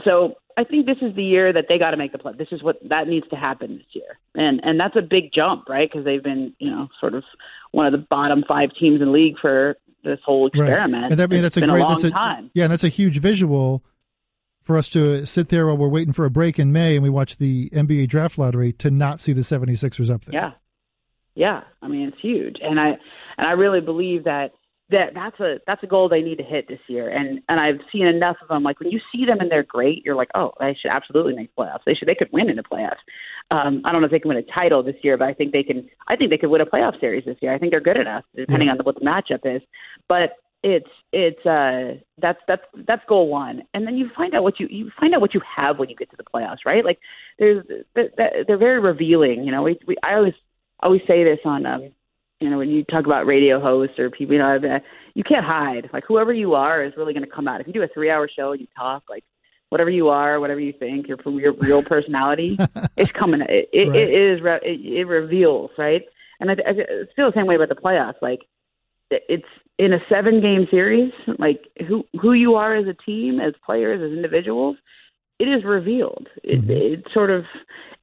So 0.05 0.34
I 0.57 0.64
think 0.64 0.86
this 0.86 0.99
is 1.03 1.14
the 1.14 1.24
year 1.24 1.53
that 1.53 1.66
they 1.68 1.78
got 1.78 1.92
to 1.92 1.96
make 1.96 2.12
the 2.12 2.18
play. 2.18 2.32
This 2.36 2.49
is 2.53 2.62
what 2.62 2.76
that 2.88 3.09
needs 3.09 3.28
to 3.28 3.36
happen 3.36 3.78
this 3.78 3.86
year, 3.92 4.18
and 4.34 4.61
and 4.64 4.78
that's 4.78 4.96
a 4.96 5.03
big 5.03 5.32
jump, 5.32 5.68
right? 5.68 5.88
Because 5.90 6.05
they've 6.05 6.22
been, 6.22 6.53
you 6.59 6.70
know, 6.70 6.88
sort 7.01 7.14
of 7.14 7.24
one 7.72 7.86
of 7.86 7.92
the 7.92 8.07
bottom 8.11 8.44
five 8.46 8.70
teams 8.78 9.01
in 9.01 9.12
league 9.12 9.38
for 9.40 9.76
this 10.05 10.18
whole 10.24 10.46
experiment. 10.49 11.03
Right. 11.03 11.11
And 11.12 11.20
that, 11.20 11.24
I 11.24 11.26
mean, 11.26 11.42
that's 11.42 11.57
a 11.57 11.61
great, 11.61 11.82
a 11.82 11.86
that's 11.88 12.05
a, 12.05 12.11
time. 12.11 12.51
Yeah, 12.55 12.64
and 12.64 12.72
that's 12.72 12.84
a 12.84 12.88
huge 12.88 13.20
visual 13.20 13.82
for 14.69 14.77
us 14.77 14.87
to 14.91 15.25
sit 15.25 15.49
there 15.49 15.66
while 15.66 15.79
we're 15.79 15.89
waiting 15.89 16.12
for 16.12 16.27
a 16.27 16.31
break 16.31 16.59
in 16.59 16.71
May 16.73 16.95
and 16.95 17.03
we 17.03 17.09
watch 17.09 17.39
the 17.39 17.71
NBA 17.71 18.07
draft 18.09 18.37
lottery 18.37 18.75
to 18.75 18.91
not 18.91 19.19
see 19.19 19.33
the 19.33 19.41
76ers 19.41 20.11
up 20.11 20.27
there. 20.27 20.39
Yeah. 20.39 20.51
Yeah. 21.35 21.62
I 21.81 21.89
mean, 21.89 22.07
it's 22.09 22.21
huge. 22.21 22.57
And 22.61 22.79
I 22.79 22.89
and 23.39 23.47
I 23.47 23.53
really 23.53 23.81
believe 23.81 24.25
that 24.25 24.51
that 24.91 25.14
that's 25.14 25.41
a 25.41 25.57
that's 25.66 25.83
a 25.83 25.87
goal 25.87 26.11
they 26.11 26.21
need 26.21 26.37
to 26.37 26.45
hit 26.45 26.69
this 26.69 26.81
year. 26.87 27.09
And 27.09 27.41
and 27.49 27.59
I've 27.59 27.81
seen 27.91 28.07
enough 28.07 28.37
of 28.43 28.49
them. 28.49 28.62
Like 28.62 28.79
when 28.79 28.91
you 28.91 29.01
see 29.11 29.25
them 29.25 29.41
and 29.41 29.51
they're 29.51 29.62
great, 29.62 30.05
you're 30.05 30.14
like, 30.14 30.29
oh, 30.35 30.53
they 30.61 30.77
should 30.79 30.91
absolutely 30.91 31.35
make 31.35 31.57
playoffs. 31.57 31.85
They 31.87 31.95
should 31.95 32.07
they 32.07 32.14
could 32.14 32.29
win 32.31 32.51
in 32.51 32.57
the 32.57 32.62
playoffs. 32.62 33.01
Um, 33.51 33.81
I 33.87 33.93
don't 33.93 34.03
know 34.03 34.07
if 34.07 34.11
they 34.11 34.19
can 34.19 34.29
win 34.29 34.37
a 34.37 34.53
title 34.53 34.83
this 34.83 34.97
year, 35.03 35.16
but 35.16 35.29
I 35.29 35.33
think 35.33 35.53
they 35.53 35.62
can. 35.62 35.89
I 36.09 36.16
think 36.16 36.29
they 36.29 36.37
could 36.37 36.51
win 36.51 36.61
a 36.61 36.66
playoff 36.66 37.01
series 37.01 37.25
this 37.25 37.39
year. 37.41 37.55
I 37.55 37.59
think 37.59 37.71
they're 37.71 37.81
good 37.81 37.97
enough, 37.97 38.25
depending 38.37 38.66
yeah. 38.69 38.75
on 38.75 38.79
what 38.81 38.97
the 38.97 39.01
matchup 39.01 39.57
is. 39.57 39.62
But 40.11 40.33
it's 40.63 40.89
it's 41.13 41.45
uh 41.47 42.01
that's 42.21 42.41
that's 42.49 42.63
that's 42.87 43.03
goal 43.09 43.29
one. 43.29 43.63
And 43.75 43.87
then 43.87 43.97
you 43.97 44.11
find 44.17 44.35
out 44.35 44.43
what 44.43 44.59
you 44.59 44.67
you 44.71 44.91
find 44.99 45.15
out 45.15 45.21
what 45.21 45.35
you 45.35 45.41
have 45.57 45.79
when 45.79 45.89
you 45.89 45.97
get 45.97 46.11
to 46.11 46.17
the 46.17 46.25
playoffs 46.25 46.65
right? 46.65 46.85
Like 46.85 46.99
there's 47.39 47.65
they're, 47.95 48.45
they're 48.47 48.59
very 48.59 48.81
revealing 48.81 49.45
you 49.45 49.53
know? 49.53 49.63
We, 49.63 49.79
we 49.87 49.97
i 50.03 50.15
always 50.15 50.35
always 50.81 51.03
say 51.07 51.25
this 51.25 51.39
on 51.45 51.67
um 51.67 51.91
you 52.41 52.51
know 52.51 52.59
when 52.59 52.71
you 52.71 52.85
talk 52.85 53.05
about 53.05 53.27
radio 53.27 53.61
hosts 53.61 53.99
or 53.99 54.11
people 54.11 54.35
you 54.35 54.41
know 54.41 54.81
you 55.15 55.25
can't 55.25 55.45
hide. 55.45 55.91
Like 55.93 56.05
whoever 56.07 56.33
you 56.33 56.55
are 56.55 56.85
is 56.85 56.93
really 56.97 57.13
going 57.13 57.25
to 57.25 57.31
come 57.31 57.49
out. 57.49 57.61
If 57.61 57.67
you 57.67 57.73
do 57.73 57.83
a 57.83 57.89
three 57.89 58.11
hour 58.11 58.29
show 58.29 58.53
and 58.53 58.61
you 58.61 58.69
talk 58.77 59.05
like 59.09 59.25
whatever 59.71 59.91
you 59.91 60.09
are 60.09 60.41
whatever 60.41 60.61
you 60.61 60.73
think 60.73 61.07
your 61.09 61.19
your 61.39 61.53
real 61.53 61.83
personality 61.83 62.57
it's 62.97 63.13
coming 63.13 63.43
it, 63.43 63.69
it, 63.73 63.89
right. 63.89 63.99
it 63.99 64.15
is 64.15 64.41
it, 64.63 64.99
it 64.99 65.05
reveals 65.05 65.71
right? 65.79 66.03
And 66.41 66.51
I, 66.51 66.55
I 66.55 66.73
feel 67.17 67.31
the 67.31 67.33
same 67.35 67.47
way 67.47 67.57
about 67.57 67.69
the 67.69 67.75
playoffs. 67.75 68.21
Like 68.23 68.41
it's 69.11 69.47
in 69.79 69.93
a 69.93 69.99
seven 70.09 70.41
game 70.41 70.66
series, 70.70 71.12
like 71.39 71.68
who 71.87 72.05
who 72.20 72.33
you 72.33 72.55
are 72.55 72.76
as 72.76 72.87
a 72.87 72.95
team, 72.95 73.41
as 73.41 73.55
players, 73.64 74.01
as 74.03 74.16
individuals, 74.16 74.76
it 75.39 75.45
is 75.45 75.64
revealed. 75.64 76.29
It, 76.43 76.62
mm-hmm. 76.62 76.70
it 76.70 77.05
sort 77.14 77.31
of, 77.31 77.45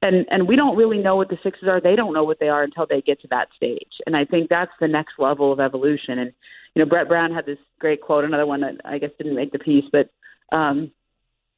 and 0.00 0.26
and 0.30 0.48
we 0.48 0.56
don't 0.56 0.76
really 0.76 0.98
know 0.98 1.16
what 1.16 1.28
the 1.28 1.38
Sixers 1.42 1.68
are. 1.68 1.80
They 1.80 1.94
don't 1.94 2.14
know 2.14 2.24
what 2.24 2.40
they 2.40 2.48
are 2.48 2.62
until 2.62 2.86
they 2.88 3.02
get 3.02 3.20
to 3.20 3.28
that 3.28 3.48
stage. 3.54 3.92
And 4.06 4.16
I 4.16 4.24
think 4.24 4.48
that's 4.48 4.72
the 4.80 4.88
next 4.88 5.14
level 5.18 5.52
of 5.52 5.60
evolution. 5.60 6.18
And 6.18 6.32
you 6.74 6.82
know, 6.82 6.88
Brett 6.88 7.08
Brown 7.08 7.32
had 7.32 7.46
this 7.46 7.58
great 7.78 8.00
quote, 8.00 8.24
another 8.24 8.46
one 8.46 8.62
that 8.62 8.76
I 8.84 8.98
guess 8.98 9.10
didn't 9.18 9.36
make 9.36 9.52
the 9.52 9.58
piece, 9.58 9.84
but 9.92 10.10
um, 10.56 10.90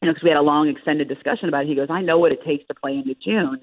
you 0.02 0.06
know, 0.06 0.12
because 0.12 0.22
we 0.22 0.30
had 0.30 0.38
a 0.38 0.42
long 0.42 0.68
extended 0.68 1.08
discussion 1.08 1.48
about 1.48 1.64
it. 1.64 1.68
He 1.68 1.74
goes, 1.76 1.88
"I 1.90 2.02
know 2.02 2.18
what 2.18 2.32
it 2.32 2.44
takes 2.44 2.66
to 2.66 2.74
play 2.74 2.94
into 2.94 3.14
June. 3.14 3.60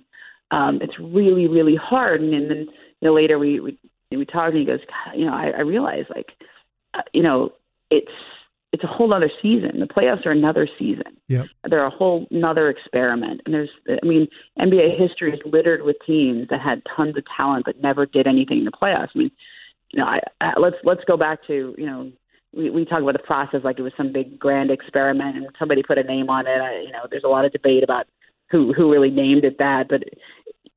Um, 0.51 0.79
it's 0.81 0.97
really, 0.99 1.47
really 1.47 1.75
hard." 1.75 2.21
And, 2.21 2.33
and 2.33 2.49
then 2.49 2.67
you 3.01 3.07
know, 3.09 3.13
later 3.13 3.37
we 3.37 3.59
we 3.59 3.77
and 4.15 4.19
we 4.19 4.25
talked, 4.25 4.51
and 4.51 4.59
he 4.59 4.65
goes, 4.65 4.79
you 5.13 5.25
know, 5.25 5.33
I, 5.33 5.51
I 5.57 5.61
realize 5.61 6.05
like, 6.15 6.31
uh, 6.93 7.01
you 7.13 7.21
know, 7.21 7.51
it's 7.91 8.11
it's 8.71 8.83
a 8.83 8.87
whole 8.87 9.13
other 9.13 9.29
season. 9.41 9.79
The 9.79 9.85
playoffs 9.85 10.25
are 10.25 10.31
another 10.31 10.67
season. 10.79 11.17
Yep. 11.27 11.45
They're 11.69 11.85
a 11.85 11.89
whole 11.89 12.27
another 12.31 12.69
experiment. 12.69 13.41
And 13.45 13.53
there's, 13.53 13.69
I 13.89 14.05
mean, 14.05 14.27
NBA 14.59 14.97
history 14.97 15.33
is 15.33 15.39
littered 15.45 15.83
with 15.83 15.97
teams 16.05 16.47
that 16.49 16.61
had 16.61 16.81
tons 16.95 17.15
of 17.17 17.23
talent 17.35 17.65
but 17.65 17.81
never 17.81 18.05
did 18.05 18.27
anything 18.27 18.59
in 18.59 18.65
the 18.65 18.71
playoffs. 18.71 19.09
I 19.15 19.19
mean, 19.19 19.31
you 19.91 19.99
know, 19.99 20.05
I, 20.05 20.19
I, 20.41 20.59
let's 20.59 20.77
let's 20.83 21.03
go 21.05 21.17
back 21.17 21.45
to 21.47 21.75
you 21.77 21.85
know. 21.85 22.11
We, 22.53 22.69
we 22.69 22.85
talk 22.85 23.01
about 23.01 23.13
the 23.13 23.19
process 23.19 23.61
like 23.65 23.79
it 23.79 23.81
was 23.81 23.91
some 23.97 24.13
big 24.13 24.39
grand 24.39 24.71
experiment, 24.71 25.35
and 25.35 25.47
somebody 25.59 25.83
put 25.83 25.97
a 25.97 26.03
name 26.03 26.29
on 26.29 26.47
it. 26.47 26.61
I, 26.61 26.79
you 26.79 26.91
know, 26.91 27.05
there's 27.11 27.25
a 27.25 27.29
lot 27.29 27.43
of 27.43 27.51
debate 27.51 27.83
about 27.83 28.07
who 28.49 28.71
who 28.71 28.89
really 28.89 29.09
named 29.09 29.43
it 29.43 29.57
that, 29.59 29.89
but 29.89 30.03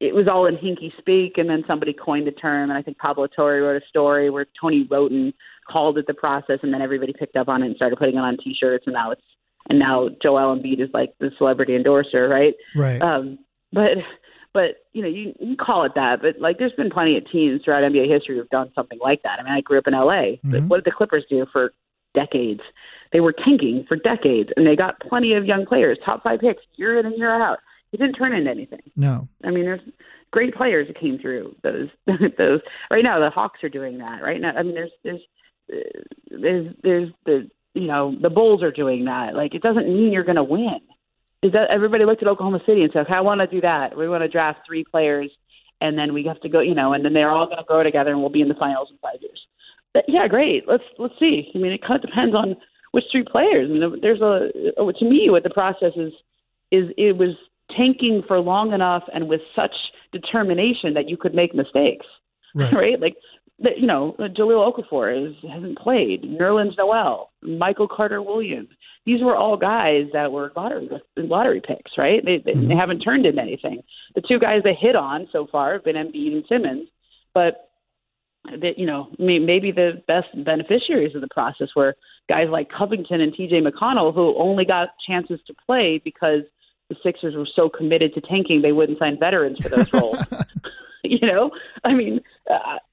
it 0.01 0.15
was 0.15 0.29
all 0.29 0.47
in 0.47 0.57
Hinkie 0.57 0.97
speak, 0.99 1.39
and 1.39 1.51
then 1.51 1.65
somebody 1.67 1.93
coined 1.93 2.27
the 2.27 2.33
term, 2.33 2.71
and 2.71 2.79
I 2.79 2.83
think 2.83 2.99
Pablo 2.99 3.27
Torre 3.27 3.63
wrote 3.63 3.83
a 3.83 3.87
story 3.89 4.31
where 4.31 4.47
Tony 4.61 4.87
Wroten 4.89 5.35
called 5.69 5.99
it 5.99 6.07
the 6.07 6.15
process, 6.15 6.61
and 6.63 6.73
then 6.73 6.83
everybody 6.83 7.13
picked 7.13 7.37
up 7.37 7.49
on 7.49 7.63
it 7.63 7.67
and 7.67 7.77
started 7.77 7.99
putting 7.99 8.15
it 8.15 8.21
on 8.21 8.37
T-shirts, 8.43 8.85
and 8.87 8.95
now 8.95 9.11
it's 9.11 9.23
and 9.69 9.79
now 9.79 10.09
Joel 10.23 10.57
Embiid 10.57 10.81
is 10.81 10.89
like 10.95 11.13
the 11.19 11.31
celebrity 11.37 11.75
endorser, 11.75 12.29
right? 12.29 12.55
Right. 12.77 13.03
Um, 13.03 13.39
but 13.73 13.99
but 14.55 14.77
you 14.93 15.03
know 15.03 15.09
you, 15.09 15.35
you 15.41 15.57
call 15.57 15.85
it 15.85 15.93
that, 15.97 16.23
but 16.23 16.41
like 16.41 16.59
there's 16.59 16.73
been 16.73 16.91
plenty 16.91 17.17
of 17.17 17.31
teams 17.31 17.63
throughout 17.65 17.83
NBA 17.83 18.09
history 18.09 18.37
who've 18.37 18.49
done 18.51 18.71
something 18.77 18.99
like 19.03 19.23
that. 19.25 19.41
I 19.41 19.43
mean, 19.43 19.53
I 19.53 19.61
grew 19.61 19.79
up 19.79 19.89
in 19.89 19.95
LA. 19.95 20.01
Mm-hmm. 20.39 20.51
But 20.53 20.63
what 20.69 20.77
did 20.79 20.85
the 20.85 20.97
Clippers 20.97 21.25
do 21.29 21.45
for 21.53 21.73
decades? 22.15 22.61
They 23.13 23.21
were 23.21 23.33
tanking 23.33 23.85
for 23.89 23.97
decades, 23.97 24.51
and 24.57 24.65
they 24.65 24.77
got 24.77 25.01
plenty 25.01 25.35
of 25.35 25.45
young 25.45 25.67
players, 25.67 25.99
top 26.05 26.23
five 26.23 26.41
picks, 26.41 26.63
year 26.77 27.01
in 27.01 27.07
and 27.07 27.17
year 27.19 27.31
out 27.31 27.59
it 27.93 27.99
didn't 27.99 28.15
turn 28.15 28.35
into 28.35 28.51
anything. 28.51 28.83
No. 28.97 29.29
I 29.45 29.51
mean, 29.51 29.65
there's 29.65 29.81
great 30.31 30.55
players 30.55 30.89
that 30.89 31.01
came 31.01 31.19
through 31.19 31.55
those 31.63 31.89
those. 32.39 32.61
Right 32.91 33.05
now, 33.05 33.19
the 33.19 33.31
Hawks 33.31 33.63
are 33.63 33.69
doing 33.69 33.99
that. 33.99 34.23
Right 34.23 34.41
now, 34.41 34.53
I 34.57 34.63
mean, 34.63 34.75
there's 34.75 34.91
there's 35.05 35.21
uh, 35.73 36.01
there's 36.31 36.75
there's 36.83 37.11
the 37.25 37.51
you 37.75 37.87
know 37.87 38.15
the 38.21 38.31
Bulls 38.31 38.63
are 38.63 38.73
doing 38.73 39.05
that. 39.07 39.35
Like, 39.35 39.55
it 39.55 39.63
doesn't 39.63 39.87
mean 39.87 40.13
you're 40.13 40.25
going 40.25 40.37
to 40.37 40.45
win. 40.45 40.81
Is 41.43 41.53
that 41.53 41.71
everybody 41.71 42.05
looked 42.05 42.23
at 42.23 42.29
Oklahoma 42.29 42.61
City 42.67 42.83
and 42.83 42.91
said, 42.93 43.03
okay, 43.03 43.15
"I 43.15 43.21
want 43.21 43.41
to 43.41 43.47
do 43.47 43.61
that. 43.61 43.97
We 43.97 44.09
want 44.09 44.23
to 44.23 44.29
draft 44.29 44.61
three 44.67 44.85
players, 44.85 45.31
and 45.81 45.97
then 45.97 46.13
we 46.13 46.25
have 46.25 46.41
to 46.41 46.49
go, 46.49 46.61
you 46.61 46.75
know, 46.75 46.93
and 46.93 47.05
then 47.05 47.13
they're 47.13 47.31
all 47.31 47.47
going 47.47 47.59
to 47.59 47.65
grow 47.65 47.83
together, 47.83 48.11
and 48.11 48.21
we'll 48.21 48.31
be 48.31 48.43
in 48.43 48.49
the 48.49 48.55
finals 48.55 48.89
in 48.91 48.99
five 48.99 49.21
years." 49.21 49.41
But, 49.95 50.05
yeah, 50.09 50.29
great. 50.29 50.65
Let's 50.69 50.85
let's 50.99 51.15
see. 51.19 51.51
I 51.55 51.59
mean, 51.59 51.73
it 51.73 51.81
kind 51.83 52.03
of 52.03 52.11
depends 52.11 52.35
on 52.35 52.57
which 52.93 53.05
three 53.13 53.25
players. 53.25 53.71
I 53.71 53.73
mean, 53.73 54.01
there's 54.03 54.21
a 54.21 54.51
to 54.77 55.05
me 55.05 55.31
what 55.31 55.45
the 55.45 55.51
process 55.51 55.93
is 55.97 56.13
is 56.71 56.91
it 56.97 57.17
was 57.17 57.35
tanking 57.77 58.23
for 58.27 58.41
long 58.41 58.73
enough 58.73 59.03
and 59.13 59.29
with 59.29 59.41
such 59.55 59.75
determination 60.13 60.95
that 60.95 61.09
you 61.09 61.17
could 61.17 61.35
make 61.35 61.55
mistakes, 61.55 62.07
right? 62.55 62.73
right? 62.73 63.01
Like 63.01 63.17
you 63.59 63.87
know 63.87 64.15
Jahlil 64.19 64.73
Okafor 64.73 65.29
is, 65.29 65.35
hasn't 65.51 65.79
played, 65.79 66.23
Nerlens 66.23 66.77
Noel, 66.77 67.31
Michael 67.43 67.89
Carter 67.89 68.23
Williams. 68.23 68.69
These 69.05 69.23
were 69.23 69.37
all 69.37 69.57
guys 69.57 70.07
that 70.13 70.31
were 70.31 70.53
lottery 70.55 70.89
lottery 71.17 71.63
picks, 71.67 71.93
right? 71.97 72.25
They, 72.25 72.43
they, 72.45 72.53
mm-hmm. 72.53 72.69
they 72.69 72.77
haven't 72.77 73.01
turned 73.01 73.27
into 73.27 73.41
anything. 73.41 73.83
The 74.15 74.23
two 74.27 74.39
guys 74.39 74.63
they 74.65 74.75
hit 74.75 74.97
on 74.97 75.29
so 75.33 75.47
far 75.51 75.75
have 75.75 75.85
been 75.85 75.97
Embiid 75.97 76.33
and 76.33 76.45
Simmons, 76.49 76.89
but 77.35 77.69
that 78.45 78.79
you 78.79 78.87
know 78.87 79.09
maybe 79.19 79.73
the 79.73 80.03
best 80.07 80.29
beneficiaries 80.45 81.15
of 81.15 81.21
the 81.21 81.29
process 81.29 81.69
were 81.75 81.97
guys 82.29 82.49
like 82.51 82.69
Covington 82.71 83.21
and 83.21 83.35
T.J. 83.35 83.61
McConnell, 83.63 84.15
who 84.15 84.37
only 84.39 84.65
got 84.65 84.91
chances 85.07 85.41
to 85.47 85.55
play 85.67 86.01
because 86.05 86.43
the 86.89 86.97
Sixers 87.03 87.35
were 87.35 87.49
so 87.55 87.69
committed 87.69 88.15
to 88.15 88.21
tanking 88.21 88.63
they 88.63 88.73
wouldn't 88.73 88.99
sign 88.99 89.19
veterans 89.19 89.59
for 89.59 89.69
those 89.69 89.93
roles. 89.93 90.19
you 91.05 91.27
know, 91.27 91.51
I 91.85 91.95
mean, 91.95 92.21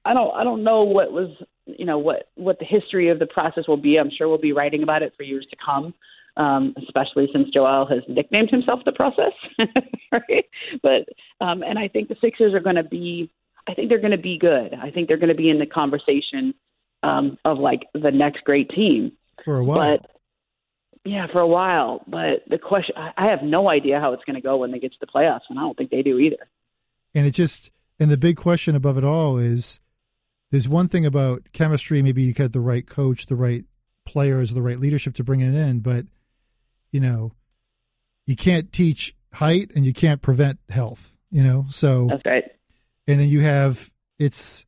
I 0.04 0.14
don't 0.14 0.34
I 0.34 0.44
don't 0.44 0.62
know 0.62 0.82
what 0.82 1.12
was 1.12 1.30
you 1.66 1.84
know 1.84 1.98
what 1.98 2.28
what 2.36 2.58
the 2.58 2.64
history 2.64 3.08
of 3.08 3.18
the 3.18 3.26
process 3.26 3.66
will 3.68 3.76
be. 3.76 3.98
I'm 3.98 4.10
sure 4.10 4.28
we'll 4.28 4.38
be 4.38 4.52
writing 4.52 4.82
about 4.82 5.02
it 5.02 5.12
for 5.16 5.22
years 5.22 5.46
to 5.50 5.56
come. 5.64 5.94
Um, 6.36 6.74
especially 6.76 7.30
since 7.32 7.48
Joel 7.48 7.86
has 7.86 8.00
nicknamed 8.08 8.50
himself 8.50 8.80
the 8.84 8.92
process, 8.92 9.32
right? 10.12 10.44
But 10.82 11.08
um, 11.40 11.62
and 11.62 11.78
I 11.78 11.88
think 11.88 12.08
the 12.08 12.16
Sixers 12.20 12.52
are 12.52 12.60
going 12.60 12.76
to 12.76 12.84
be, 12.84 13.30
I 13.66 13.72
think 13.72 13.88
they're 13.88 13.98
going 13.98 14.10
to 14.10 14.18
be 14.18 14.36
good. 14.36 14.74
I 14.74 14.90
think 14.90 15.08
they're 15.08 15.16
going 15.16 15.30
to 15.30 15.34
be 15.34 15.48
in 15.48 15.58
the 15.58 15.64
conversation 15.64 16.52
um, 17.02 17.38
of 17.46 17.58
like 17.58 17.86
the 17.94 18.10
next 18.10 18.44
great 18.44 18.68
team 18.68 19.12
for 19.46 19.60
a 19.60 19.64
while. 19.64 19.96
But 19.96 20.10
yeah, 21.06 21.26
for 21.32 21.40
a 21.40 21.46
while. 21.46 22.02
But 22.06 22.44
the 22.48 22.58
question, 22.58 22.94
I 22.96 23.26
have 23.30 23.42
no 23.42 23.68
idea 23.68 24.00
how 24.00 24.12
it's 24.12 24.24
going 24.24 24.36
to 24.36 24.42
go 24.42 24.58
when 24.58 24.72
they 24.72 24.78
get 24.78 24.92
to 24.92 24.98
the 25.00 25.06
playoffs, 25.06 25.42
and 25.48 25.58
I 25.58 25.62
don't 25.62 25.76
think 25.76 25.90
they 25.90 26.02
do 26.02 26.18
either. 26.18 26.48
And 27.14 27.26
it 27.26 27.30
just, 27.32 27.70
and 27.98 28.10
the 28.10 28.16
big 28.16 28.36
question 28.36 28.76
above 28.76 28.98
it 28.98 29.04
all 29.04 29.38
is, 29.38 29.80
there's 30.50 30.68
one 30.68 30.88
thing 30.88 31.06
about 31.06 31.48
chemistry. 31.52 32.02
Maybe 32.02 32.22
you 32.22 32.32
get 32.32 32.52
the 32.52 32.60
right 32.60 32.86
coach, 32.86 33.26
the 33.26 33.36
right 33.36 33.64
players, 34.04 34.52
the 34.52 34.62
right 34.62 34.78
leadership 34.78 35.14
to 35.16 35.24
bring 35.24 35.40
it 35.40 35.54
in, 35.54 35.80
but 35.80 36.06
you 36.92 37.00
know, 37.00 37.32
you 38.26 38.36
can't 38.36 38.72
teach 38.72 39.14
height 39.32 39.70
and 39.74 39.84
you 39.84 39.92
can't 39.92 40.22
prevent 40.22 40.58
health. 40.68 41.12
You 41.30 41.42
know, 41.42 41.66
so 41.70 42.06
that's 42.08 42.24
right. 42.24 42.44
And 43.08 43.20
then 43.20 43.28
you 43.28 43.40
have 43.40 43.90
it's 44.18 44.64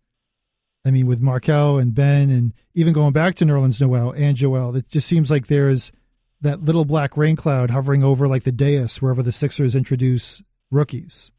I 0.84 0.90
mean, 0.90 1.06
with 1.06 1.20
Markelle 1.20 1.78
and 1.78 1.94
Ben, 1.94 2.30
and 2.30 2.52
even 2.74 2.92
going 2.92 3.12
back 3.12 3.34
to 3.36 3.44
Nerlens 3.44 3.80
Noel 3.80 4.12
and 4.12 4.36
Joel, 4.36 4.74
it 4.76 4.88
just 4.88 5.06
seems 5.06 5.30
like 5.30 5.46
there's 5.46 5.92
that 6.40 6.62
little 6.62 6.84
black 6.84 7.16
rain 7.16 7.36
cloud 7.36 7.70
hovering 7.70 8.04
over 8.04 8.28
like 8.28 8.44
the 8.44 8.52
dais 8.52 9.00
wherever 9.02 9.22
the 9.22 9.32
Sixers 9.32 9.74
introduce 9.74 10.42
rookies. 10.70 11.30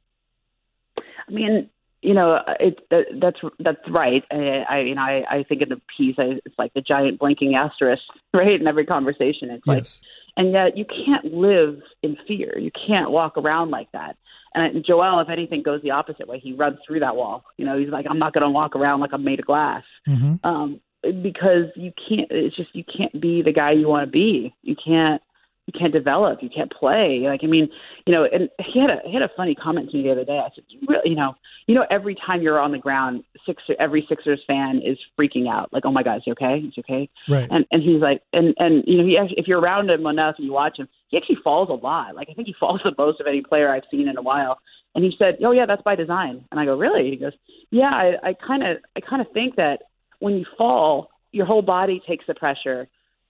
I 0.98 1.32
mean, 1.32 1.70
you 2.02 2.14
know, 2.14 2.40
it, 2.60 2.80
that's 2.90 3.38
that's 3.60 3.90
right. 3.90 4.24
I, 4.32 4.64
I 4.70 4.80
you 4.80 4.96
know, 4.96 5.02
I, 5.02 5.24
I 5.30 5.44
think 5.44 5.62
in 5.62 5.70
the 5.70 5.82
piece, 5.98 6.16
I, 6.18 6.40
it's 6.46 6.56
like 6.58 6.74
the 6.74 6.82
giant 6.82 7.20
blinking 7.20 7.56
asterisk, 7.56 8.04
right? 8.34 8.60
In 8.60 8.68
every 8.68 8.86
conversation, 8.86 9.50
it's 9.52 9.68
like, 9.68 9.80
yes. 9.80 10.02
and 10.38 10.54
yet 10.54 10.78
you 10.78 10.86
can't 10.86 11.34
live 11.34 11.82
in 12.02 12.18
fear. 12.28 12.58
You 12.58 12.72
can't 12.88 13.12
walk 13.12 13.38
around 13.38 13.72
like 13.72 13.92
that. 13.92 14.18
And 14.54 14.84
Joel, 14.84 15.20
if 15.20 15.30
anything, 15.30 15.62
goes 15.62 15.82
the 15.84 15.92
opposite 15.92 16.28
way. 16.28 16.40
He 16.40 16.54
runs 16.54 16.80
through 16.86 17.02
that 17.02 17.16
wall. 17.16 17.44
You 17.58 17.66
know, 17.66 17.78
he's 17.78 17.90
like, 17.90 18.08
I'm 18.10 18.18
not 18.18 18.34
going 18.34 18.44
to 18.44 18.50
walk 18.50 18.76
around 18.76 19.00
like 19.00 19.12
I'm 19.14 19.24
made 19.24 19.40
of 19.40 19.46
glass. 19.46 19.84
Mm-hmm. 20.08 20.36
Um, 20.44 20.82
because 21.04 21.66
you 21.76 21.92
can't. 22.08 22.28
It's 22.30 22.56
just 22.56 22.70
you 22.74 22.84
can't 22.84 23.20
be 23.22 23.42
the 23.42 23.54
guy 23.54 23.72
you 23.72 23.88
want 23.88 24.06
to 24.06 24.12
be. 24.12 24.54
You 24.62 24.76
can't. 24.76 25.22
You 25.66 25.80
can't 25.80 25.94
develop. 25.94 26.40
You 26.42 26.50
can't 26.50 26.72
play. 26.72 27.22
Like 27.24 27.42
I 27.44 27.48
mean, 27.48 27.70
you 28.06 28.14
know. 28.14 28.26
And 28.26 28.50
he 28.60 28.80
had 28.82 28.90
a 28.90 28.98
he 29.06 29.14
had 29.14 29.22
a 29.22 29.30
funny 29.38 29.56
comment 29.56 29.92
to 29.92 29.98
me 29.98 30.04
the 30.04 30.12
other 30.12 30.26
day. 30.26 30.40
I 30.40 30.50
said, 30.54 30.64
you 30.68 30.80
really, 30.88 31.12
you 31.12 31.16
know, 31.16 31.36
you 31.68 31.76
know, 31.76 31.86
every 31.92 32.16
time 32.16 32.42
you're 32.42 32.60
on 32.60 32.72
the 32.72 32.80
ground, 32.80 33.24
six 33.46 33.62
every 33.80 34.06
Sixers 34.10 34.42
fan 34.48 34.82
is 34.84 34.98
freaking 35.18 35.48
out. 35.48 35.72
Like, 35.72 35.86
oh 35.86 35.92
my 35.92 36.04
God, 36.04 36.18
is 36.18 36.24
he 36.26 36.32
okay? 36.32 36.56
Is 36.56 36.74
he 36.76 36.82
okay? 36.82 37.10
Right. 37.30 37.48
And 37.52 37.66
and 37.72 37.84
he's 37.84 38.02
like, 38.02 38.22
and 38.34 38.56
and 38.58 38.84
you 38.88 38.98
know, 38.98 39.06
he 39.06 39.18
actually, 39.18 39.40
if 39.40 39.48
you're 39.48 39.62
around 39.62 39.90
him 39.90 40.06
enough 40.08 40.36
and 40.38 40.46
you 40.46 40.54
watch 40.54 40.80
him, 40.80 40.90
he 41.10 41.18
actually 41.18 41.38
falls 41.44 41.70
a 41.70 41.74
lot. 41.74 42.16
Like 42.16 42.30
I 42.32 42.34
think 42.34 42.48
he 42.48 42.56
falls 42.60 42.82
the 42.84 42.94
most 42.98 43.22
of 43.22 43.28
any 43.28 43.42
player 43.42 43.72
I've 43.72 43.84
seen 43.92 44.08
in 44.08 44.18
a 44.18 44.22
while. 44.22 44.60
And 44.96 45.04
he 45.04 45.14
said, 45.20 45.38
"Oh 45.46 45.52
yeah, 45.52 45.68
that's 45.68 45.84
by 45.84 45.96
design." 45.96 46.44
And 46.52 46.60
I 46.60 46.66
go, 46.66 46.76
"Really?" 46.76 47.12
He 47.12 47.16
goes, 47.16 47.34
"Yeah, 47.70 47.92
i 47.92 48.30
I 48.30 48.34
kind 48.34 48.64
of 48.64 48.78
I 48.98 49.02
kind 49.02 49.22
of 49.22 49.32
think 49.34 49.56
that 49.56 49.84
when 50.20 50.36
you 50.36 50.46
fall, 50.58 51.10
your 51.32 51.46
whole 51.46 51.62
body 51.62 52.02
takes 52.08 52.26
the 52.28 52.34
pressure 52.34 52.88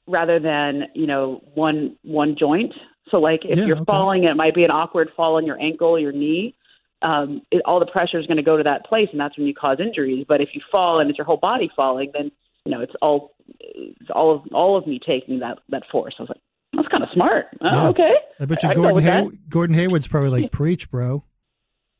rather 0.07 0.39
than 0.39 0.83
you 0.93 1.07
know 1.07 1.41
one 1.53 1.95
one 2.03 2.35
joint. 2.37 2.73
So 3.11 3.17
like 3.17 3.41
if 3.43 3.57
yeah, 3.57 3.65
you're 3.65 3.77
okay. 3.77 3.85
falling, 3.85 4.23
it 4.23 4.35
might 4.35 4.55
be 4.55 4.63
an 4.63 4.71
awkward 4.71 5.09
fall 5.15 5.35
on 5.35 5.45
your 5.45 5.59
ankle, 5.59 5.99
your 5.99 6.11
knee. 6.11 6.55
Um, 7.01 7.41
it, 7.49 7.61
all 7.65 7.79
the 7.79 7.85
pressure 7.85 8.19
is 8.19 8.25
going 8.25 8.37
to 8.37 8.43
go 8.43 8.57
to 8.57 8.63
that 8.63 8.85
place, 8.85 9.07
and 9.11 9.19
that's 9.19 9.37
when 9.37 9.47
you 9.47 9.53
cause 9.53 9.77
injuries. 9.79 10.25
But 10.27 10.41
if 10.41 10.49
you 10.53 10.61
fall 10.71 10.99
and 10.99 11.09
it's 11.09 11.17
your 11.17 11.25
whole 11.25 11.37
body 11.37 11.69
falling, 11.75 12.11
then 12.13 12.31
you 12.65 12.71
know 12.71 12.81
it's 12.81 12.93
all 13.01 13.31
it's 13.59 14.09
all 14.13 14.35
of 14.35 14.41
all 14.53 14.77
of 14.77 14.85
me 14.85 14.99
taking 14.99 15.39
that 15.39 15.59
that 15.69 15.83
force. 15.91 16.15
I 16.19 16.23
was 16.23 16.29
like, 16.29 16.41
that's 16.73 16.87
kind 16.89 17.03
of 17.03 17.09
smart. 17.13 17.47
Oh, 17.61 17.67
yeah. 17.71 17.87
okay. 17.89 18.13
I 18.39 18.45
bet 18.45 18.63
you 18.63 18.69
I 18.69 18.73
Gordon, 18.73 19.03
Hay- 19.03 19.37
Gordon 19.49 19.75
Hayward's 19.75 20.07
probably 20.07 20.41
like, 20.41 20.51
preach, 20.51 20.89
bro. 20.91 21.23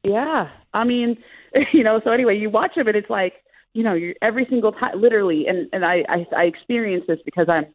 Yeah. 0.03 0.49
I 0.73 0.83
mean, 0.83 1.17
you 1.73 1.83
know, 1.83 1.99
so 2.03 2.11
anyway, 2.11 2.37
you 2.37 2.49
watch 2.49 2.75
him 2.75 2.87
and 2.87 2.95
it's 2.95 3.09
like, 3.09 3.33
you 3.73 3.83
know, 3.83 3.93
you're 3.93 4.15
every 4.21 4.45
single 4.49 4.71
time, 4.71 4.99
literally, 4.99 5.45
and, 5.47 5.67
and 5.73 5.85
I, 5.85 6.03
I, 6.09 6.25
I 6.35 6.43
experience 6.43 7.05
this 7.07 7.19
because 7.25 7.47
I'm, 7.49 7.67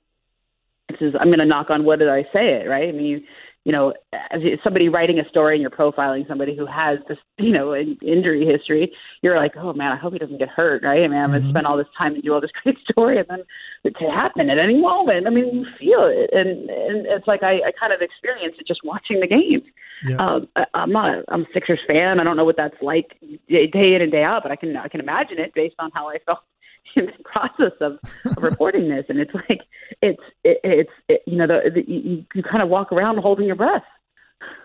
this 0.89 0.99
is, 1.01 1.15
I'm 1.19 1.29
going 1.29 1.39
to 1.39 1.47
knock 1.47 1.71
on 1.71 1.85
wood 1.85 2.03
as 2.03 2.09
I 2.09 2.23
say 2.33 2.61
it, 2.61 2.69
right? 2.69 2.89
I 2.89 2.93
mean, 2.93 3.25
you, 3.65 3.73
know, 3.73 3.95
as 4.13 4.41
somebody 4.63 4.89
writing 4.89 5.19
a 5.19 5.29
story 5.29 5.55
and 5.57 5.63
you're 5.63 5.71
profiling 5.71 6.29
somebody 6.29 6.57
who 6.57 6.67
has 6.67 6.99
this, 7.09 7.19
you 7.39 7.53
know, 7.53 7.73
an 7.73 7.99
injury 8.03 8.47
history, 8.47 8.93
you're 9.23 9.37
like, 9.37 9.53
oh 9.57 9.73
man, 9.73 9.93
I 9.93 9.97
hope 9.97 10.13
he 10.13 10.19
doesn't 10.19 10.39
get 10.39 10.49
hurt, 10.49 10.83
right? 10.83 11.03
I 11.03 11.09
mean, 11.09 11.19
I'm 11.19 11.31
mm-hmm. 11.31 11.41
gonna 11.41 11.53
spend 11.53 11.67
all 11.67 11.77
this 11.77 11.87
time 11.97 12.15
and 12.15 12.23
do 12.23 12.33
all 12.33 12.41
this 12.41 12.51
great 12.63 12.77
story, 12.91 13.19
and 13.19 13.27
then 13.29 13.41
it 13.85 13.95
could 13.95 14.11
happen 14.11 14.51
at 14.51 14.59
any 14.59 14.81
moment. 14.81 15.27
I 15.27 15.31
mean, 15.31 15.47
you 15.55 15.67
feel 15.79 16.05
it, 16.05 16.31
and 16.33 16.69
and 16.69 17.07
it's 17.07 17.27
like 17.27 17.43
I, 17.43 17.55
I 17.55 17.73
kind 17.79 17.93
of 17.93 18.01
experience 18.01 18.57
it 18.59 18.67
just 18.67 18.81
watching 18.85 19.21
the 19.21 19.27
game. 19.27 19.63
Yeah. 20.05 20.17
Um, 20.17 20.49
I, 20.57 20.65
I'm 20.75 20.93
not, 20.93 21.15
a, 21.15 21.25
I'm 21.29 21.43
a 21.43 21.47
Sixers 21.55 21.81
fan. 21.87 22.21
I 22.21 22.25
don't 22.25 22.37
know 22.37 22.45
what 22.45 22.57
that's 22.57 22.77
like 22.83 23.19
day, 23.49 23.67
day 23.67 23.95
in 23.95 24.03
and 24.03 24.13
day 24.13 24.23
out, 24.23 24.43
but 24.43 24.53
I 24.53 24.57
can, 24.57 24.77
I 24.77 24.89
can 24.89 25.01
imagine 25.01 25.39
it 25.39 25.55
based 25.55 25.77
on 25.79 25.91
how 25.95 26.09
I 26.09 26.19
felt 26.27 26.41
in 26.97 27.07
the 27.07 27.25
process 27.25 27.73
of, 27.81 27.99
of 28.25 28.43
reporting 28.43 28.89
this, 28.89 29.07
and 29.09 29.19
it's 29.19 29.35
like 29.35 29.63
it's 30.03 30.23
it, 30.43 30.59
it's 30.63 30.91
it, 31.09 31.23
you 31.27 31.37
know 31.37 31.47
the, 31.47 31.71
the 31.75 31.91
you, 31.91 32.25
you 32.35 32.43
kind 32.43 32.63
of 32.63 32.69
walk 32.69 32.93
around 32.93 33.19
holding 33.19 33.47
your 33.47 33.57
breath. 33.57 33.83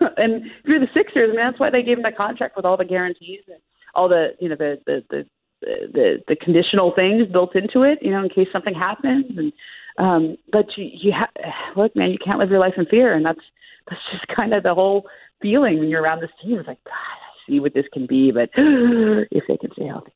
and 0.16 0.44
through 0.64 0.80
the 0.80 0.88
Sixers, 0.94 1.30
I 1.32 1.36
that's 1.36 1.58
why 1.58 1.70
they 1.70 1.82
gave 1.82 1.96
him 1.96 2.02
that 2.02 2.18
contract 2.18 2.56
with 2.56 2.64
all 2.64 2.76
the 2.76 2.84
guarantees 2.84 3.40
and 3.46 3.58
all 3.94 4.08
the 4.08 4.30
you 4.38 4.48
know 4.48 4.56
the 4.56 4.78
the 4.86 5.04
the 5.10 5.26
the, 5.62 6.22
the 6.26 6.36
conditional 6.36 6.92
things 6.94 7.30
built 7.30 7.54
into 7.54 7.82
it, 7.82 7.98
you 8.00 8.10
know, 8.10 8.22
in 8.22 8.28
case 8.28 8.48
something 8.52 8.74
happens. 8.74 9.26
And 9.36 9.52
um, 9.98 10.36
but 10.50 10.66
you 10.76 10.88
you 10.92 11.12
have 11.12 11.30
look, 11.76 11.94
man, 11.96 12.10
you 12.10 12.18
can't 12.24 12.38
live 12.38 12.50
your 12.50 12.60
life 12.60 12.74
in 12.76 12.86
fear, 12.86 13.14
and 13.14 13.24
that's 13.24 13.40
that's 13.88 14.02
just 14.12 14.26
kind 14.36 14.54
of 14.54 14.62
the 14.62 14.74
whole 14.74 15.06
feeling 15.42 15.78
when 15.78 15.88
you're 15.88 16.02
around 16.02 16.20
this 16.20 16.30
team. 16.42 16.58
It's 16.58 16.68
like 16.68 16.82
God, 16.84 16.92
I 16.92 17.50
see 17.50 17.60
what 17.60 17.74
this 17.74 17.86
can 17.92 18.06
be, 18.06 18.30
but 18.30 18.50
if 18.56 19.44
they 19.48 19.56
can 19.56 19.72
stay 19.72 19.86
healthy. 19.86 20.12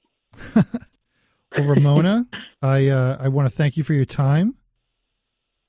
Well, 1.56 1.66
Ramona, 1.68 2.26
I 2.62 2.88
uh, 2.88 3.18
I 3.20 3.28
want 3.28 3.46
to 3.46 3.56
thank 3.56 3.76
you 3.76 3.84
for 3.84 3.94
your 3.94 4.04
time, 4.04 4.54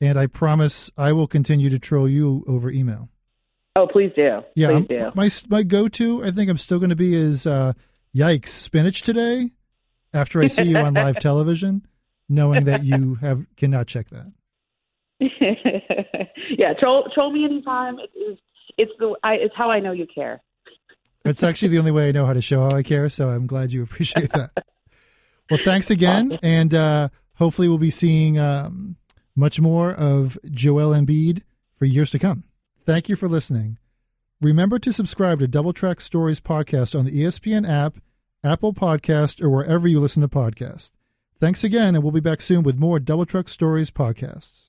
and 0.01 0.17
I 0.17 0.27
promise 0.27 0.89
I 0.97 1.11
will 1.11 1.27
continue 1.27 1.69
to 1.69 1.79
troll 1.79 2.07
you 2.07 2.43
over 2.47 2.71
email. 2.71 3.09
Oh, 3.75 3.87
please 3.91 4.11
do. 4.15 4.41
Yeah, 4.55 4.79
please 4.79 4.87
do. 4.87 5.11
my 5.15 5.29
my 5.49 5.63
go 5.63 5.87
to. 5.89 6.23
I 6.23 6.31
think 6.31 6.49
I'm 6.49 6.57
still 6.57 6.79
going 6.79 6.89
to 6.89 6.95
be 6.95 7.13
is 7.13 7.45
uh, 7.45 7.73
yikes 8.15 8.49
spinach 8.49 9.01
today. 9.01 9.51
After 10.13 10.41
I 10.41 10.47
see 10.47 10.63
you 10.63 10.77
on 10.77 10.93
live 10.93 11.19
television, 11.19 11.85
knowing 12.29 12.65
that 12.65 12.83
you 12.83 13.15
have 13.21 13.45
cannot 13.57 13.87
check 13.87 14.07
that. 14.09 14.31
yeah, 16.57 16.73
troll 16.79 17.09
troll 17.13 17.31
me 17.31 17.43
anytime. 17.43 17.97
It 17.99 18.17
is 18.17 18.37
it's 18.77 18.91
the 18.99 19.15
I, 19.23 19.33
it's 19.35 19.55
how 19.55 19.69
I 19.69 19.79
know 19.79 19.91
you 19.91 20.07
care. 20.13 20.41
That's 21.23 21.43
actually 21.43 21.69
the 21.69 21.79
only 21.79 21.91
way 21.91 22.07
I 22.07 22.11
know 22.11 22.25
how 22.25 22.33
to 22.33 22.41
show 22.41 22.61
how 22.61 22.75
I 22.75 22.83
care. 22.83 23.09
So 23.09 23.29
I'm 23.29 23.47
glad 23.47 23.73
you 23.73 23.83
appreciate 23.83 24.31
that. 24.33 24.51
Well, 25.49 25.59
thanks 25.63 25.89
again, 25.91 26.39
and 26.41 26.73
uh, 26.73 27.09
hopefully 27.35 27.67
we'll 27.67 27.77
be 27.77 27.91
seeing 27.91 28.39
um, 28.39 28.95
much 29.35 29.59
more 29.59 29.91
of 29.91 30.37
Joel 30.49 30.89
Embiid 30.89 31.41
for 31.77 31.85
years 31.85 32.09
to 32.11 32.19
come. 32.19 32.43
Thank 32.85 33.09
you 33.09 33.15
for 33.15 33.27
listening. 33.29 33.77
Remember 34.41 34.79
to 34.79 34.91
subscribe 34.91 35.39
to 35.39 35.47
Doubletruck 35.47 36.01
Stories 36.01 36.39
podcast 36.39 36.97
on 36.97 37.05
the 37.05 37.11
ESPN 37.11 37.67
app, 37.67 37.97
Apple 38.43 38.73
Podcast, 38.73 39.41
or 39.41 39.49
wherever 39.49 39.87
you 39.87 39.99
listen 39.99 40.21
to 40.21 40.27
podcasts. 40.27 40.91
Thanks 41.39 41.63
again, 41.63 41.95
and 41.95 42.03
we'll 42.03 42.11
be 42.11 42.19
back 42.19 42.41
soon 42.41 42.63
with 42.63 42.77
more 42.77 42.99
Doubletruck 42.99 43.49
Stories 43.49 43.91
podcasts. 43.91 44.63